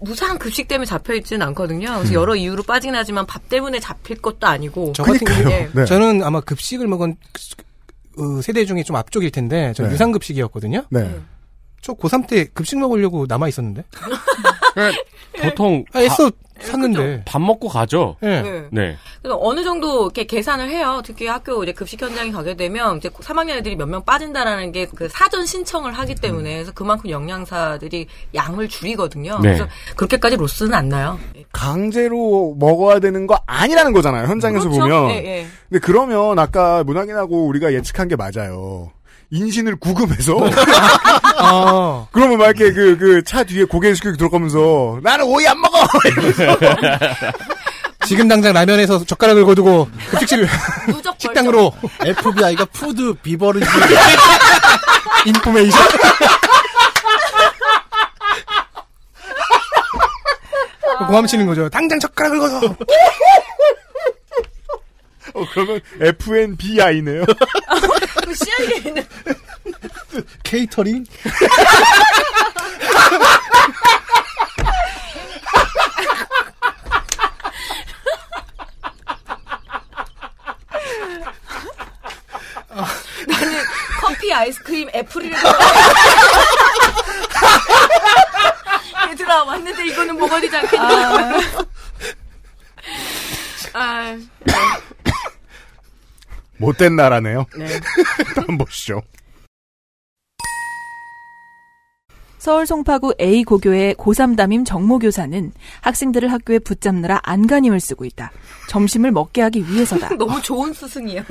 무상 0.00 0.38
급식 0.38 0.68
때문에 0.68 0.86
잡혀 0.86 1.14
있지는 1.14 1.46
않거든요. 1.48 1.88
음. 1.90 1.96
그래서 1.98 2.14
여러 2.14 2.34
이유로 2.36 2.62
빠지긴 2.62 2.94
하지만 2.94 3.26
밥 3.26 3.48
때문에 3.48 3.80
잡힐 3.80 4.20
것도 4.20 4.46
아니고. 4.46 4.92
저 4.94 5.02
같은 5.02 5.26
경우에 5.26 5.68
예. 5.76 5.84
저는 5.84 6.22
아마 6.22 6.40
급식을 6.40 6.86
먹은 6.86 7.16
어, 8.18 8.42
세대 8.42 8.64
중에 8.64 8.82
좀 8.82 8.96
앞쪽일 8.96 9.30
텐데 9.30 9.72
저 9.76 9.84
네. 9.86 9.92
유상 9.92 10.12
급식이었거든요. 10.12 10.84
네. 10.90 11.20
저 11.80 11.92
고3 11.94 12.26
때 12.26 12.44
급식 12.52 12.78
먹으려고 12.78 13.26
남아 13.28 13.48
있었는데. 13.48 13.84
보통 15.42 15.84
아, 15.92 16.00
애써 16.00 16.30
밥- 16.30 16.47
샀는데. 16.60 17.22
밥 17.24 17.40
먹고 17.40 17.68
가죠. 17.68 18.16
네. 18.20 18.42
네. 18.42 18.64
네. 18.70 18.96
그래서 19.22 19.38
어느 19.42 19.62
정도 19.64 20.04
이렇게 20.04 20.24
계산을 20.24 20.68
해요. 20.70 21.02
특히 21.04 21.26
학교 21.26 21.62
이제 21.62 21.72
급식 21.72 22.00
현장에 22.02 22.30
가게 22.30 22.54
되면 22.56 22.98
이제 22.98 23.08
3학년 23.08 23.50
애들이 23.58 23.76
몇 23.76 23.88
명 23.88 24.04
빠진다라는 24.04 24.72
게 24.72 24.86
그 24.94 25.08
사전 25.08 25.44
신청을 25.46 25.92
하기 25.92 26.14
때문에 26.16 26.54
그래서 26.54 26.72
그만큼 26.72 27.10
영양사들이 27.10 28.06
양을 28.34 28.68
줄이거든요. 28.68 29.34
네. 29.42 29.54
그래서 29.54 29.66
그렇게까지 29.96 30.36
로스는 30.36 30.74
안 30.74 30.88
나요. 30.88 31.18
강제로 31.52 32.54
먹어야 32.58 32.98
되는 33.00 33.26
거 33.26 33.38
아니라는 33.46 33.92
거잖아요. 33.92 34.26
현장에서 34.26 34.68
그렇죠? 34.68 34.80
보면. 34.80 35.10
예, 35.10 35.14
예. 35.16 35.46
근데 35.68 35.80
그러면 35.80 36.38
아까 36.38 36.82
문학인하고 36.84 37.46
우리가 37.46 37.72
예측한 37.72 38.08
게 38.08 38.16
맞아요. 38.16 38.90
인신을 39.30 39.76
구금해서 39.76 40.38
아. 41.38 42.06
그러면 42.12 42.38
막 42.38 42.46
이렇게 42.46 42.72
그 42.72 42.96
그 42.96 43.22
차 43.24 43.44
뒤에 43.44 43.64
고개 43.64 43.92
숙이고 43.94 44.16
들어가면서 44.16 44.98
나는 45.02 45.24
오이 45.26 45.46
안 45.46 45.60
먹어. 45.60 45.78
이러면서 46.08 46.56
지금 48.06 48.26
당장 48.28 48.54
라면에서 48.54 49.04
젓가락을 49.04 49.44
거두고 49.44 49.88
급식실 50.10 50.48
식당으로 51.18 51.72
FBI가 52.00 52.64
Food 52.66 53.12
Beverage 53.14 53.66
Information 55.26 55.78
고함 61.06 61.26
치는 61.26 61.46
거죠. 61.46 61.68
당장 61.68 61.98
젓가락을 62.00 62.38
거둬. 62.38 62.74
어, 65.34 65.44
그러면 65.52 65.80
FNBI네요. 66.00 67.24
그 68.24 68.34
CIA는 68.34 69.06
케이터링 70.42 71.04
나는 83.26 83.64
커피, 84.00 84.32
아이스크림, 84.32 84.88
애플이라고. 84.94 85.48
얘들아 89.10 89.44
왔는데 89.44 89.86
이거는 89.86 90.16
먹어야 90.18 90.40
되지 90.40 90.56
않겠냐. 90.56 91.40
아, 93.74 94.16
못된 96.58 96.96
나라네요. 96.96 97.46
네. 97.56 97.66
한번 98.36 98.58
보시죠. 98.58 99.02
서울 102.38 102.66
송파구 102.66 103.14
A 103.20 103.42
고교의 103.44 103.94
고3 103.96 104.36
담임 104.36 104.64
정모 104.64 105.00
교사는 105.00 105.52
학생들을 105.80 106.30
학교에 106.32 106.60
붙잡느라 106.60 107.20
안간힘을 107.24 107.80
쓰고 107.80 108.04
있다. 108.04 108.30
점심을 108.68 109.10
먹게 109.10 109.42
하기 109.42 109.68
위해서다. 109.68 110.08
너무 110.16 110.40
좋은 110.40 110.72
스승이에요. 110.72 111.22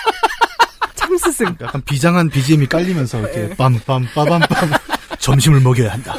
참 0.96 1.16
스승. 1.18 1.56
약간 1.60 1.80
비장한 1.82 2.28
BGM이 2.30 2.66
깔리면서 2.66 3.20
이렇게 3.20 3.48
빰빰 3.54 4.08
빠밤빰 4.12 4.80
점심을 5.20 5.60
먹여야 5.60 5.92
한다. 5.92 6.14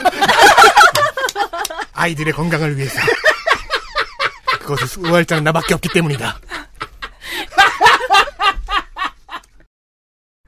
아이들의 1.93 2.33
건강을 2.33 2.77
위해서. 2.77 2.99
그것을 4.59 4.87
수호할 4.87 5.25
자는 5.25 5.43
나밖에 5.43 5.73
없기 5.73 5.89
때문이다. 5.93 6.39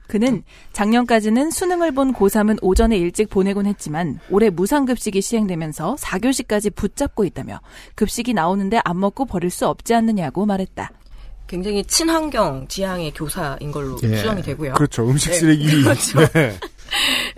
그는 0.08 0.42
작년까지는 0.72 1.50
수능을 1.50 1.92
본 1.92 2.12
고3은 2.12 2.58
오전에 2.62 2.96
일찍 2.96 3.28
보내곤 3.28 3.66
했지만 3.66 4.18
올해 4.30 4.50
무상급식이 4.50 5.20
시행되면서 5.20 5.96
4교시까지 5.96 6.74
붙잡고 6.74 7.24
있다며 7.24 7.60
급식이 7.94 8.34
나오는데 8.34 8.80
안 8.84 8.98
먹고 8.98 9.26
버릴 9.26 9.50
수 9.50 9.68
없지 9.68 9.94
않느냐고 9.94 10.46
말했다. 10.46 10.90
굉장히 11.46 11.84
친환경 11.84 12.66
지향의 12.68 13.12
교사인 13.14 13.70
걸로 13.70 13.98
예. 14.02 14.16
추정이 14.16 14.42
되고요. 14.42 14.74
그렇죠. 14.74 15.08
음식 15.08 15.30
네. 15.30 15.36
쓰레기. 15.36 15.82
그렇죠. 15.82 16.26
네. 16.32 16.58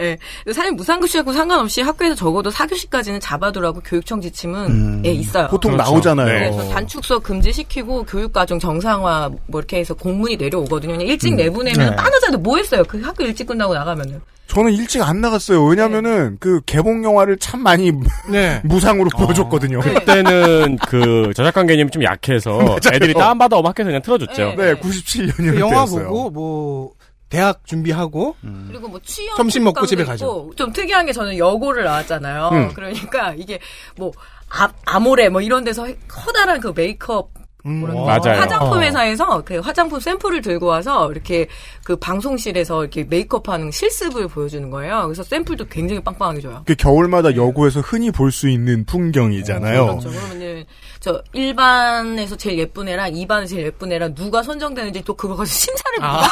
예. 0.00 0.18
사실 0.52 0.72
무상급식하고 0.72 1.32
상관없이 1.32 1.82
학교에서 1.82 2.14
적어도 2.14 2.50
4교시까지는 2.50 3.20
잡아두라고 3.20 3.80
교육청 3.80 4.20
지침은 4.20 4.66
음. 4.66 5.02
예, 5.04 5.12
있어요. 5.12 5.48
보통 5.48 5.72
그렇죠. 5.72 5.90
나오잖아요. 5.90 6.26
네, 6.26 6.50
그래서 6.50 6.68
단축 6.70 7.04
수업 7.04 7.22
금지시키고 7.22 8.04
교육과정 8.04 8.58
정상화 8.58 9.30
뭐 9.46 9.60
이렇게 9.60 9.78
해서 9.78 9.94
공문이 9.94 10.36
내려오거든요. 10.36 10.94
그냥 10.94 11.06
일찍 11.06 11.32
음. 11.32 11.36
내보내면 11.36 11.90
네. 11.90 11.96
빠르자도 11.96 12.38
뭐 12.38 12.56
했어요? 12.56 12.82
그 12.88 13.00
학교 13.00 13.24
일찍 13.24 13.46
끝나고 13.46 13.74
나가면은. 13.74 14.20
저는 14.50 14.72
일찍 14.72 15.00
안 15.00 15.20
나갔어요. 15.20 15.64
왜냐면은 15.64 16.36
그 16.40 16.60
개봉 16.66 17.04
영화를 17.04 17.38
참 17.38 17.62
많이 17.62 17.92
무상으로 18.64 19.08
보여줬거든요. 19.10 19.78
그때는 19.78 20.76
그 20.88 21.30
저작권 21.36 21.68
개념이 21.68 21.90
좀 21.92 22.02
약해서. 22.02 22.76
애들이 22.92 23.14
다운받아 23.14 23.58
학교에서 23.58 23.84
그냥 23.84 24.02
틀어줬죠. 24.02 24.54
네, 24.56 24.74
97년이었어요. 24.74 25.60
영화 25.60 25.84
보고 25.84 26.30
뭐 26.30 26.92
대학 27.30 27.64
준비하고 27.64 28.36
그리고 28.68 28.88
뭐 28.88 29.00
취업 29.02 29.36
점심 29.36 29.64
먹고 29.64 29.86
집에 29.86 30.04
가죠. 30.04 30.50
좀 30.56 30.72
특이한 30.72 31.06
게 31.06 31.12
저는 31.12 31.38
여고를 31.38 31.84
나왔잖아요. 31.84 32.48
음. 32.52 32.74
그러니까 32.74 33.32
이게 33.34 33.60
뭐 33.96 34.12
아, 34.50 34.68
아모레 34.84 35.28
뭐 35.28 35.40
이런 35.40 35.62
데서 35.64 35.86
커다란 36.08 36.60
그 36.60 36.72
메이크업 36.74 37.30
뭐랄까, 37.64 38.18
맞아요. 38.28 38.40
화장품 38.40 38.78
어. 38.78 38.80
회사에서 38.80 39.42
그 39.44 39.58
화장품 39.58 40.00
샘플을 40.00 40.40
들고 40.40 40.66
와서 40.66 41.10
이렇게 41.10 41.46
그 41.84 41.96
방송실에서 41.96 42.82
이렇게 42.82 43.04
메이크업하는 43.04 43.70
실습을 43.70 44.28
보여주는 44.28 44.68
거예요. 44.70 45.02
그래서 45.04 45.22
샘플도 45.22 45.66
굉장히 45.66 46.02
빵빵하게 46.02 46.40
줘요. 46.40 46.62
그 46.66 46.74
겨울마다 46.74 47.34
여고에서 47.36 47.80
흔히 47.80 48.10
볼 48.10 48.30
수 48.30 48.48
있는 48.48 48.84
풍경이잖아요. 48.86 49.86
그렇죠. 49.98 50.08
그러면은 50.10 50.64
저 51.00 51.20
1반에서 51.34 52.38
제일 52.38 52.58
예쁜 52.60 52.88
애랑 52.88 53.12
2반에서 53.12 53.48
제일 53.48 53.66
예쁜 53.66 53.90
애랑 53.92 54.14
누가 54.14 54.42
선정되는지 54.42 55.02
또 55.04 55.14
그거 55.14 55.34
가지고 55.36 55.52
심사를 55.58 55.98
봐. 55.98 56.22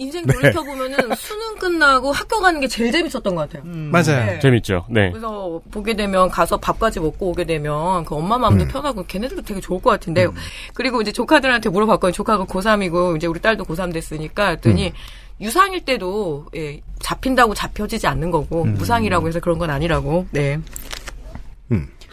인생 0.00 0.24
네. 0.24 0.32
돌이켜 0.32 0.62
보면은 0.62 0.96
수능 1.14 1.56
끝나고 1.56 2.10
학교 2.10 2.40
가는 2.40 2.58
게 2.58 2.66
제일 2.66 2.90
재밌었던 2.90 3.34
것 3.34 3.48
같아요. 3.48 3.62
맞아요. 3.64 4.24
네. 4.24 4.38
재밌죠. 4.40 4.86
네. 4.88 5.10
그래서 5.10 5.60
보게 5.70 5.94
되면 5.94 6.30
가서 6.30 6.56
밥까지 6.56 7.00
먹고 7.00 7.28
오게 7.28 7.44
되면 7.44 8.04
그 8.06 8.14
엄마 8.14 8.38
마음도 8.38 8.66
편하고 8.66 9.04
걔네들도 9.04 9.42
되게 9.42 9.60
좋을 9.60 9.82
것 9.82 9.90
같은데 9.90 10.26
그리고 10.72 11.02
이제 11.02 11.12
조카들한테 11.12 11.68
물어봤거든요. 11.68 12.12
조카가 12.12 12.46
고3이고 12.46 13.16
이제 13.16 13.26
우리 13.26 13.40
딸도 13.40 13.64
고3 13.64 13.92
됐으니까 13.92 14.48
했더니 14.48 14.92
유상일 15.40 15.84
때도 15.84 16.46
예, 16.56 16.80
잡힌다고 16.98 17.54
잡혀지지 17.54 18.06
않는 18.06 18.30
거고 18.30 18.64
무상이라고 18.64 19.28
해서 19.28 19.40
그런 19.40 19.58
건 19.58 19.70
아니라고. 19.70 20.26
네. 20.30 20.58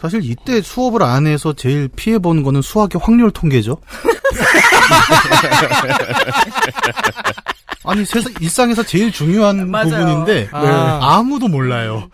사실 0.00 0.20
이때 0.22 0.62
수업을 0.62 1.02
안 1.02 1.26
해서 1.26 1.52
제일 1.52 1.88
피해 1.88 2.20
보는 2.20 2.44
거는 2.44 2.62
수학의 2.62 3.00
확률 3.02 3.32
통계죠. 3.32 3.78
아니 7.88 8.04
세상 8.04 8.32
일상에서 8.38 8.82
제일 8.82 9.10
중요한 9.10 9.68
맞아요. 9.72 9.88
부분인데 9.88 10.48
아. 10.52 10.98
아무도 11.18 11.48
몰라요. 11.48 12.10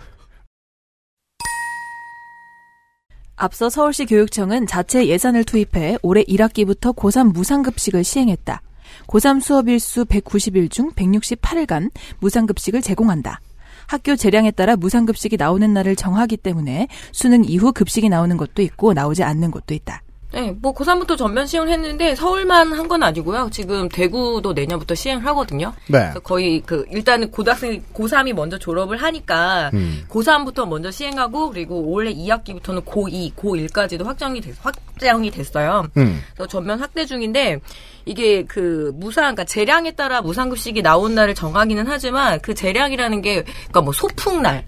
앞서 3.37 3.69
서울시 3.69 4.07
교육청은 4.07 4.69
자체 4.69 5.07
예산을 5.09 5.43
투입해 5.43 5.99
올해 6.03 6.23
1학기부터 6.23 6.95
고3 6.95 7.33
무상급식을 7.33 8.05
시행했다. 8.05 8.63
고3 9.09 9.41
수업 9.43 9.69
일수 9.69 10.05
190일 10.05 10.71
중 10.71 10.93
168일간 10.93 11.91
무상급식을 12.21 12.81
제공한다. 12.81 13.41
학교 13.89 14.15
재량에 14.15 14.53
따라 14.53 14.77
무상급식이 14.77 15.37
나오는 15.37 15.75
날을 15.75 15.97
정하기 15.97 16.37
때문에 16.37 16.87
수능 17.11 17.45
이후 17.45 17.73
급식이 17.73 18.09
나오는 18.09 18.37
것도 18.37 18.63
있고 18.63 18.93
나오지 18.95 19.25
않는 19.25 19.51
것도 19.51 19.75
있다. 19.75 20.04
네, 20.35 20.53
뭐 20.61 20.75
고3부터 20.75 21.17
전면 21.17 21.47
시행을 21.47 21.71
했는데 21.73 22.15
서울만 22.17 22.73
한 22.73 22.85
건 22.89 23.03
아니고요. 23.03 23.49
지금 23.51 23.89
대구도 23.89 24.53
내년부터 24.53 24.95
시행을 24.95 25.25
하거든요. 25.27 25.73
네. 25.89 26.13
거의 26.23 26.61
그 26.67 26.85
일단은 26.91 27.31
고등학생 27.31 27.83
고3이 27.95 28.35
먼저 28.35 28.59
졸업을 28.59 28.99
하니까 29.03 29.71
음. 29.73 30.05
고3부터 30.11 30.69
먼저 30.69 30.91
시행하고 30.91 31.49
그리고 31.51 31.81
올해 31.81 32.13
2학기부터는 32.13 32.85
고2, 32.85 33.35
고1까지도 33.35 34.05
확정이 34.05 34.41
됐, 34.43 34.55
확정이 34.61 35.31
됐어요. 35.31 35.87
음. 35.97 36.21
그래서 36.35 36.47
전면 36.49 36.79
확대 36.81 37.07
중인데 37.07 37.61
이게 38.05 38.45
그 38.45 38.93
무상 38.97 39.23
그러니까 39.35 39.45
재량에 39.45 39.93
따라 39.93 40.21
무상급식이 40.21 40.83
나온 40.83 41.15
날을 41.15 41.35
정하기는 41.35 41.87
하지만 41.87 42.39
그 42.43 42.53
재량이라는 42.55 43.23
게 43.23 43.45
그러니까 43.45 43.81
뭐 43.81 43.93
소풍 43.95 44.43
날 44.43 44.65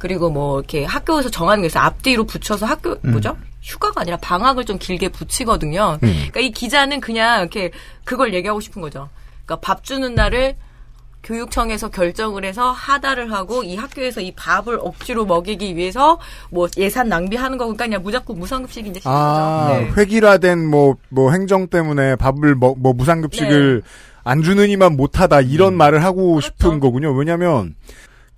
그리고 0.00 0.30
뭐 0.30 0.58
이렇게 0.58 0.84
학교에서 0.84 1.30
정하는 1.30 1.62
게 1.62 1.66
있어요. 1.66 1.84
앞뒤로 1.84 2.24
붙여서 2.24 2.66
학교 2.66 2.96
음. 3.04 3.12
뭐죠? 3.12 3.36
휴가가 3.62 4.00
아니라 4.00 4.16
방학을 4.16 4.64
좀 4.64 4.78
길게 4.78 5.10
붙이거든요. 5.10 5.98
음. 6.02 6.08
그러니까 6.08 6.40
이 6.40 6.50
기자는 6.50 7.00
그냥 7.00 7.42
이렇게 7.42 7.70
그걸 8.04 8.34
얘기하고 8.34 8.60
싶은 8.60 8.82
거죠. 8.82 9.08
그러니까 9.44 9.60
밥 9.60 9.84
주는 9.84 10.14
날을 10.14 10.56
교육청에서 11.22 11.90
결정을 11.90 12.46
해서 12.46 12.72
하다를 12.72 13.30
하고 13.30 13.62
이 13.62 13.76
학교에서 13.76 14.22
이 14.22 14.32
밥을 14.32 14.78
억지로 14.80 15.26
먹이기 15.26 15.76
위해서 15.76 16.18
뭐 16.50 16.66
예산 16.78 17.10
낭비하는 17.10 17.58
거 17.58 17.66
그러니까 17.66 17.84
그냥 17.84 18.02
무조건 18.02 18.38
무상급식이 18.38 18.88
이제 18.88 19.00
시는 19.00 19.14
아, 19.14 19.68
거죠. 19.68 19.80
네. 19.80 19.92
획일화된 19.98 20.66
뭐, 20.66 20.96
뭐 21.10 21.30
행정 21.30 21.68
때문에 21.68 22.16
밥을 22.16 22.54
뭐, 22.54 22.74
뭐 22.78 22.94
무상급식을 22.94 23.82
네. 23.84 23.90
안 24.24 24.42
주는 24.42 24.66
이만 24.70 24.96
못하다 24.96 25.40
음. 25.40 25.46
이런 25.50 25.74
말을 25.74 26.02
하고 26.02 26.36
그렇죠. 26.36 26.46
싶은 26.46 26.80
거군요. 26.80 27.12
왜냐면 27.12 27.74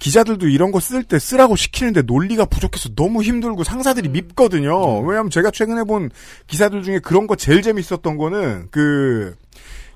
기자들도 0.02 0.48
이런 0.48 0.72
거 0.72 0.80
쓸 0.80 1.04
때 1.04 1.18
쓰라고 1.20 1.54
시키는데 1.54 2.02
논리가 2.02 2.46
부족해서 2.46 2.88
너무 2.96 3.22
힘들고 3.22 3.62
상사들이 3.62 4.08
음. 4.08 4.12
밉거든요. 4.12 4.98
왜냐면 5.00 5.30
제가 5.30 5.52
최근에 5.52 5.84
본 5.84 6.10
기사들 6.48 6.82
중에 6.82 6.98
그런 6.98 7.28
거 7.28 7.36
제일 7.36 7.62
재밌었던 7.62 8.16
거는 8.16 8.66
그 8.72 9.36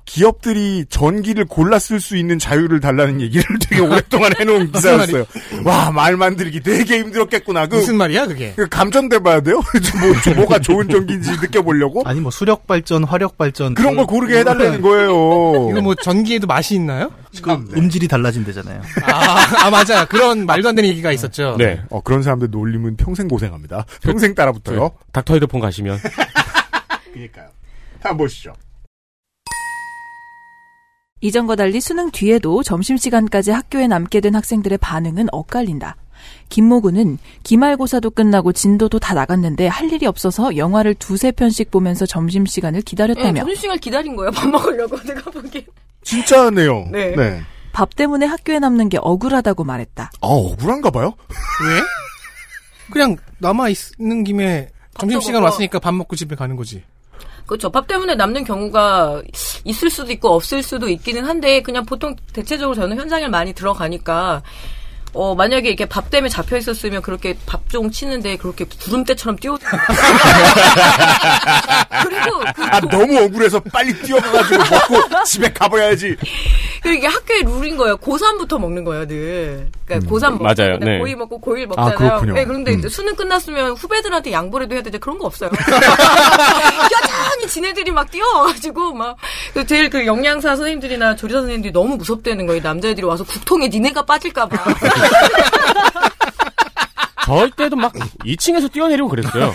기업들이 0.06 0.86
전기를 0.88 1.44
골라 1.44 1.78
쓸 1.78 2.00
수 2.00 2.16
있는 2.16 2.38
자유를 2.38 2.80
달라는 2.80 3.20
얘기를 3.20 3.44
되게 3.60 3.82
오랫동안 3.82 4.32
해놓은 4.38 4.72
기사였어요. 4.72 5.26
와, 5.64 5.90
말 5.90 6.16
만들기 6.16 6.60
되게 6.60 7.00
힘들었겠구나. 7.00 7.66
그, 7.66 7.76
무슨 7.76 7.96
말이야 7.96 8.26
그게? 8.26 8.54
그 8.56 8.68
감전돼 8.68 9.18
봐야 9.18 9.40
돼요? 9.40 9.60
뭐, 10.26 10.34
뭐가 10.36 10.60
좋은 10.60 10.88
전기인지 10.88 11.32
느껴보려고? 11.42 12.02
아니 12.06 12.20
뭐 12.20 12.30
수력 12.30 12.66
발전, 12.66 13.04
화력 13.04 13.36
발전 13.36 13.74
그런 13.74 13.96
걸 13.96 14.06
고르게 14.06 14.38
해달라는 14.38 14.80
거예요. 14.80 15.70
이거 15.70 15.80
뭐 15.82 15.94
전기에도 15.96 16.46
맛이 16.46 16.76
있나요? 16.76 17.10
그 17.42 17.50
음질이 17.50 18.08
달라진대잖아요. 18.08 18.80
아, 19.02 19.66
아 19.66 19.70
맞아. 19.70 20.06
그런 20.06 20.46
말도 20.46 20.68
안 20.68 20.74
되는 20.74 20.88
얘기가 20.88 21.12
있었죠. 21.12 21.56
네. 21.58 21.82
어, 21.90 22.00
그런 22.00 22.22
사람들 22.22 22.48
놀림은 22.50 22.96
평생 22.96 23.28
고생합니다. 23.28 23.84
평생 24.02 24.34
따라붙어요. 24.34 24.80
네. 24.80 24.88
닥터 25.12 25.34
헤드폰 25.34 25.60
가시면 25.60 25.98
그니까요. 27.12 27.48
한번 28.00 28.18
보시죠. 28.18 28.52
이전과 31.26 31.56
달리 31.56 31.80
수능 31.80 32.12
뒤에도 32.12 32.62
점심시간까지 32.62 33.50
학교에 33.50 33.88
남게 33.88 34.20
된 34.20 34.36
학생들의 34.36 34.78
반응은 34.78 35.26
엇갈린다. 35.32 35.96
김모구는 36.50 37.18
기말고사도 37.42 38.10
끝나고 38.10 38.52
진도도 38.52 39.00
다 39.00 39.12
나갔는데 39.14 39.66
할 39.66 39.92
일이 39.92 40.06
없어서 40.06 40.56
영화를 40.56 40.94
두세 40.94 41.32
편씩 41.32 41.72
보면서 41.72 42.06
점심시간을 42.06 42.80
네, 42.80 42.84
기다렸다며 42.84 43.40
점심시간 43.40 43.78
기다린 43.80 44.14
거예요. 44.14 44.30
밥 44.30 44.48
먹으려고 44.48 44.96
내가 45.02 45.28
보기엔. 45.32 45.66
진짜네요. 46.04 46.86
네. 46.92 47.42
밥 47.72 47.96
때문에 47.96 48.26
학교에 48.26 48.60
남는 48.60 48.88
게 48.88 48.98
억울하다고 49.00 49.64
말했다. 49.64 50.04
아, 50.20 50.26
억울한가 50.26 50.90
봐요? 50.90 51.14
왜? 51.28 51.80
그냥 52.92 53.16
남아 53.38 53.66
있는 53.70 54.22
김에 54.22 54.68
점심시간. 54.96 55.42
왔으니까 55.42 55.80
밥 55.80 55.92
먹고 55.92 56.14
집에 56.14 56.36
가는 56.36 56.54
거지. 56.54 56.84
그렇죠. 57.46 57.70
밥 57.70 57.86
때문에 57.86 58.16
남는 58.16 58.44
경우가 58.44 59.22
있을 59.64 59.90
수도 59.90 60.12
있고 60.12 60.30
없을 60.30 60.62
수도 60.62 60.88
있기는 60.88 61.24
한데 61.24 61.62
그냥 61.62 61.84
보통 61.86 62.16
대체적으로 62.32 62.74
저는 62.74 62.96
현장에 62.96 63.28
많이 63.28 63.52
들어가니까 63.52 64.42
어 65.16 65.34
만약에 65.34 65.68
이렇게 65.68 65.86
밥 65.86 66.10
때문에 66.10 66.28
잡혀 66.28 66.58
있었으면 66.58 67.00
그렇게 67.00 67.36
밥종 67.46 67.90
치는데 67.90 68.36
그렇게 68.36 68.66
구름대처럼 68.66 69.36
뛰어 69.38 69.56
그리고 72.02 72.38
그 72.54 72.62
아, 72.62 72.80
너무 72.80 73.18
억울해서 73.18 73.58
빨리 73.60 73.94
뛰어가가지고 74.02 74.58
먹고 74.58 75.24
집에 75.24 75.50
가봐야지. 75.52 76.16
그 76.82 76.90
이게 76.90 77.06
학교의 77.06 77.42
룰인 77.44 77.76
거예요. 77.76 77.96
고3부터 77.96 78.60
먹는 78.60 78.84
거예요, 78.84 79.06
늘. 79.06 79.68
그러니까 79.86 80.10
고3 80.10 80.32
먹고 80.32 80.44
맞아요. 80.44 80.78
그다음에 80.78 80.98
네. 80.98 81.00
고2 81.00 81.14
먹고 81.16 81.40
고1 81.40 81.62
아, 81.62 81.66
먹잖아요. 81.66 81.96
그렇군요. 81.96 82.34
네, 82.34 82.44
그런데 82.44 82.72
음. 82.72 82.78
이제 82.78 82.88
수능 82.88 83.14
끝났으면 83.16 83.72
후배들한테 83.72 84.32
양보라도 84.32 84.74
해야 84.74 84.82
되는데 84.82 84.98
그런 84.98 85.18
거 85.18 85.26
없어요. 85.26 85.50
여전히 85.56 87.46
지네들이 87.48 87.90
막 87.90 88.10
뛰어와가지고 88.10 88.92
막그 88.92 89.66
제일 89.66 89.88
그 89.90 90.06
영양사 90.06 90.56
선생님들이나 90.56 91.16
조리사 91.16 91.38
선생님들이 91.40 91.72
너무 91.72 91.96
무섭다는 91.96 92.46
거예요. 92.46 92.60
남자애들이 92.62 93.06
와서 93.06 93.24
국통에 93.24 93.68
니네가 93.68 94.02
빠질까 94.04 94.46
봐. 94.46 94.64
저희 97.24 97.50
때도 97.50 97.76
막 97.76 97.92
2층에서 98.24 98.72
뛰어내리고 98.72 99.08
그랬어요. 99.08 99.54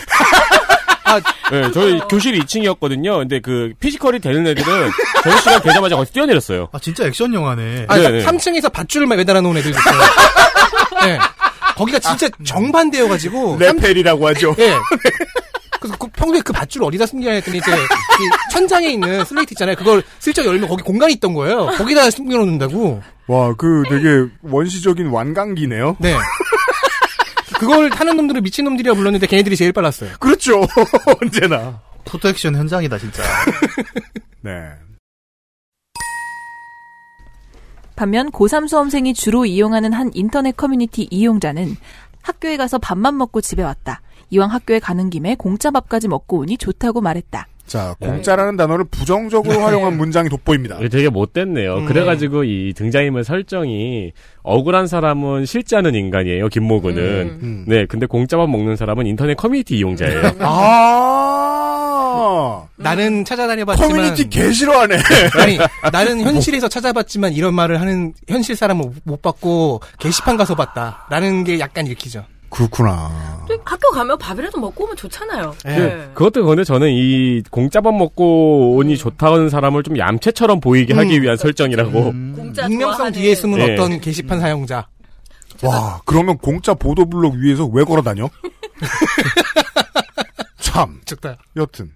네, 1.51 1.71
저희 1.71 1.99
교실이 2.09 2.39
2층이었거든요. 2.41 3.19
근데 3.19 3.39
그 3.39 3.73
physical이 3.79 4.19
되는 4.19 4.45
애들은 4.47 4.91
저희 5.23 5.37
시간 5.39 5.61
되자마자 5.61 5.95
거기서 5.95 6.13
뛰어내렸어요. 6.13 6.69
아 6.71 6.79
진짜 6.79 7.05
액션 7.05 7.33
영화네. 7.33 7.85
아, 7.89 7.97
네, 7.97 8.09
네. 8.09 8.25
3층에서 8.25 8.71
밧줄을 8.71 9.07
매달아 9.07 9.41
놓은 9.41 9.57
애들도 9.57 9.77
있어요. 9.77 9.99
네. 11.03 11.19
거기가 11.75 11.99
진짜 11.99 12.29
정반대여가지고. 12.45 13.57
레펠이라고 13.59 14.27
하죠. 14.29 14.55
예. 14.59 14.75
그래서 15.81 15.97
그 15.97 16.07
평소 16.09 16.31
평소에 16.31 16.41
그 16.41 16.53
밧줄 16.53 16.83
어디다 16.83 17.07
숨기냐 17.07 17.31
했더니 17.31 17.57
이제 17.57 17.71
이 17.71 18.51
천장에 18.51 18.87
있는 18.87 19.25
슬레이트 19.25 19.53
있잖아요. 19.55 19.75
그걸 19.75 20.03
슬쩍 20.19 20.45
열면 20.45 20.69
거기 20.69 20.83
공간이 20.83 21.13
있던 21.13 21.33
거예요. 21.33 21.65
거기다 21.75 22.11
숨겨놓는다고. 22.11 23.01
와, 23.27 23.53
그 23.55 23.83
되게 23.89 24.27
원시적인 24.43 25.07
완강기네요. 25.07 25.97
네. 25.99 26.15
그걸 27.59 27.89
타는 27.89 28.15
놈들을 28.15 28.41
미친놈들이라 28.41 28.93
불렀는데 28.93 29.25
걔네들이 29.25 29.55
제일 29.55 29.71
빨랐어요. 29.71 30.11
그렇죠. 30.19 30.61
언제나. 31.19 31.81
photo 32.05 32.28
action 32.28 32.55
현장이다 32.55 32.99
진짜. 32.99 33.23
네. 34.41 34.51
반면 37.95 38.31
고3 38.31 38.67
수험생이 38.67 39.15
주로 39.15 39.45
이용하는 39.45 39.93
한 39.93 40.11
인터넷 40.13 40.55
커뮤니티 40.55 41.07
이용자는 41.09 41.75
학교에 42.21 42.57
가서 42.57 42.77
밥만 42.77 43.17
먹고 43.17 43.41
집에 43.41 43.63
왔다. 43.63 44.01
이왕 44.31 44.51
학교에 44.51 44.79
가는 44.79 45.09
김에 45.09 45.35
공짜 45.35 45.71
밥까지 45.71 46.07
먹고 46.07 46.39
오니 46.39 46.57
좋다고 46.57 47.01
말했다. 47.01 47.47
자, 47.67 47.95
공짜라는 48.01 48.57
단어를 48.57 48.83
부정적으로 48.85 49.61
활용한 49.61 49.95
문장이 49.95 50.27
돋보입니다. 50.27 50.79
되게 50.89 51.07
못됐네요. 51.07 51.75
음. 51.75 51.85
그래가지고 51.85 52.43
이 52.43 52.73
등장인물 52.75 53.23
설정이 53.23 54.11
억울한 54.43 54.87
사람은 54.87 55.45
실존하는 55.45 55.95
인간이에요. 55.95 56.49
김모 56.49 56.87
군은. 56.87 57.39
음. 57.41 57.65
네, 57.67 57.85
근데 57.85 58.07
공짜밥 58.07 58.49
먹는 58.49 58.75
사람은 58.75 59.07
인터넷 59.07 59.35
커뮤니티 59.35 59.77
이용자예요. 59.77 60.33
아, 60.39 62.65
나는 62.75 63.23
찾아다녀봤지만 63.23 63.89
커뮤니티 63.89 64.29
개 64.29 64.51
싫어하네. 64.51 64.97
아니 65.39 65.57
나는 65.93 66.19
현실에서 66.21 66.67
찾아봤지만 66.67 67.31
이런 67.31 67.53
말을 67.53 67.79
하는 67.79 68.11
현실 68.27 68.57
사람은 68.57 68.95
못 69.05 69.21
봤고 69.21 69.79
게시판 69.99 70.35
가서 70.35 70.55
봤다 70.55 71.05
라는 71.09 71.45
게 71.45 71.57
약간 71.59 71.87
읽히죠. 71.87 72.25
그렇구나. 72.51 73.45
또 73.47 73.57
학교 73.65 73.89
가면 73.89 74.17
밥이라도 74.17 74.59
먹고 74.59 74.83
오면 74.83 74.95
좋잖아요. 74.97 75.55
그, 75.63 76.11
그것도 76.13 76.43
그런데 76.43 76.63
저는 76.63 76.89
이 76.91 77.41
공짜밥 77.49 77.93
먹고 77.95 78.75
오니 78.75 78.97
좋다는 78.97 79.49
사람을 79.49 79.83
좀 79.83 79.97
얌체처럼 79.97 80.59
보이게 80.59 80.93
하기 80.93 81.21
위한 81.21 81.37
설정이라고. 81.37 82.03
공짜 82.35 82.67
익명성 82.67 83.11
뒤에 83.13 83.33
숨은 83.33 83.57
네. 83.57 83.73
어떤 83.73 83.99
게시판 83.99 84.39
사용자. 84.39 84.87
와, 85.63 86.01
그러면 86.05 86.37
공짜 86.37 86.73
보도블록 86.73 87.35
위에서 87.35 87.65
왜 87.65 87.83
걸어 87.83 88.01
다녀? 88.01 88.29
참. 90.59 90.99
좋다. 91.05 91.37
여튼. 91.55 91.91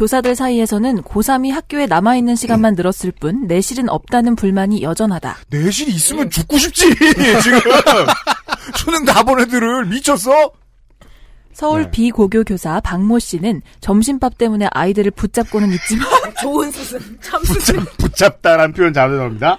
교사들 0.00 0.34
사이에서는 0.34 1.02
고3이 1.02 1.50
학교에 1.50 1.84
남아있는 1.84 2.34
시간만 2.34 2.72
늘었을 2.74 3.12
뿐 3.20 3.46
내실은 3.46 3.90
없다는 3.90 4.34
불만이 4.34 4.82
여전하다. 4.82 5.36
내실이 5.50 5.92
있으면 5.92 6.30
죽고 6.30 6.56
싶지, 6.56 6.88
지금. 7.44 7.60
수능 8.78 9.04
다 9.04 9.22
본 9.22 9.40
애들을 9.40 9.84
미쳤어? 9.84 10.52
서울 11.52 11.90
비고교 11.90 12.44
교사 12.44 12.80
박모 12.80 13.18
씨는 13.18 13.60
점심밥 13.82 14.38
때문에 14.38 14.68
아이들을 14.72 15.10
붙잡고는 15.10 15.70
있지만 15.74 16.06
좋은 16.40 16.70
수순, 16.70 17.18
참 17.20 17.44
수순. 17.44 17.84
붙잡다라는 17.98 18.72
표현 18.72 18.94
잘 18.94 19.14
나옵니다. 19.14 19.58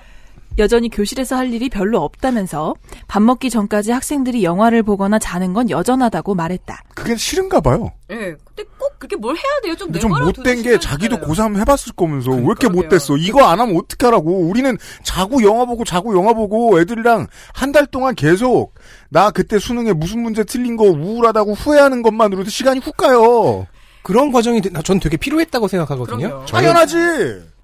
여전히 0.62 0.90
교실에서 0.90 1.36
할 1.36 1.52
일이 1.54 1.68
별로 1.70 2.00
없다면서 2.04 2.76
밥 3.08 3.22
먹기 3.22 3.50
전까지 3.50 3.92
학생들이 3.92 4.44
영화를 4.44 4.84
보거나 4.84 5.20
자는 5.20 5.52
건 5.54 5.70
여전하다고 5.70 6.36
말했다. 6.36 6.82
그게 6.96 7.16
싫은가 7.18 7.60
봐요. 7.60 7.92
예. 8.12 8.36
근데 8.46 8.64
꼭 8.78 9.00
그렇게 9.00 9.16
뭘 9.18 9.36
해야 9.36 9.44
돼요? 9.64 9.76
좀 9.76 9.92
좀 9.94 10.12
못된 10.12 10.62
게 10.62 10.80
자기도 10.80 11.18
고3 11.18 11.58
해봤을 11.60 11.94
거면서 11.96 12.32
왜 12.32 12.38
이렇게 12.44 12.70
못됐어? 12.70 13.18
이거 13.18 13.44
안 13.46 13.60
하면 13.60 13.76
어떡하라고. 13.78 14.48
우리는 14.48 14.78
자고 15.04 15.42
영화 15.44 15.66
보고 15.66 15.84
자고 15.84 16.16
영화 16.16 16.34
보고 16.34 16.80
애들이랑 16.80 17.28
한 17.54 17.72
달 17.72 17.86
동안 17.88 18.14
계속 18.16 18.74
나 19.10 19.32
그때 19.32 19.58
수능에 19.58 19.94
무슨 19.94 20.22
문제 20.22 20.44
틀린 20.44 20.76
거 20.78 20.84
우울하다고 20.86 21.54
후회하는 21.54 22.02
것만으로도 22.02 22.50
시간이 22.50 22.80
훅 22.82 22.98
가요. 22.98 23.66
그런 24.04 24.32
과정이 24.32 24.62
전 24.84 25.00
되게 25.00 25.16
필요했다고 25.18 25.68
생각하거든요. 25.68 26.44
당연하지. 26.50 26.98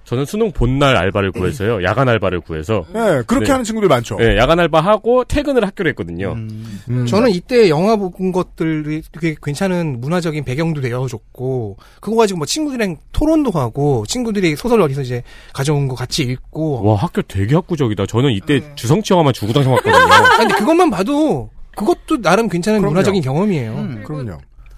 저는 0.07 0.23
수능 0.23 0.53
본날 0.53 0.95
알바를 0.95 1.33
구해서요. 1.33 1.83
야간 1.83 2.07
알바를 2.07 2.39
구해서. 2.39 2.85
네, 2.93 3.21
그렇게 3.27 3.51
하는 3.51 3.65
친구들 3.65 3.89
많죠. 3.89 4.15
네, 4.15 4.37
야간 4.37 4.57
알바하고 4.57 5.25
퇴근을 5.25 5.65
학교로 5.65 5.89
했거든요. 5.89 6.31
음. 6.31 7.05
저는 7.05 7.29
이때 7.31 7.67
영화 7.67 7.97
본 7.97 8.31
것들이 8.31 9.01
되게 9.11 9.35
괜찮은 9.43 9.99
문화적인 9.99 10.45
배경도 10.45 10.79
되어줬고 10.79 11.75
그거 11.99 12.15
가지고 12.15 12.37
뭐 12.37 12.45
친구들이랑 12.45 12.95
토론도 13.11 13.51
하고 13.51 14.05
친구들이 14.07 14.55
소설 14.55 14.79
어디서 14.79 15.01
이제 15.01 15.23
가져온 15.51 15.89
거 15.89 15.95
같이 15.95 16.23
읽고 16.23 16.85
와, 16.85 16.95
학교 16.95 17.21
되게 17.21 17.53
학구적이다. 17.55 18.05
저는 18.05 18.31
이때 18.31 18.61
네. 18.61 18.71
주성치 18.75 19.11
영화만 19.11 19.33
주구장창 19.33 19.73
봤거든요. 19.75 19.93
아니 20.39 20.47
근데 20.47 20.53
그것만 20.55 20.89
봐도 20.89 21.49
그것도 21.75 22.21
나름 22.21 22.47
괜찮은 22.47 22.79
그럼요. 22.79 22.93
문화적인 22.93 23.21
경험이에요. 23.21 23.73
음, 23.73 24.03
그럼요. 24.05 24.37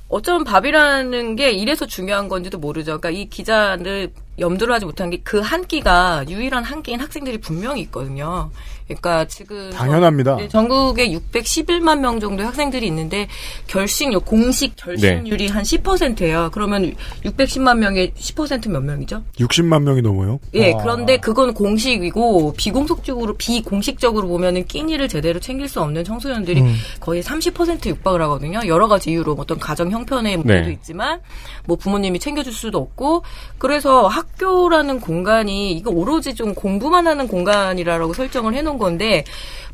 어쩌면 0.09 0.43
밥이라는 0.43 1.35
게 1.35 1.51
이래서 1.51 1.85
중요한 1.85 2.27
건지도 2.29 2.57
모르죠. 2.57 2.99
그러니까 2.99 3.11
이 3.11 3.29
기자를 3.29 4.11
염두를 4.39 4.73
하지 4.73 4.85
못한 4.85 5.09
게 5.09 5.17
그 5.23 5.41
한 5.41 5.65
끼가 5.65 6.25
유일한 6.29 6.63
한 6.63 6.81
끼인 6.83 6.99
학생들이 6.99 7.39
분명히 7.39 7.81
있거든요. 7.83 8.51
그러니까 8.89 9.25
지금 9.25 9.69
당연합니다. 9.69 10.37
네, 10.37 10.47
전국에 10.47 11.09
611만 11.09 11.99
명 11.99 12.19
정도의 12.19 12.47
학생들이 12.47 12.87
있는데 12.87 13.27
결식 13.67 14.09
공식 14.25 14.75
결식률이 14.75 15.47
한 15.47 15.61
10%예요. 15.61 16.49
그러면 16.51 16.95
610만 17.23 17.77
명의 17.77 18.11
10%몇 18.11 18.81
명이죠? 18.81 19.23
60만 19.37 19.83
명이 19.83 20.01
넘어요. 20.01 20.39
예, 20.55 20.71
와. 20.71 20.81
그런데 20.81 21.17
그건 21.17 21.53
공식이고 21.53 22.53
비공식적으로 22.57 23.35
비공식적으로 23.37 24.27
보면은 24.27 24.65
끼니를 24.65 25.07
제대로 25.07 25.39
챙길 25.39 25.67
수 25.67 25.81
없는 25.81 26.03
청소년들이 26.03 26.61
음. 26.61 26.75
거의 26.99 27.21
30% 27.21 27.85
육박을 27.85 28.21
하거든요. 28.23 28.61
여러 28.65 28.87
가지 28.87 29.11
이유로 29.11 29.35
어떤 29.37 29.59
가정 29.59 29.91
형편의 29.91 30.37
문제도 30.37 30.65
네. 30.65 30.71
있지만 30.71 31.19
뭐 31.65 31.77
부모님이 31.77 32.17
챙겨줄 32.19 32.51
수도 32.51 32.79
없고 32.79 33.23
그래서 33.59 34.07
학교라는 34.07 34.99
공간이 34.99 35.73
이거 35.73 35.91
오로지 35.91 36.33
좀 36.33 36.55
공부만 36.55 37.05
하는 37.05 37.27
공간이라고 37.27 38.13
설정을 38.13 38.55
해놓은 38.55 38.78
건데 38.79 39.23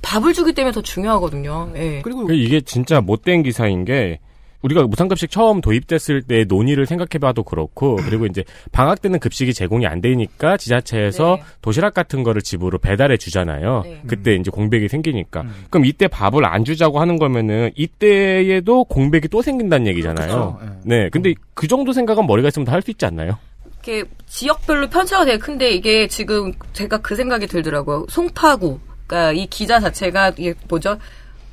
밥을 0.02 0.34
주기 0.34 0.52
때문에 0.52 0.74
더 0.74 0.82
중요하거든요. 0.82 1.72
예. 1.78 2.02
그리고 2.04 2.30
이게 2.34 2.60
진짜 2.60 3.00
못된 3.00 3.44
기사인 3.44 3.86
게 3.86 4.20
우리가 4.62 4.82
무상급식 4.88 5.30
처음 5.30 5.62
도입됐을 5.62 6.24
때 6.24 6.44
논의를 6.48 6.88
생각해봐도 6.88 7.44
그렇고 7.44 7.98
그리고 8.10 8.26
이제 8.26 8.44
방학 8.72 9.00
때는 9.00 9.20
급식이 9.20 9.54
제공이 9.54 9.86
안 9.86 10.02
되니까 10.02 10.58
지자체에서 10.58 11.38
도시락 11.62 11.94
같은 11.94 12.24
거를 12.24 12.42
집으로 12.42 12.80
배달해 12.80 13.16
주잖아요. 13.18 13.84
그때 14.08 14.34
이제 14.34 14.50
공백이 14.50 14.88
생기니까 14.88 15.44
그럼 15.70 15.86
이때 15.86 16.08
밥을 16.08 16.46
안 16.46 16.66
주자고 16.66 17.00
하는 17.00 17.18
거면은 17.20 17.70
이때에도 17.76 18.86
공백이 18.86 19.28
또 19.28 19.44
생긴다는 19.44 19.86
얘기잖아요. 19.88 20.58
그렇죠. 20.58 20.60
네, 20.84 21.10
근데 21.10 21.36
그 21.54 21.68
정도 21.68 21.94
생각은 21.94 22.26
머리가 22.26 22.48
있으면 22.48 22.66
다 22.66 22.72
할 22.76 22.82
수 22.82 22.90
있지 22.92 23.06
않나요? 23.06 23.38
이렇게 23.84 24.10
지역별로 24.26 24.90
편차가 24.90 25.26
되게 25.26 25.38
큰데 25.38 25.70
이게 25.72 26.08
지금 26.08 26.54
제가 26.74 26.98
그 27.00 27.16
생각이 27.16 27.46
들더라고요. 27.46 28.08
송파구. 28.10 28.80
그러니까 29.08 29.32
이 29.34 29.48
기자 29.48 29.80
자체가 29.80 30.34
이게 30.38 30.54
뭐죠? 30.68 30.98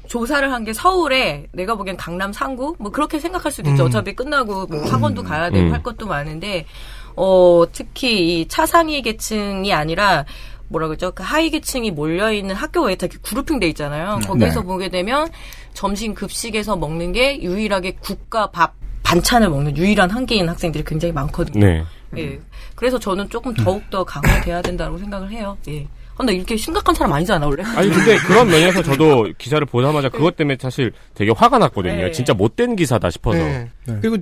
조사를 0.09 0.53
한 0.53 0.64
게 0.64 0.72
서울에 0.72 1.46
내가 1.53 1.74
보기엔 1.74 1.96
강남 1.96 2.32
상구 2.32 2.76
뭐 2.78 2.90
그렇게 2.92 3.18
생각할 3.18 3.50
수도 3.53 3.70
있죠. 3.70 3.84
음. 3.84 3.88
어차피 3.88 4.14
끝나고 4.14 4.66
뭐 4.66 4.84
학원도 4.84 5.22
가야 5.22 5.50
되고 5.50 5.68
음. 5.68 5.72
할 5.72 5.82
것도 5.82 6.07
많은데 6.07 6.66
어 7.16 7.64
특히 7.72 8.40
이 8.40 8.48
차상위 8.48 9.03
계층이 9.03 9.72
아니라 9.72 10.24
뭐라 10.68 10.88
그러죠? 10.88 11.12
그 11.12 11.22
하위 11.22 11.50
계층이 11.50 11.90
몰려 11.92 12.32
있는 12.32 12.55
학교 12.55 12.82
외에 12.82 12.94
다 12.96 13.07
이렇게 13.07 13.18
그룹핑 13.22 13.61
돼 13.61 13.68
있잖아요. 13.68 14.20
거기에서 14.24 14.61
네. 14.61 14.66
보게 14.66 14.88
되면 14.88 15.28
점심 15.74 16.14
급식에서 16.14 16.76
먹는 16.76 17.12
게 17.12 17.40
유일하게 17.42 17.96
국가 18.00 18.50
밥 18.50 18.74
반찬을 19.03 19.50
먹는 19.50 19.76
유일한 19.76 20.11
한계인 20.11 20.48
학생들이 20.48 20.84
굉장히 20.84 21.12
많거든요. 21.12 21.64
네. 21.66 21.84
예. 22.16 22.40
그래서 22.74 22.98
저는 22.98 23.28
조금 23.30 23.53
더욱 23.55 23.88
더 23.90 24.05
강화돼야 24.05 24.62
된다고 24.62 24.98
생각을 24.98 25.30
해요. 25.30 25.57
예. 25.68 25.86
아, 26.15 26.17
근데 26.19 26.35
이렇게 26.35 26.57
심각한 26.57 26.95
사람 26.95 27.13
아니잖아, 27.13 27.47
원래. 27.47 27.63
아니 27.63 27.91
근데 27.91 28.17
그런 28.27 28.49
면에서 28.49 28.83
저도 28.83 29.33
기사를 29.39 29.65
보자마자 29.67 30.09
그것 30.09 30.37
때문에 30.37 30.59
사실 30.61 30.93
되게 31.15 31.33
화가 31.33 31.59
났거든요. 31.59 31.95
네. 32.07 32.11
진짜 32.13 32.35
못된 32.35 32.77
기사다 32.77 33.11
싶어서. 33.11 33.39
네. 33.39 33.71
그리고 33.87 34.19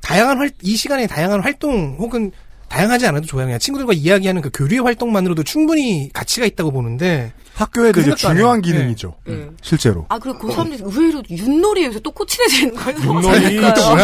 다양한 0.00 0.38
활, 0.38 0.50
이 0.62 0.76
시간에 0.76 1.06
다양한 1.06 1.40
활동 1.40 1.96
혹은 1.98 2.30
다양하지 2.68 3.06
않아도 3.06 3.26
좋아요. 3.26 3.46
그냥 3.46 3.58
친구들과 3.58 3.94
이야기하는 3.94 4.42
그 4.42 4.50
교류의 4.52 4.82
활동만으로도 4.82 5.42
충분히 5.42 6.10
가치가 6.12 6.44
있다고 6.44 6.70
보는데 6.70 7.32
학교에 7.54 7.92
그 7.92 8.02
되게 8.02 8.14
중요한. 8.14 8.60
기능이죠. 8.60 9.14
네. 9.24 9.46
실제로. 9.62 10.04
아, 10.10 10.18
그리고 10.18 10.38
그 10.38 10.52
사람들이 10.52 10.82
의외로 10.84 11.22
윷놀이에 11.30 11.86
요새 11.86 11.98
또 12.00 12.10
꽂히해지는 12.10 12.74
거예요. 12.74 12.98
윷놀이. 13.00 13.60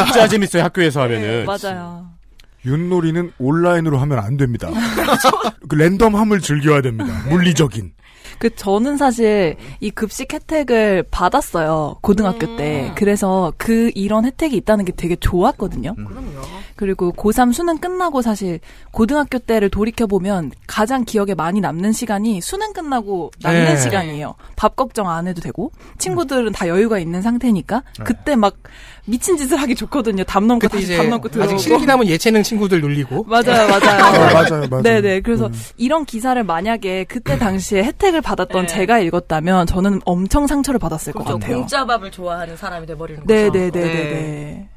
진짜 0.06 0.26
재밌어요 0.28 0.62
학교에서 0.64 1.02
하면은. 1.02 1.44
맞아요. 1.44 2.13
윷놀이는 2.66 3.32
온라인으로 3.38 3.98
하면 3.98 4.18
안 4.18 4.36
됩니다. 4.36 4.70
그 5.68 5.74
랜덤함을 5.74 6.40
즐겨야 6.40 6.82
됩니다. 6.82 7.12
물리적인. 7.28 7.92
그 8.38 8.54
저는 8.54 8.96
사실 8.96 9.56
이 9.80 9.90
급식 9.90 10.32
혜택을 10.32 11.04
받았어요 11.10 11.98
고등학교 12.00 12.56
때 12.56 12.92
그래서 12.96 13.52
그 13.56 13.90
이런 13.94 14.24
혜택이 14.24 14.56
있다는 14.56 14.84
게 14.84 14.92
되게 14.92 15.16
좋았거든요. 15.16 15.94
그리고 16.76 17.12
고3 17.12 17.52
수능 17.52 17.78
끝나고 17.78 18.22
사실 18.22 18.58
고등학교 18.90 19.38
때를 19.38 19.70
돌이켜 19.70 20.06
보면 20.06 20.50
가장 20.66 21.04
기억에 21.04 21.34
많이 21.34 21.60
남는 21.60 21.92
시간이 21.92 22.40
수능 22.40 22.72
끝나고 22.72 23.30
남는 23.40 23.64
네. 23.64 23.76
시간이에요. 23.76 24.34
밥 24.56 24.74
걱정 24.74 25.08
안 25.08 25.28
해도 25.28 25.40
되고 25.40 25.70
친구들은 25.98 26.52
다 26.52 26.68
여유가 26.68 26.98
있는 26.98 27.22
상태니까 27.22 27.84
그때 28.02 28.34
막 28.34 28.56
미친 29.06 29.36
짓을 29.36 29.58
하기 29.60 29.74
좋거든요. 29.74 30.24
담 30.24 30.46
넘고 30.46 30.66
다시 30.68 30.84
이제 30.84 30.96
담 30.96 31.10
넘고 31.10 31.28
들어오고. 31.28 31.52
아직 31.54 31.62
실기 31.62 31.84
남은 31.84 32.06
예체능 32.06 32.42
친구들 32.42 32.80
놀리고. 32.80 33.24
맞아요, 33.28 33.68
맞아요. 33.68 34.02
아, 34.02 34.32
맞아요, 34.32 34.66
맞아요. 34.70 34.82
네네. 34.82 35.20
그래서 35.20 35.50
이런 35.76 36.04
기사를 36.06 36.42
만약에 36.42 37.04
그때 37.04 37.38
당시에 37.38 37.84
혜택을 37.84 38.22
받았던 38.22 38.66
제가 38.66 39.00
읽었다면 39.00 39.66
저는 39.66 40.00
엄청 40.06 40.46
상처를 40.46 40.78
받았을 40.80 41.12
것 41.12 41.24
그렇죠. 41.24 41.38
같아요. 41.38 41.58
공짜 41.58 41.84
밥을 41.84 42.10
좋아하는 42.10 42.56
사람이 42.56 42.86
돼버리는 42.86 43.20
거죠. 43.24 43.34
네네네네 43.34 43.70
네. 43.70 44.68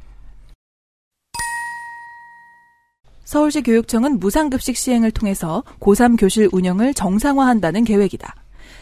서울시 3.23 3.61
교육청은 3.61 4.19
무상급식 4.19 4.77
시행을 4.77 5.11
통해서 5.11 5.63
고3 5.81 6.17
교실 6.19 6.47
운영을 6.51 6.93
정상화한다는 6.93 7.83
계획이다. 7.83 8.35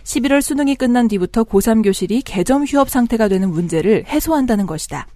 11월 0.03 0.41
수능이 0.41 0.75
끝난 0.75 1.07
뒤부터 1.07 1.43
고3 1.43 1.83
교실이 1.83 2.21
개점 2.21 2.63
휴업 2.63 2.89
상태가 2.89 3.27
되는 3.27 3.49
문제를 3.49 4.05
해소한다는 4.07 4.67
것이다. 4.67 5.07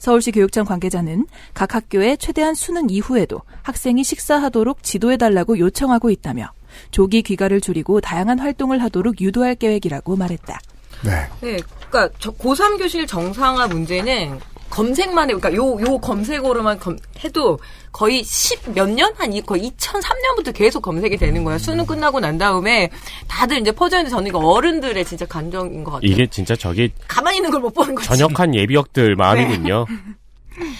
서울시 0.00 0.32
교육청 0.32 0.64
관계자는 0.64 1.26
각 1.54 1.74
학교에 1.74 2.16
최대한 2.16 2.54
수능 2.54 2.88
이후에도 2.90 3.42
학생이 3.62 4.02
식사하도록 4.02 4.82
지도해달라고 4.82 5.58
요청하고 5.58 6.10
있다며 6.10 6.50
조기 6.90 7.22
귀가를 7.22 7.60
줄이고 7.60 8.00
다양한 8.00 8.38
활동을 8.38 8.82
하도록 8.82 9.20
유도할 9.20 9.54
계획이라고 9.54 10.16
말했다. 10.16 10.58
네. 11.04 11.28
네, 11.40 11.60
그러니까 11.88 12.14
저 12.18 12.30
고3 12.32 12.78
교실 12.78 13.06
정상화 13.06 13.68
문제는 13.68 14.40
검색만 14.70 15.30
해, 15.30 15.34
그러니까 15.34 15.52
요, 15.54 15.78
요 15.80 15.98
검색어로만 15.98 16.78
검- 16.78 16.96
해도 17.24 17.58
거의 17.92 18.22
10몇 18.22 18.88
년? 18.90 19.12
한 19.16 19.32
이- 19.32 19.42
거의 19.42 19.70
2003년부터 19.76 20.54
계속 20.54 20.80
검색이 20.80 21.16
되는 21.16 21.42
거예요. 21.44 21.58
수능 21.58 21.84
끝나고 21.84 22.20
난 22.20 22.38
다음에 22.38 22.90
다들 23.28 23.58
이제 23.58 23.72
퍼져있는데 23.72 24.10
저는 24.10 24.28
이거 24.28 24.38
어른들의 24.38 25.04
진짜 25.04 25.26
감정인 25.26 25.82
것 25.84 25.92
같아요. 25.92 26.10
이게 26.10 26.26
진짜 26.28 26.54
저기 26.56 26.90
가만히 27.08 27.38
있는 27.38 27.50
걸 27.50 27.60
못 27.60 27.74
보는 27.74 27.94
거지. 27.94 28.08
전역한 28.08 28.54
예비역들 28.54 29.16
마음이군요. 29.16 29.86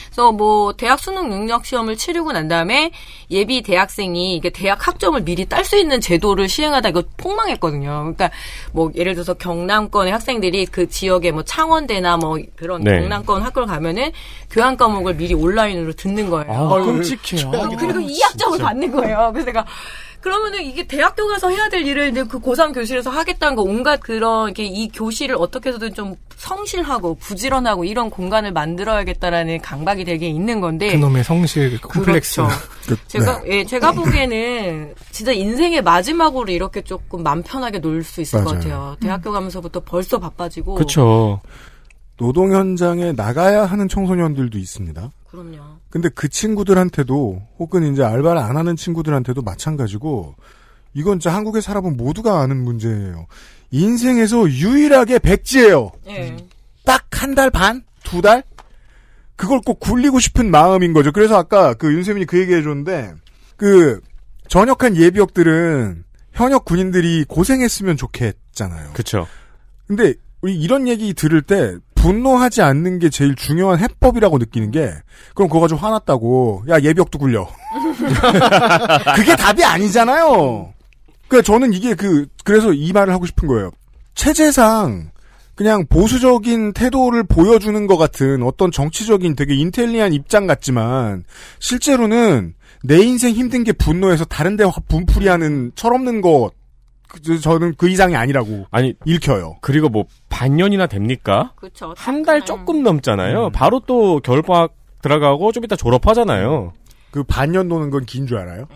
그래서 0.06 0.32
뭐 0.32 0.72
대학 0.72 0.98
수능 1.00 1.28
능력 1.28 1.64
시험을 1.66 1.96
치르고 1.96 2.32
난 2.32 2.48
다음에 2.48 2.90
예비 3.30 3.62
대학생이 3.62 4.36
이게 4.36 4.50
대학 4.50 4.86
학점을 4.86 5.20
미리 5.24 5.46
딸 5.46 5.64
수 5.64 5.76
있는 5.76 6.00
제도를 6.00 6.48
시행하다 6.48 6.88
이거 6.88 7.02
폭망했거든요. 7.16 7.88
그러니까 7.88 8.30
뭐 8.72 8.90
예를 8.94 9.14
들어서 9.14 9.34
경남권의 9.34 10.12
학생들이 10.12 10.66
그 10.66 10.88
지역에 10.88 11.30
뭐 11.30 11.42
창원대나 11.42 12.16
뭐 12.16 12.38
그런 12.56 12.82
네. 12.82 13.00
경남권 13.00 13.42
학교를 13.42 13.68
가면은 13.68 14.10
교양 14.50 14.76
과목을 14.76 15.16
미리 15.16 15.34
온라인으로 15.34 15.92
듣는 15.92 16.28
거예요. 16.30 16.52
아, 16.52 16.84
끔찍해요. 16.84 17.50
그리고 17.78 18.00
이 18.00 18.20
학점을 18.20 18.58
진짜. 18.58 18.64
받는 18.64 18.90
거예요. 18.92 19.30
그래서 19.32 19.46
내가 19.46 19.64
그러면은 20.20 20.62
이게 20.62 20.86
대학교 20.86 21.26
가서 21.28 21.48
해야 21.48 21.68
될 21.68 21.86
일을 21.86 22.10
이제 22.10 22.24
그 22.24 22.38
고3 22.40 22.74
교실에서 22.74 23.10
하겠다는 23.10 23.56
거 23.56 23.62
온갖 23.62 24.00
그런 24.00 24.48
이렇게 24.48 24.64
이 24.64 24.88
교실을 24.88 25.36
어떻게 25.38 25.70
해서든 25.70 25.94
좀 25.94 26.14
성실하고 26.36 27.14
부지런하고 27.16 27.84
이런 27.84 28.10
공간을 28.10 28.52
만들어야겠다라는 28.52 29.60
강박이 29.60 30.04
되게 30.04 30.28
있는 30.28 30.60
건데 30.60 30.92
그놈의 30.92 31.24
성실 31.24 31.80
콤플렉스. 31.80 32.42
그렇죠. 32.42 33.06
제가 33.08 33.42
예 33.46 33.64
제가 33.64 33.92
보기에는 33.92 34.94
진짜 35.10 35.32
인생의 35.32 35.82
마지막으로 35.82 36.50
이렇게 36.52 36.82
조금 36.82 37.22
맘 37.22 37.42
편하게 37.42 37.78
놀 37.78 38.02
수 38.04 38.20
있을 38.20 38.42
것 38.44 38.54
맞아요. 38.54 38.60
같아요. 38.60 38.96
대학교 39.00 39.32
가면서부터 39.32 39.80
벌써 39.80 40.18
바빠지고 40.18 40.74
그렇죠. 40.74 41.40
노동 42.16 42.52
현장에 42.54 43.12
나가야 43.12 43.64
하는 43.64 43.88
청소년들도 43.88 44.58
있습니다. 44.58 45.10
그럼요. 45.30 45.79
근데 45.90 46.08
그 46.08 46.28
친구들한테도 46.28 47.42
혹은 47.58 47.92
이제 47.92 48.02
알바를 48.02 48.40
안 48.40 48.56
하는 48.56 48.76
친구들한테도 48.76 49.42
마찬가지고 49.42 50.36
이건 50.94 51.18
진짜 51.18 51.34
한국에 51.34 51.60
살아본 51.60 51.96
모두가 51.96 52.40
아는 52.40 52.62
문제예요. 52.62 53.26
인생에서 53.70 54.48
유일하게 54.48 55.18
백지예요. 55.18 55.90
예. 56.08 56.36
딱한 56.84 57.34
달 57.34 57.50
반? 57.50 57.84
두 58.04 58.22
달? 58.22 58.42
그걸 59.36 59.60
꼭 59.64 59.80
굴리고 59.80 60.20
싶은 60.20 60.50
마음인 60.50 60.92
거죠. 60.92 61.12
그래서 61.12 61.36
아까 61.36 61.74
그 61.74 61.92
윤세민이 61.92 62.26
그 62.26 62.38
얘기 62.38 62.52
해 62.52 62.62
줬는데, 62.62 63.14
그, 63.56 64.00
전역한 64.48 64.96
예비역들은 64.96 66.04
현역 66.32 66.64
군인들이 66.64 67.24
고생했으면 67.28 67.96
좋겠잖아요. 67.96 68.92
그쵸. 68.92 69.26
근데 69.86 70.14
우리 70.42 70.54
이런 70.56 70.88
얘기 70.88 71.14
들을 71.14 71.40
때 71.42 71.76
분노하지 72.00 72.62
않는 72.62 72.98
게 72.98 73.10
제일 73.10 73.34
중요한 73.34 73.78
해법이라고 73.78 74.38
느끼는 74.38 74.70
게, 74.70 74.90
그럼 75.34 75.48
그거 75.48 75.60
가지고 75.60 75.80
화났다고, 75.80 76.64
야, 76.70 76.80
예비역도 76.80 77.18
굴려. 77.18 77.46
그게 79.14 79.36
답이 79.36 79.62
아니잖아요. 79.62 80.72
그러니까 81.28 81.46
저는 81.46 81.72
이게 81.72 81.94
그 81.94 82.26
그래서 82.44 82.72
이 82.72 82.92
말을 82.92 83.12
하고 83.12 83.26
싶은 83.26 83.46
거예요. 83.46 83.70
체제상 84.14 85.10
그냥 85.54 85.84
보수적인 85.88 86.72
태도를 86.72 87.24
보여주는 87.24 87.86
것 87.86 87.96
같은 87.98 88.42
어떤 88.42 88.72
정치적인 88.72 89.36
되게 89.36 89.54
인텔리한 89.54 90.12
입장 90.12 90.46
같지만 90.46 91.24
실제로는 91.58 92.54
내 92.82 92.98
인생 92.98 93.34
힘든 93.34 93.62
게 93.62 93.72
분노해서 93.72 94.24
다른 94.24 94.56
데 94.56 94.64
분풀이하는 94.88 95.72
철없는 95.74 96.22
것 96.22 96.52
그, 97.12 97.40
저는 97.40 97.74
그 97.76 97.88
이상이 97.88 98.14
아니라고 98.16 98.66
아니 98.70 98.94
읽혀요. 99.04 99.56
그리고 99.60 99.88
뭐 99.88 100.04
반년이나 100.28 100.86
됩니까? 100.86 101.52
그렇죠. 101.56 101.94
한 101.96 102.24
달 102.24 102.44
조금 102.44 102.82
넘잖아요. 102.82 103.50
바로 103.50 103.80
또 103.86 104.20
겨울방학 104.20 104.72
들어가고 105.02 105.52
좀 105.52 105.64
이따 105.64 105.76
졸업하잖아요. 105.76 106.72
그 107.10 107.22
반년 107.24 107.68
노는 107.68 107.90
건 107.90 108.04
긴 108.06 108.26
줄 108.26 108.38
알아요? 108.38 108.66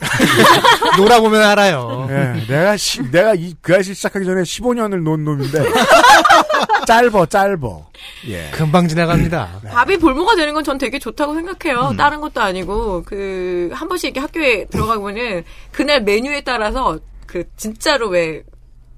놀아보면 0.98 1.40
알아요. 1.42 2.08
예, 2.10 2.44
내가 2.48 2.76
시, 2.76 3.08
내가 3.10 3.34
이, 3.34 3.54
그 3.62 3.74
아시 3.76 3.94
시작하기 3.94 4.24
전에 4.26 4.42
15년을 4.42 5.00
논 5.02 5.24
놈인데 5.24 5.62
짧어 6.86 7.26
짧어. 7.26 7.86
예. 8.28 8.50
금방 8.50 8.88
지나갑니다. 8.88 9.60
밥이 9.70 9.98
볼모가 9.98 10.34
되는 10.36 10.52
건 10.54 10.62
전 10.64 10.78
되게 10.78 10.98
좋다고 10.98 11.34
생각해요. 11.34 11.94
다른 11.96 12.20
것도 12.20 12.40
아니고 12.40 13.02
그 13.04 13.70
한 13.72 13.88
번씩 13.88 14.08
이렇게 14.16 14.20
학교에 14.20 14.64
들어가 14.66 14.98
보면은 14.98 15.44
그날 15.72 16.02
메뉴에 16.02 16.40
따라서 16.42 16.98
그 17.32 17.44
진짜로 17.56 18.08
왜 18.08 18.42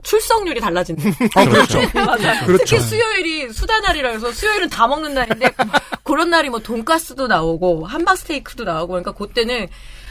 출석률이 0.02 0.60
달라진다. 0.60 1.02
아, 1.36 1.44
그렇죠. 1.48 1.78
맞아. 1.94 2.44
그렇죠. 2.44 2.64
특히 2.64 2.80
수요일이 2.80 3.52
수다 3.52 3.78
날이라 3.80 4.10
해서 4.10 4.32
수요일은 4.32 4.68
다 4.68 4.88
먹는 4.88 5.14
날인데 5.14 5.52
그런 6.02 6.30
날이 6.30 6.50
뭐 6.50 6.58
돈가스도 6.58 7.28
나오고 7.28 7.86
함박 7.86 8.18
스테이크도 8.18 8.64
나오고 8.64 8.88
그러니까 8.88 9.12
그때는 9.12 9.68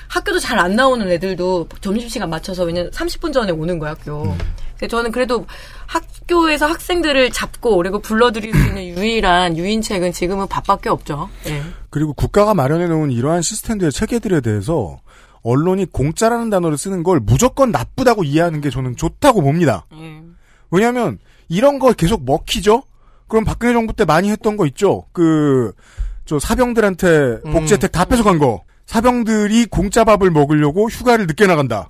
학교도 0.07 0.39
잘 0.39 0.57
안 0.59 0.76
나오는 0.76 1.09
애들도 1.11 1.67
점심시간 1.82 2.30
맞춰서 2.30 2.63
왜냐면 2.63 2.91
30분 2.91 3.34
전에 3.34 3.51
오는 3.51 3.78
거야 3.78 3.91
학교. 3.91 4.24
근데 4.71 4.88
저는 4.88 5.11
그래도 5.11 5.45
학교에서 5.88 6.65
학생들을 6.67 7.32
잡고 7.32 7.76
그리고 7.78 7.99
불러들일 7.99 8.53
수 8.53 8.67
있는 8.67 8.84
유일한 8.88 9.57
유인책은 9.57 10.11
지금은 10.13 10.47
밥밖에 10.47 10.89
없죠. 10.89 11.30
예. 11.47 11.61
그리고 11.89 12.13
국가가 12.13 12.53
마련해 12.53 12.88
놓은 12.88 13.11
이러한 13.11 13.41
시스템들의 13.41 13.91
체계들에 13.91 14.41
대해서 14.41 14.99
언론이 15.44 15.86
공짜라는 15.91 16.50
단어를 16.50 16.78
쓰는 16.78 17.04
걸 17.04 17.20
무조건 17.20 17.72
나쁘다고 17.72 18.24
이해하는 18.24 18.62
게 18.62 18.70
저는 18.70 18.96
좋다고 18.96 19.41
봅니다. 19.41 19.86
왜냐하면 20.72 21.20
이런 21.50 21.80
거 21.80 21.91
계속 21.94 22.24
먹히죠. 22.26 22.84
그럼 23.28 23.44
박근혜 23.46 23.74
정부 23.74 23.94
때 23.94 24.06
많이 24.06 24.30
했던 24.32 24.58
거 24.58 24.66
있죠. 24.66 25.06
그 25.12 25.74
저 26.26 26.39
사병들한테 26.39 27.41
복지 27.52 27.74
혜택 27.74 27.91
다 27.91 28.06
뺏어간 28.06 28.39
거. 28.39 28.64
사병들이 28.86 29.66
공짜 29.68 30.04
밥을 30.04 30.32
먹으려고 30.32 30.89
휴가를 30.89 31.28
늦게 31.28 31.48
나간다. 31.48 31.89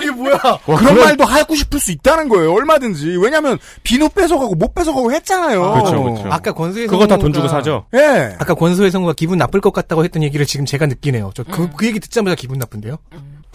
이게 0.00 0.10
뭐야? 0.10 0.38
그런 0.64 0.78
그런- 0.78 0.98
말도 0.98 1.24
하고 1.24 1.54
싶을 1.54 1.78
수 1.80 1.92
있다는 1.92 2.28
거예요. 2.28 2.52
얼마든지. 2.52 3.16
왜냐하면 3.20 3.58
비누 3.82 4.08
뺏어가고 4.10 4.54
못 4.54 4.74
뺏어가고 4.74 5.12
했잖아요. 5.12 5.72
그렇죠, 5.72 6.02
그렇죠. 6.02 6.28
아까 6.30 6.52
권소혜 6.52 6.86
그거 6.86 7.06
다 7.06 7.16
돈 7.16 7.32
주고 7.32 7.48
사죠. 7.48 7.86
예. 7.94 8.34
아까 8.38 8.54
권소혜 8.54 8.90
성우가 8.90 9.14
기분 9.14 9.38
나쁠 9.38 9.60
것 9.60 9.72
같다고 9.72 10.04
했던 10.04 10.22
얘기를 10.22 10.44
지금 10.46 10.66
제가 10.66 10.86
느끼네요. 10.86 11.30
저그그 11.34 11.86
얘기 11.86 12.00
듣자마자 12.00 12.34
기분 12.34 12.58
나쁜데요? 12.58 12.98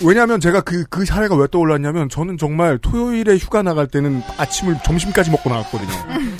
왜냐하면 0.04 0.40
제가 0.40 0.62
그, 0.62 0.84
그 0.90 1.06
사례가 1.06 1.36
왜 1.36 1.46
떠올랐냐면 1.52 2.10
저는 2.10 2.40
정말 2.40 2.80
토요일에 2.80 3.38
휴가 3.38 3.62
나갈 3.62 3.86
때는 3.88 4.24
아침을 4.38 4.78
점심까지 4.84 5.30
먹고 5.30 5.48
나갔거든요. 5.50 5.92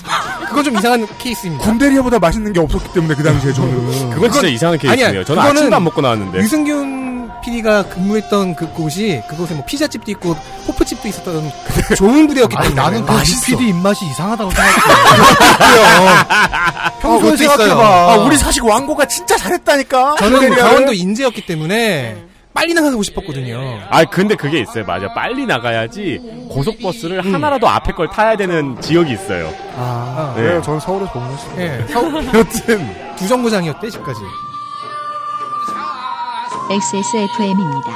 그건 0.50 0.64
좀 0.64 0.76
이상한 0.78 1.06
케이스입니다. 1.20 1.64
군대리아보다 1.64 2.18
맛있는 2.18 2.54
게 2.54 2.60
없었기 2.60 2.92
때문에 2.94 3.14
그 3.14 3.22
당시에 3.24 3.54
저는. 3.54 4.10
그건 4.10 4.32
진짜 4.32 4.48
이상한 4.48 4.80
케이스네요. 4.80 5.08
아니야, 5.10 5.24
저는 5.24 5.42
아침도 5.44 5.76
안 5.76 5.84
먹고 5.84 6.02
나왔는데. 6.02 6.40
유승균 6.40 7.01
PD가 7.42 7.84
근무했던 7.90 8.56
그 8.56 8.68
곳이 8.70 9.22
그곳에 9.28 9.54
뭐 9.56 9.66
피자집도 9.66 10.12
있고 10.12 10.36
호프집도 10.68 11.08
있었던 11.08 11.52
좋은 11.98 12.28
부대였기 12.28 12.56
때문에 12.56 12.74
나는 12.76 13.06
그 13.06 13.14
PD 13.46 13.70
입맛이 13.70 14.06
이상하다고 14.06 14.52
생각해. 14.56 14.76
평소에 17.02 17.34
있어요. 17.34 17.48
생각해봐. 17.58 17.84
아, 18.14 18.16
우리 18.18 18.38
사실 18.38 18.64
왕고가 18.64 19.06
진짜 19.08 19.36
잘했다니까. 19.38 20.16
저는. 20.20 20.56
강원도 20.56 20.94
인재였기 20.94 21.46
때문에 21.46 22.16
빨리 22.54 22.74
나가고 22.74 23.02
싶었거든요. 23.02 23.80
아 23.90 24.04
근데 24.06 24.36
그게 24.36 24.60
있어요. 24.60 24.86
맞아. 24.86 25.08
빨리 25.14 25.46
나가야지 25.46 26.20
고속버스를 26.50 27.24
하나라도 27.34 27.68
앞에 27.70 27.94
걸 27.94 28.10
타야 28.10 28.36
되는 28.36 28.80
지역이 28.82 29.14
있어요. 29.14 29.54
아, 29.78 30.34
네. 30.36 30.56
네. 30.56 30.62
저는 30.62 30.80
서울에서 30.82 31.12
공부했어요. 31.14 31.62
예, 31.62 31.86
서울 31.92 32.26
여튼 32.34 32.96
부정거장이었대 33.18 33.90
집까지. 33.90 34.20
XSFM입니다. 36.72 37.92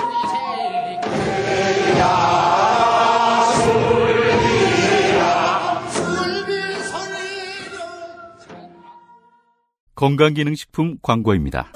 건강기능식품 9.95 10.97
광고입니다. 11.01 11.71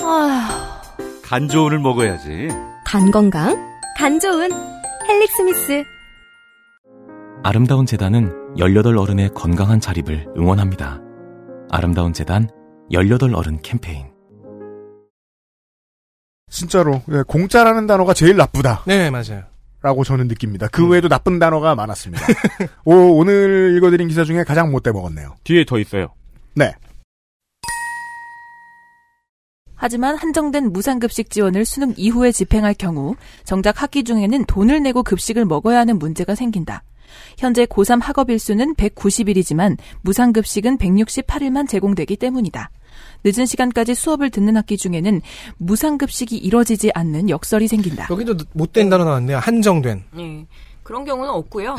아, 0.00 0.80
간 1.22 1.48
좋은을 1.48 1.80
먹어야지. 1.80 2.48
간 2.86 3.10
건강, 3.10 3.54
간 3.98 4.18
좋은 4.18 4.48
헬릭스미스. 5.06 5.84
아름다운 7.42 7.84
재단은 7.84 8.56
18 8.56 8.96
어른의 8.96 9.34
건강한 9.34 9.80
자립을 9.80 10.28
응원합니다. 10.34 10.98
아름다운 11.70 12.14
재단 12.14 12.48
18 12.90 13.34
어른 13.34 13.60
캠페인. 13.60 14.17
진짜로 16.48 17.02
예, 17.10 17.22
공짜라는 17.26 17.86
단어가 17.86 18.14
제일 18.14 18.36
나쁘다. 18.36 18.84
네, 18.86 19.10
맞아요. 19.10 19.42
라고 19.80 20.02
저는 20.02 20.26
느낍니다. 20.26 20.66
그 20.68 20.86
외에도 20.88 21.08
나쁜 21.08 21.38
단어가 21.38 21.74
많았습니다. 21.74 22.26
오, 22.84 22.94
오늘 23.18 23.74
읽어드린 23.76 24.08
기사 24.08 24.24
중에 24.24 24.42
가장 24.42 24.72
못돼 24.72 24.90
먹었네요. 24.90 25.36
뒤에 25.44 25.64
더 25.64 25.78
있어요. 25.78 26.08
네. 26.54 26.74
하지만 29.76 30.16
한정된 30.16 30.72
무상급식 30.72 31.30
지원을 31.30 31.64
수능 31.64 31.94
이후에 31.96 32.32
집행할 32.32 32.74
경우 32.74 33.14
정작 33.44 33.80
학기 33.80 34.02
중에는 34.02 34.44
돈을 34.46 34.82
내고 34.82 35.04
급식을 35.04 35.44
먹어야 35.44 35.78
하는 35.78 36.00
문제가 36.00 36.34
생긴다. 36.34 36.82
현재 37.38 37.64
고3 37.64 38.02
학업 38.02 38.30
일수는 38.30 38.74
190일이지만 38.74 39.78
무상급식은 40.02 40.78
168일만 40.78 41.68
제공되기 41.68 42.16
때문이다. 42.16 42.70
늦은 43.24 43.46
시간까지 43.46 43.94
수업을 43.94 44.30
듣는 44.30 44.56
학기 44.56 44.76
중에는 44.76 45.20
무상급식이 45.58 46.36
이뤄지지 46.36 46.90
않는 46.94 47.28
역설이 47.30 47.68
생긴다. 47.68 48.08
여기도 48.10 48.34
못된 48.52 48.88
단어 48.88 49.04
나왔네요. 49.04 49.38
한정된. 49.38 50.04
예. 50.18 50.46
그런 50.82 51.04
경우는 51.04 51.30
없고요. 51.30 51.76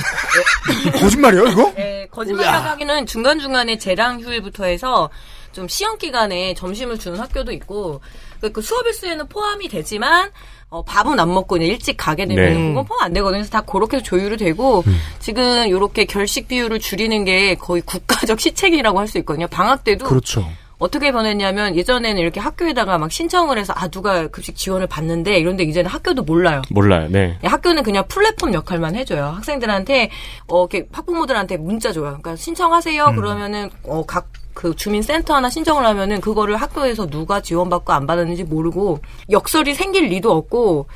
거짓말이에요, 1.00 1.48
이거? 1.48 1.74
네, 1.76 2.08
거짓말이라고 2.12 2.68
하기는 2.70 3.06
중간중간에 3.08 3.78
재량 3.80 4.20
휴일부터 4.22 4.66
해서 4.66 5.10
좀 5.52 5.68
시험 5.68 5.98
기간에 5.98 6.54
점심을 6.54 7.00
주는 7.00 7.20
학교도 7.20 7.52
있고 7.54 8.02
그, 8.40 8.52
그 8.52 8.62
수업 8.62 8.86
일수에는 8.86 9.28
포함이 9.28 9.68
되지만 9.68 10.30
어, 10.70 10.84
밥은 10.84 11.20
안 11.20 11.34
먹고 11.34 11.56
그냥 11.56 11.68
일찍 11.68 11.98
가게 11.98 12.28
되면 12.28 12.54
네. 12.54 12.68
그건 12.70 12.86
포함 12.86 13.06
안 13.06 13.14
되거든요. 13.14 13.40
그래서 13.40 13.50
다 13.50 13.62
그렇게 13.62 14.04
조율이 14.04 14.38
되고 14.38 14.84
지금 15.20 15.66
이렇게 15.68 16.06
결식 16.06 16.48
비율을 16.48 16.78
줄이는 16.80 17.26
게 17.26 17.56
거의 17.56 17.82
국가적 17.82 18.40
시책이라고 18.40 19.00
할 19.00 19.08
수 19.08 19.18
있거든요. 19.20 19.48
방학 19.48 19.84
때도 19.84 20.06
그렇죠. 20.06 20.48
어떻게 20.80 21.12
변했냐면 21.12 21.76
예전에는 21.76 22.22
이렇게 22.22 22.40
학교에다가 22.40 22.98
막 22.98 23.12
신청을 23.12 23.58
해서 23.60 23.74
아 23.76 23.90
누가 23.90 24.28
급식 24.28 24.56
지원을 24.56 24.88
받는데 24.88 25.38
이런데 25.38 25.64
이제는 25.64 25.90
학교도 25.90 26.24
몰라요. 26.24 26.62
몰라요. 26.72 27.08
네. 27.10 27.38
예, 27.44 27.48
학교는 27.48 27.84
그냥 27.84 28.06
플랫폼 28.08 28.54
역할만 28.54 28.96
해줘요. 28.96 29.26
학생들한테 29.26 30.10
어 30.48 30.62
이렇게 30.62 30.88
학부모들한테 30.92 31.58
문자 31.58 31.92
줘요. 31.92 32.06
그러니까 32.06 32.36
신청하세요. 32.38 33.06
음. 33.06 33.16
그러면은 33.16 33.70
어각 33.84 34.30
그 34.54 34.76
주민센터 34.76 35.36
하나 35.36 35.50
신청을 35.50 35.86
하면은 35.86 36.22
그거를 36.22 36.56
학교에서 36.58 37.08
누가 37.08 37.42
지원받고 37.42 37.94
안 37.94 38.08
받았는지 38.08 38.46
모르고 38.46 39.00
역설이 39.30 39.76
생길 39.76 40.08
리도 40.08 40.32
없고. 40.32 40.88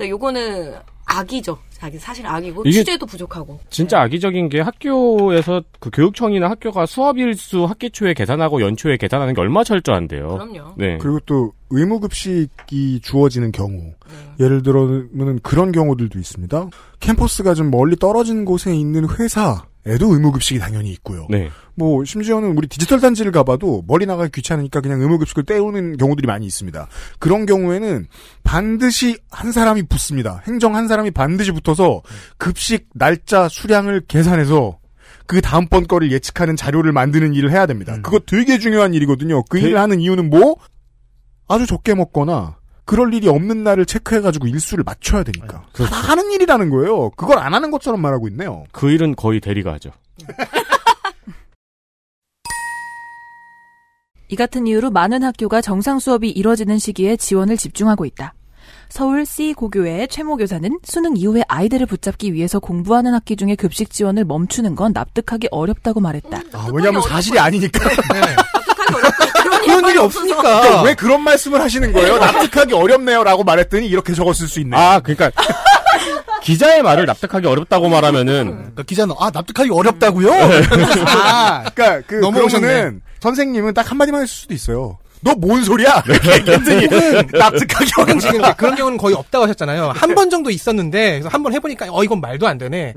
요거는 0.00 0.76
악이죠. 1.06 1.58
자기 1.78 1.96
사실 1.96 2.26
악이고 2.26 2.64
취재도 2.64 3.06
부족하고. 3.06 3.60
진짜 3.70 4.00
악의적인 4.00 4.48
게 4.48 4.60
학교에서 4.60 5.62
그 5.78 5.90
교육청이나 5.90 6.50
학교가 6.50 6.86
수업 6.86 7.18
일수 7.18 7.64
학기 7.64 7.88
초에 7.90 8.14
계산하고 8.14 8.60
연초에 8.60 8.96
계산하는 8.96 9.34
게 9.34 9.40
얼마 9.40 9.62
철저한데요. 9.62 10.28
그럼요. 10.28 10.74
네. 10.76 10.98
그리고 10.98 11.20
또 11.20 11.52
의무급식이 11.70 13.00
주어지는 13.02 13.52
경우 13.52 13.78
네. 13.78 14.44
예를 14.44 14.62
들어는 14.62 15.40
그런 15.42 15.72
경우들도 15.72 16.18
있습니다. 16.18 16.68
캠퍼스가 17.00 17.54
좀 17.54 17.70
멀리 17.70 17.96
떨어진 17.96 18.44
곳에 18.44 18.74
있는 18.74 19.08
회사에도 19.08 20.12
의무급식이 20.12 20.58
당연히 20.58 20.90
있고요. 20.92 21.26
네. 21.30 21.50
뭐 21.74 22.04
심지어는 22.04 22.56
우리 22.56 22.66
디지털 22.66 23.00
단지를 23.00 23.30
가봐도 23.32 23.84
멀리 23.86 24.04
나가기 24.06 24.32
귀찮으니까 24.32 24.80
그냥 24.80 25.00
의무급식을 25.00 25.44
떼우는 25.44 25.96
경우들이 25.96 26.26
많이 26.26 26.46
있습니다. 26.46 26.88
그런 27.18 27.46
경우에는 27.46 28.06
반드시 28.42 29.18
한 29.30 29.52
사람이 29.52 29.82
붙습니다. 29.84 30.42
행정 30.46 30.74
한 30.74 30.88
사람이 30.88 31.12
반드시 31.12 31.52
붙어서 31.52 32.02
급식 32.36 32.88
날짜 32.94 33.48
수량을 33.48 34.02
계산해서 34.08 34.78
그 35.26 35.42
다음번 35.42 35.86
거를 35.86 36.10
예측하는 36.10 36.56
자료를 36.56 36.90
만드는 36.92 37.34
일을 37.34 37.52
해야 37.52 37.66
됩니다. 37.66 37.98
그거 38.02 38.18
되게 38.18 38.58
중요한 38.58 38.94
일이거든요. 38.94 39.44
그 39.44 39.58
일을 39.58 39.78
하는 39.78 40.00
이유는 40.00 40.30
뭐? 40.30 40.56
아주 41.48 41.66
적게 41.66 41.94
먹거나 41.94 42.56
그럴 42.84 43.12
일이 43.12 43.28
없는 43.28 43.64
날을 43.64 43.84
체크해가지고 43.84 44.46
일수를 44.46 44.84
맞춰야 44.84 45.22
되니까. 45.22 45.64
그렇죠. 45.72 45.92
다 45.92 46.00
하는 46.00 46.30
일이라는 46.30 46.70
거예요. 46.70 47.10
그걸 47.10 47.38
안 47.38 47.52
하는 47.52 47.70
것처럼 47.70 48.00
말하고 48.00 48.28
있네요. 48.28 48.64
그 48.72 48.90
일은 48.90 49.14
거의 49.14 49.40
대리가 49.40 49.74
하죠. 49.74 49.90
이 54.30 54.36
같은 54.36 54.66
이유로 54.66 54.90
많은 54.90 55.22
학교가 55.22 55.60
정상 55.60 55.98
수업이 55.98 56.30
이뤄지는 56.30 56.78
시기에 56.78 57.16
지원을 57.16 57.56
집중하고 57.56 58.04
있다. 58.04 58.34
서울 58.90 59.26
C 59.26 59.52
고교의 59.52 60.08
최모 60.08 60.36
교사는 60.36 60.78
수능 60.82 61.16
이후에 61.16 61.42
아이들을 61.46 61.86
붙잡기 61.86 62.32
위해서 62.32 62.58
공부하는 62.58 63.12
학기 63.12 63.36
중에 63.36 63.54
급식 63.54 63.90
지원을 63.90 64.24
멈추는 64.24 64.76
건 64.76 64.92
납득하기 64.94 65.48
어렵다고 65.50 66.00
말했다. 66.00 66.40
아, 66.52 66.68
왜냐하면 66.72 67.02
사실이 67.02 67.38
아니니까. 67.38 67.80
그런 69.64 69.88
일이 69.90 69.98
없으니까. 69.98 70.40
그러니까 70.42 70.82
왜 70.82 70.94
그런 70.94 71.22
말씀을 71.22 71.60
하시는 71.60 71.92
거예요? 71.92 72.18
납득하기 72.18 72.72
어렵네요라고 72.74 73.44
말했더니 73.44 73.86
이렇게 73.86 74.14
적었을 74.14 74.48
수 74.48 74.60
있네. 74.60 74.76
아, 74.76 75.00
그러니까 75.00 75.30
기자의 76.42 76.82
말을 76.82 77.06
납득하기 77.06 77.46
어렵다고 77.46 77.88
말하면은 77.88 78.46
그러니까 78.56 78.82
기자는 78.84 79.14
아 79.18 79.30
납득하기 79.32 79.70
어렵다고요? 79.70 80.30
아, 81.06 81.64
그러니까 81.74 82.00
그. 82.06 82.20
그러면은 82.20 83.02
선생님은 83.20 83.74
딱 83.74 83.90
한마디만 83.90 84.22
했을 84.22 84.34
수도 84.34 84.54
있어요. 84.54 84.98
너 85.20 85.34
뭔 85.34 85.64
소리야? 85.64 86.04
이렇게 86.06 86.32
얘기했더니 86.36 86.86
납득하기 87.36 87.90
혹은 87.98 88.18
지금 88.20 88.36
어렵다. 88.36 88.54
그런 88.54 88.74
경우는 88.76 88.98
거의 88.98 89.16
없다고 89.16 89.44
하셨잖아요. 89.44 89.92
한 89.96 90.14
번 90.14 90.30
정도 90.30 90.48
있었는데 90.50 91.10
그래서 91.20 91.28
한 91.28 91.42
번 91.42 91.52
해보니까 91.54 91.86
어 91.90 92.04
이건 92.04 92.20
말도 92.20 92.46
안 92.46 92.56
되네. 92.56 92.94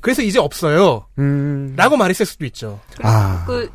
그래서 0.00 0.22
이제 0.22 0.38
없어요. 0.40 1.06
음. 1.18 1.74
라고 1.76 1.96
말했을 1.96 2.26
수도 2.26 2.44
있죠. 2.46 2.80
아. 3.02 3.44
그 3.46 3.70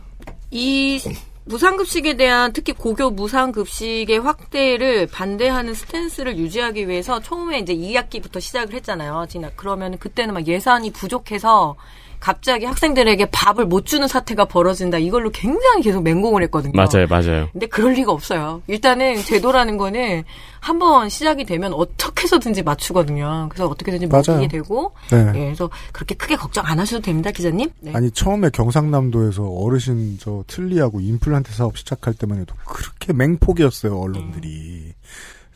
이 0.51 1.01
무상급식에 1.47 2.17
대한 2.17 2.53
특히 2.53 2.73
고교 2.73 3.11
무상급식의 3.11 4.17
확대를 4.19 5.05
반대하는 5.05 5.75
스탠스를 5.75 6.37
유지하기 6.37 6.87
위해서 6.87 7.19
처음에 7.19 7.59
이제 7.59 7.75
2학기부터 7.75 8.41
시작을 8.41 8.73
했잖아요. 8.73 9.27
지나 9.29 9.51
그러면 9.55 9.99
그때는 9.99 10.33
막 10.33 10.47
예산이 10.47 10.91
부족해서 10.91 11.75
갑자기 12.19 12.65
학생들에게 12.65 13.25
밥을 13.31 13.65
못 13.65 13.85
주는 13.85 14.07
사태가 14.07 14.45
벌어진다. 14.45 14.97
이걸로 14.97 15.29
굉장히 15.29 15.81
계속 15.83 16.01
맹공을 16.03 16.43
했거든요. 16.43 16.73
맞아요, 16.75 17.07
맞아요. 17.09 17.49
근데 17.51 17.67
그럴 17.67 17.93
리가 17.93 18.11
없어요. 18.11 18.61
일단은 18.67 19.17
제도라는 19.23 19.77
거는 19.77 20.23
한번 20.59 21.09
시작이 21.09 21.45
되면 21.45 21.73
어떻게 21.73 22.23
해서든지 22.23 22.63
맞추거든요. 22.63 23.47
그래서 23.49 23.67
어떻게든지. 23.67 24.07
먹이게 24.07 24.47
되고 24.47 24.93
네. 25.11 25.27
예, 25.35 25.45
그래서 25.45 25.69
그렇게 25.91 26.15
크게 26.15 26.35
걱정 26.35 26.65
안 26.65 26.79
하셔도 26.79 27.03
됩니다, 27.03 27.31
기자님. 27.31 27.69
네. 27.81 27.91
아니 27.93 28.09
처음에 28.11 28.49
경상남도에서 28.49 29.43
어르신 29.43 30.17
저 30.19 30.43
틀리하고 30.47 31.01
임플란트 31.01 31.53
사업 31.53 31.77
시작할 31.77 32.13
때만 32.15 32.39
해도 32.39 32.55
그렇게 32.65 33.13
맹폭이었어요 33.13 33.99
언론들이. 33.99 34.93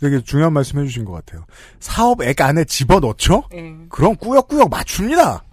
되게 0.02 0.22
중요한 0.22 0.54
말씀 0.54 0.80
해주신 0.80 1.04
것 1.04 1.12
같아요. 1.12 1.46
사업액 1.80 2.40
안에 2.40 2.64
집어넣죠? 2.66 3.44
예. 3.54 3.76
그럼 3.90 4.16
꾸역꾸역 4.16 4.70
맞춥니다. 4.70 5.44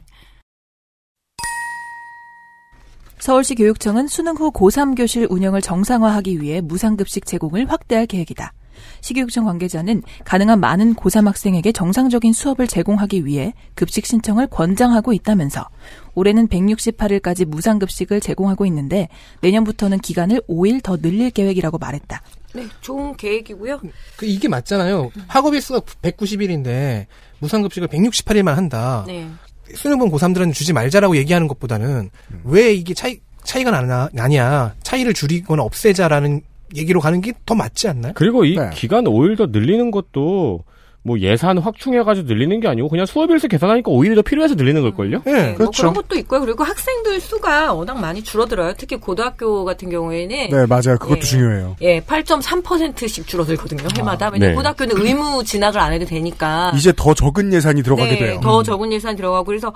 서울시 3.27 3.57
교육청은 3.57 4.07
수능 4.07 4.37
후 4.37 4.53
고3 4.53 4.97
교실 4.97 5.27
운영을 5.29 5.61
정상화하기 5.61 6.41
위해 6.41 6.61
무상급식 6.61 7.27
제공을 7.27 7.69
확대할 7.69 8.07
계획이다. 8.07 8.53
시교육청 9.01 9.47
관계자는 9.47 10.05
가능한 10.25 10.61
많은 10.61 10.95
고3 10.95 11.25
학생에게 11.25 11.73
정상적인 11.73 12.33
수업을 12.33 12.69
제공하기 12.69 13.27
위해 13.27 13.53
급식 13.75 14.07
신청을 14.07 14.47
권장하고 14.47 15.13
있다면서 15.13 15.69
올해는 16.15 16.47
168일까지 16.47 17.47
무상급식을 17.47 18.21
제공하고 18.21 18.65
있는데 18.67 19.09
내년부터는 19.41 19.99
기간을 19.99 20.43
5일 20.49 20.85
더 20.85 20.97
늘릴 20.97 21.33
계획이라고 21.33 21.79
말했다. 21.79 22.23
네, 22.55 22.69
좋은 22.81 23.17
계획이고요. 23.17 23.81
그 24.19 24.27
이게 24.27 24.47
맞잖아요. 24.47 25.11
학업 25.27 25.53
일수가 25.55 25.81
190일인데 25.81 27.07
무상급식을 27.41 27.89
168일만 27.89 28.55
한다. 28.55 29.03
네. 29.09 29.29
수능 29.75 29.99
본 29.99 30.11
고3들은 30.11 30.53
주지 30.53 30.73
말자라고 30.73 31.17
얘기하는 31.17 31.49
것보다는 31.49 32.11
왜 32.45 32.73
이게 32.73 32.95
차이 32.95 33.19
차이가 33.45 33.71
나냐, 33.71 34.09
나냐 34.13 34.75
차이를 34.83 35.15
줄이거나 35.15 35.63
없애자라는 35.63 36.43
얘기로 36.75 37.01
가는 37.01 37.21
게 37.21 37.33
더 37.47 37.55
맞지 37.55 37.89
않나요? 37.89 38.13
그리고 38.17 38.45
이 38.45 38.57
네. 38.57 38.71
기간 38.75 39.07
오히려 39.07 39.37
더 39.37 39.47
늘리는 39.47 39.91
것도 39.93 40.65
뭐 41.07 41.21
예산 41.21 41.57
확충해가지고 41.57 42.27
늘리는 42.27 42.59
게 42.59 42.67
아니고 42.67 42.89
그냥 42.89 43.07
수업일수 43.07 43.47
계산하니까 43.47 43.93
오히려 43.93 44.17
더 44.17 44.23
필요해서 44.23 44.57
늘리는 44.57 44.83
걸걸요? 44.83 45.23
네, 45.25 45.55
뭐 45.57 45.71
그런 45.71 45.95
것도 45.95 46.17
있고요. 46.17 46.41
그리고 46.41 46.65
학생들 46.65 47.21
수가 47.21 47.73
워낙 47.73 48.01
많이 48.01 48.25
줄어들어요. 48.25 48.75
특히 48.77 48.97
고등학교 48.97 49.65
같은 49.65 49.89
경우에는 49.89 50.49
네, 50.51 50.67
맞아요. 50.67 50.99
그것도 50.99 51.19
예. 51.19 51.21
중요해요. 51.21 51.77
예, 51.81 52.01
8.3%씩 52.01 53.25
줄어들거든요. 53.25 53.87
해마다. 53.97 54.31
왜냐면 54.31 54.51
네. 54.51 54.55
고등학교는 54.57 55.01
의무 55.01 55.45
진학을 55.45 55.79
안 55.79 55.93
해도 55.93 56.05
되니까. 56.05 56.73
이제 56.75 56.93
더 56.97 57.15
적은 57.15 57.53
예산이 57.53 57.85
들어가게 57.85 58.11
네, 58.11 58.19
돼요. 58.19 58.41
더 58.43 58.65
적은 58.65 58.93
예산 58.93 59.15
들어가고 59.15 59.45
그래서 59.45 59.73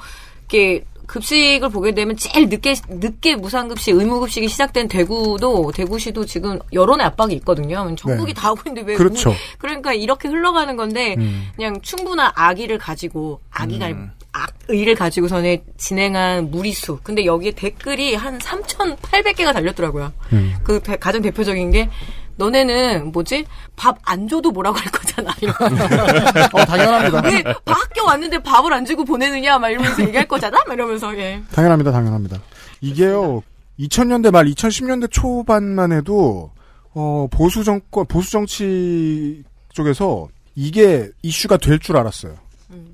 이렇게 0.51 0.85
급식을 1.11 1.69
보게 1.71 1.93
되면 1.93 2.17
제일 2.17 2.49
늦게 2.49 2.75
늦게 2.89 3.35
무상급식 3.35 3.97
의무급식이 3.97 4.47
시작된 4.47 4.87
대구도 4.87 5.73
대구시도 5.73 6.25
지금 6.25 6.61
여론의 6.73 7.05
압박이 7.07 7.35
있거든요. 7.37 7.93
전국이 7.97 8.33
네. 8.33 8.41
다 8.41 8.49
하고 8.49 8.61
있는데 8.67 8.93
왜 8.93 8.97
그렇죠. 8.97 9.31
우- 9.31 9.35
그러니까 9.59 9.93
이렇게 9.93 10.29
흘러가는 10.29 10.77
건데 10.77 11.17
음. 11.19 11.49
그냥 11.57 11.81
충분한 11.83 12.31
아기를 12.37 12.79
가지고 12.79 13.41
아기가 13.51 13.89
악의를 14.33 14.95
가지고선에 14.95 15.65
진행한 15.77 16.53
무리수. 16.53 17.01
근데 17.03 17.25
여기에 17.25 17.51
댓글이 17.53 18.15
한 18.15 18.39
3,800개가 18.39 19.53
달렸더라고요. 19.53 20.13
음. 20.33 20.55
그 20.63 20.81
대- 20.81 20.97
가장 20.97 21.21
대표적인 21.23 21.73
게 21.73 21.91
너네는 22.37 23.13
뭐지 23.13 23.45
밥 23.77 23.99
안 24.05 24.29
줘도 24.29 24.51
뭐라고 24.51 24.79
할 24.79 24.87
거잖아. 24.91 25.31
어, 26.53 26.65
당연합니다. 26.65 27.21
왜 27.29 27.45
학교 27.67 28.05
왔는데 28.07 28.39
밥을 28.43 28.73
안 28.73 28.85
주고 28.85 29.05
보내느냐 29.05 29.59
막 29.59 29.69
이러면서 29.71 30.03
얘기할 30.03 30.27
거잖아. 30.27 30.59
막 30.67 30.75
이러면서 30.75 31.17
예. 31.19 31.43
당연합니다, 31.53 31.93
당연합니다. 31.93 32.41
이게요, 32.81 33.43
2000년대 33.79 34.31
말, 34.31 34.47
2010년대 34.47 35.11
초반만 35.11 35.93
해도, 35.93 36.51
어, 36.95 37.27
보수 37.31 37.63
정권, 37.65 38.07
보수 38.07 38.31
정치 38.31 39.43
쪽에서 39.73 40.29
이게 40.55 41.09
이슈가 41.23 41.57
될 41.59 41.79
줄 41.79 41.97
알았어요. 41.97 42.35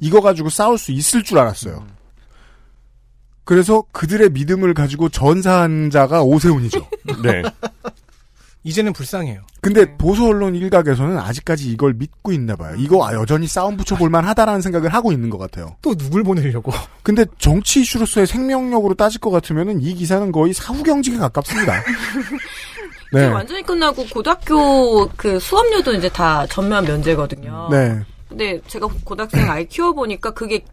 이거 0.00 0.20
가지고 0.20 0.48
싸울 0.50 0.78
수 0.78 0.92
있을 0.92 1.22
줄 1.22 1.38
알았어요. 1.38 1.84
그래서 3.44 3.84
그들의 3.92 4.30
믿음을 4.30 4.74
가지고 4.74 5.08
전사한 5.08 5.90
자가 5.90 6.22
오세훈이죠. 6.22 6.80
네. 7.22 7.42
이제는 8.66 8.92
불쌍해요. 8.92 9.42
근데 9.60 9.96
보수 9.96 10.26
언론 10.26 10.56
일각에서는 10.56 11.16
아직까지 11.18 11.70
이걸 11.70 11.94
믿고 11.94 12.32
있나 12.32 12.56
봐요. 12.56 12.74
이거 12.76 13.06
아, 13.06 13.14
여전히 13.14 13.46
싸움 13.46 13.76
붙여볼 13.76 14.10
만 14.10 14.24
하다라는 14.24 14.60
생각을 14.60 14.92
하고 14.92 15.12
있는 15.12 15.30
것 15.30 15.38
같아요. 15.38 15.76
또 15.82 15.94
누굴 15.94 16.24
보내려고? 16.24 16.72
근데 17.04 17.24
정치 17.38 17.82
이슈로서의 17.82 18.26
생명력으로 18.26 18.94
따질 18.94 19.20
것 19.20 19.30
같으면은 19.30 19.80
이 19.80 19.94
기사는 19.94 20.32
거의 20.32 20.52
사후 20.52 20.82
경직에 20.82 21.16
가깝습니다. 21.16 21.74
네. 23.14 23.20
지금 23.20 23.34
완전히 23.34 23.62
끝나고 23.62 24.04
고등학교 24.06 25.08
그 25.16 25.38
수업료도 25.38 25.94
이제 25.94 26.08
다 26.08 26.44
전면 26.48 26.84
면제거든요. 26.84 27.68
네. 27.70 28.02
근데 28.28 28.60
제가 28.66 28.88
고등학생 29.04 29.48
아이 29.48 29.64
키워보니까 29.66 30.32
그게 30.32 30.64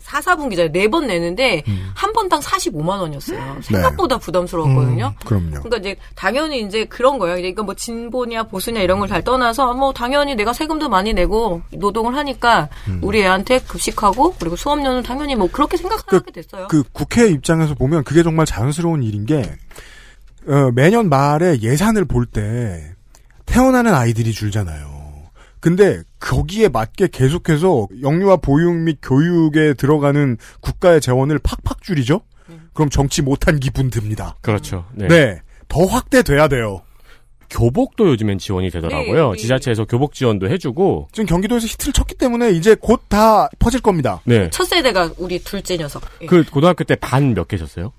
4, 0.00 0.20
4분기잖아요. 0.20 0.70
네번 0.70 1.06
내는데 1.06 1.62
한 1.94 2.12
번당 2.14 2.40
45만 2.40 3.00
원이었어요. 3.00 3.58
생각보다 3.60 4.16
부담스러웠거든요. 4.16 5.12
음, 5.14 5.26
그럼요. 5.26 5.50
그러니까 5.62 5.76
이제 5.76 5.96
당연히 6.14 6.62
이제 6.62 6.86
그런 6.86 7.18
거예요. 7.18 7.36
이거 7.46 7.62
뭐 7.62 7.74
진보냐 7.74 8.44
보수냐 8.44 8.80
이런 8.80 9.00
걸 9.00 9.08
잘 9.08 9.22
떠나서 9.22 9.74
뭐 9.74 9.92
당연히 9.92 10.34
내가 10.34 10.52
세금도 10.54 10.88
많이 10.88 11.12
내고 11.12 11.60
노동을 11.72 12.16
하니까 12.16 12.70
음. 12.88 13.00
우리 13.02 13.20
애한테 13.20 13.58
급식하고 13.60 14.34
그리고 14.38 14.56
수업료는 14.56 15.02
당연히 15.02 15.34
뭐 15.36 15.50
그렇게 15.50 15.76
생각하게 15.76 16.30
됐어요. 16.32 16.68
그 16.68 16.82
국회 16.92 17.28
입장에서 17.28 17.74
보면 17.74 18.04
그게 18.04 18.22
정말 18.22 18.46
자연스러운 18.46 19.02
일인 19.02 19.26
게 19.26 19.42
어, 20.46 20.70
매년 20.74 21.10
말에 21.10 21.58
예산을 21.60 22.06
볼 22.06 22.24
때 22.26 22.94
태어나는 23.44 23.94
아이들이 23.94 24.32
줄잖아요. 24.32 24.88
근데 25.60 26.02
거기에 26.20 26.68
맞게 26.68 27.08
계속해서 27.12 27.88
영유아 28.02 28.36
보육 28.38 28.74
및 28.74 28.98
교육에 29.02 29.74
들어가는 29.74 30.36
국가의 30.60 31.00
재원을 31.00 31.38
팍팍 31.38 31.82
줄이죠. 31.82 32.22
그럼 32.72 32.90
정치 32.90 33.22
못한 33.22 33.60
기분 33.60 33.90
듭니다. 33.90 34.36
그렇죠. 34.40 34.84
네. 34.94 35.08
네. 35.08 35.40
더 35.68 35.84
확대돼야 35.84 36.48
돼요. 36.48 36.80
교복도 37.50 38.08
요즘엔 38.10 38.38
지원이 38.38 38.70
되더라고요. 38.70 39.30
네, 39.30 39.36
네. 39.36 39.40
지자체에서 39.40 39.84
교복 39.86 40.12
지원도 40.12 40.50
해주고. 40.50 41.08
지금 41.12 41.26
경기도에서 41.26 41.66
히트를 41.66 41.92
쳤기 41.94 42.14
때문에 42.16 42.50
이제 42.50 42.74
곧 42.74 43.00
다 43.08 43.48
퍼질 43.58 43.80
겁니다. 43.80 44.20
네. 44.24 44.50
첫 44.50 44.64
세대가 44.64 45.10
우리 45.16 45.38
둘째 45.38 45.76
녀석. 45.78 46.02
예. 46.20 46.26
그 46.26 46.44
고등학교 46.44 46.84
때 46.84 46.94
반 46.96 47.32
몇 47.34 47.48
개셨어요? 47.48 47.92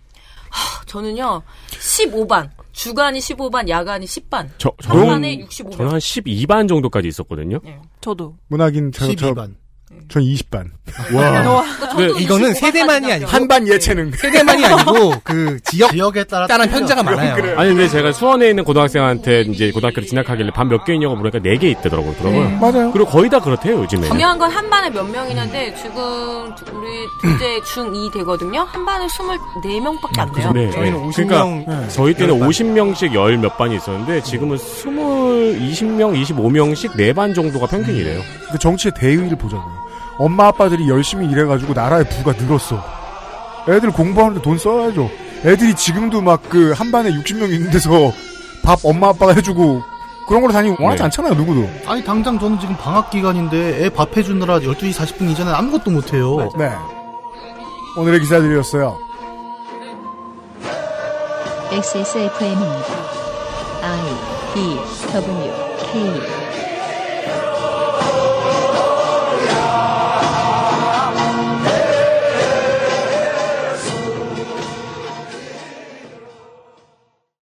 저는요 0.85 1.41
15반. 1.71 2.49
주간이 2.71 3.19
15반 3.19 3.67
야간이 3.67 4.05
10반. 4.05 4.49
저, 4.57 4.71
한 4.83 4.97
저는, 4.97 5.07
반에 5.07 5.37
65반. 5.37 5.71
저는 5.77 5.91
한 5.91 5.99
12반 5.99 6.67
정도까지 6.67 7.07
있었거든요. 7.09 7.59
저도. 8.01 8.37
문학인 8.47 8.91
저, 8.91 9.13
저, 9.15 9.33
12반. 9.33 9.55
전 10.09 10.23
20반. 10.23 10.65
와. 11.13 11.63
네, 11.97 12.07
이거는 12.19 12.53
세대만이 12.55 13.11
아니고 13.13 13.29
한반 13.29 13.67
예체능. 13.67 14.11
세대만이 14.11 14.65
아니고 14.65 15.13
그 15.23 15.59
지역 15.63 15.91
지역에 15.91 16.23
따라 16.23 16.47
따른 16.47 16.67
편차가 16.69 17.03
많아요. 17.03 17.57
아니 17.59 17.69
근데 17.69 17.87
제가 17.87 18.11
수원에 18.11 18.49
있는 18.49 18.63
고등학생한테 18.63 19.41
이제 19.41 19.71
고등학교를 19.71 20.07
진학하길래 20.07 20.51
반 20.51 20.67
몇 20.69 20.83
개 20.85 20.93
있냐고 20.95 21.15
물으니까 21.15 21.39
네 21.43 21.57
개 21.57 21.69
있더라고요. 21.69 22.15
네. 22.23 22.57
맞아요. 22.59 22.91
그리고 22.91 23.07
거의 23.09 23.29
다 23.29 23.39
그렇대요 23.39 23.79
요즘에. 23.81 24.07
중요한 24.07 24.37
건 24.39 24.49
한 24.49 24.67
반에 24.69 24.89
몇 24.89 25.03
명이냐인데 25.03 25.75
지금 25.75 25.95
우리 26.73 27.05
둘째 27.21 27.59
중2 27.61 28.11
되거든요. 28.13 28.61
한 28.61 28.85
반에 28.85 29.05
24명밖에 29.07 30.19
안 30.19 30.31
돼요. 30.33 30.51
네. 30.53 30.69
그러니까 30.71 31.45
네. 31.67 31.87
저희 31.89 32.13
때는 32.15 32.39
50명씩 32.39 33.13
열 33.13 33.37
몇 33.37 33.57
반이 33.57 33.75
있었는데 33.75 34.21
지금은 34.23 34.57
20, 34.57 34.85
20명, 34.87 36.19
25명씩 36.23 36.95
네 36.97 37.13
반 37.13 37.33
정도가 37.33 37.67
평균이래요. 37.67 38.21
그 38.51 38.57
정치의 38.59 38.91
대의를 38.95 39.35
보자고요. 39.37 39.78
엄마 40.19 40.47
아빠들이 40.47 40.87
열심히 40.89 41.27
일해가지고 41.31 41.73
나라의 41.73 42.07
부가 42.09 42.33
늘었어. 42.33 42.83
애들 43.67 43.91
공부하는데 43.91 44.41
돈 44.41 44.57
써야죠. 44.57 45.09
애들이 45.45 45.73
지금도 45.73 46.21
막 46.21 46.43
그 46.49 46.73
한 46.73 46.91
반에 46.91 47.09
60명 47.11 47.49
있는 47.51 47.71
데서 47.71 47.89
밥 48.63 48.79
엄마 48.83 49.07
아빠가 49.09 49.33
해주고 49.33 49.81
그런 50.27 50.41
걸로 50.41 50.51
다니고 50.53 50.75
원하지 50.83 50.99
네. 51.01 51.03
않잖아요, 51.05 51.33
누구도. 51.35 51.67
아니 51.87 52.03
당장 52.03 52.37
저는 52.37 52.59
지금 52.59 52.75
방학 52.77 53.09
기간인데 53.09 53.85
애 53.85 53.89
밥 53.89 54.15
해주느라 54.15 54.59
12시 54.59 54.93
40분 54.93 55.29
이전에 55.31 55.51
아무것도 55.51 55.89
못해요. 55.91 56.49
네. 56.57 56.69
오늘의 57.97 58.19
기사들이었어요. 58.19 58.97
XSFM입니다. 61.71 62.85
I 63.81 63.99
D 64.53 64.79
W 65.13 65.51
K 65.91 66.38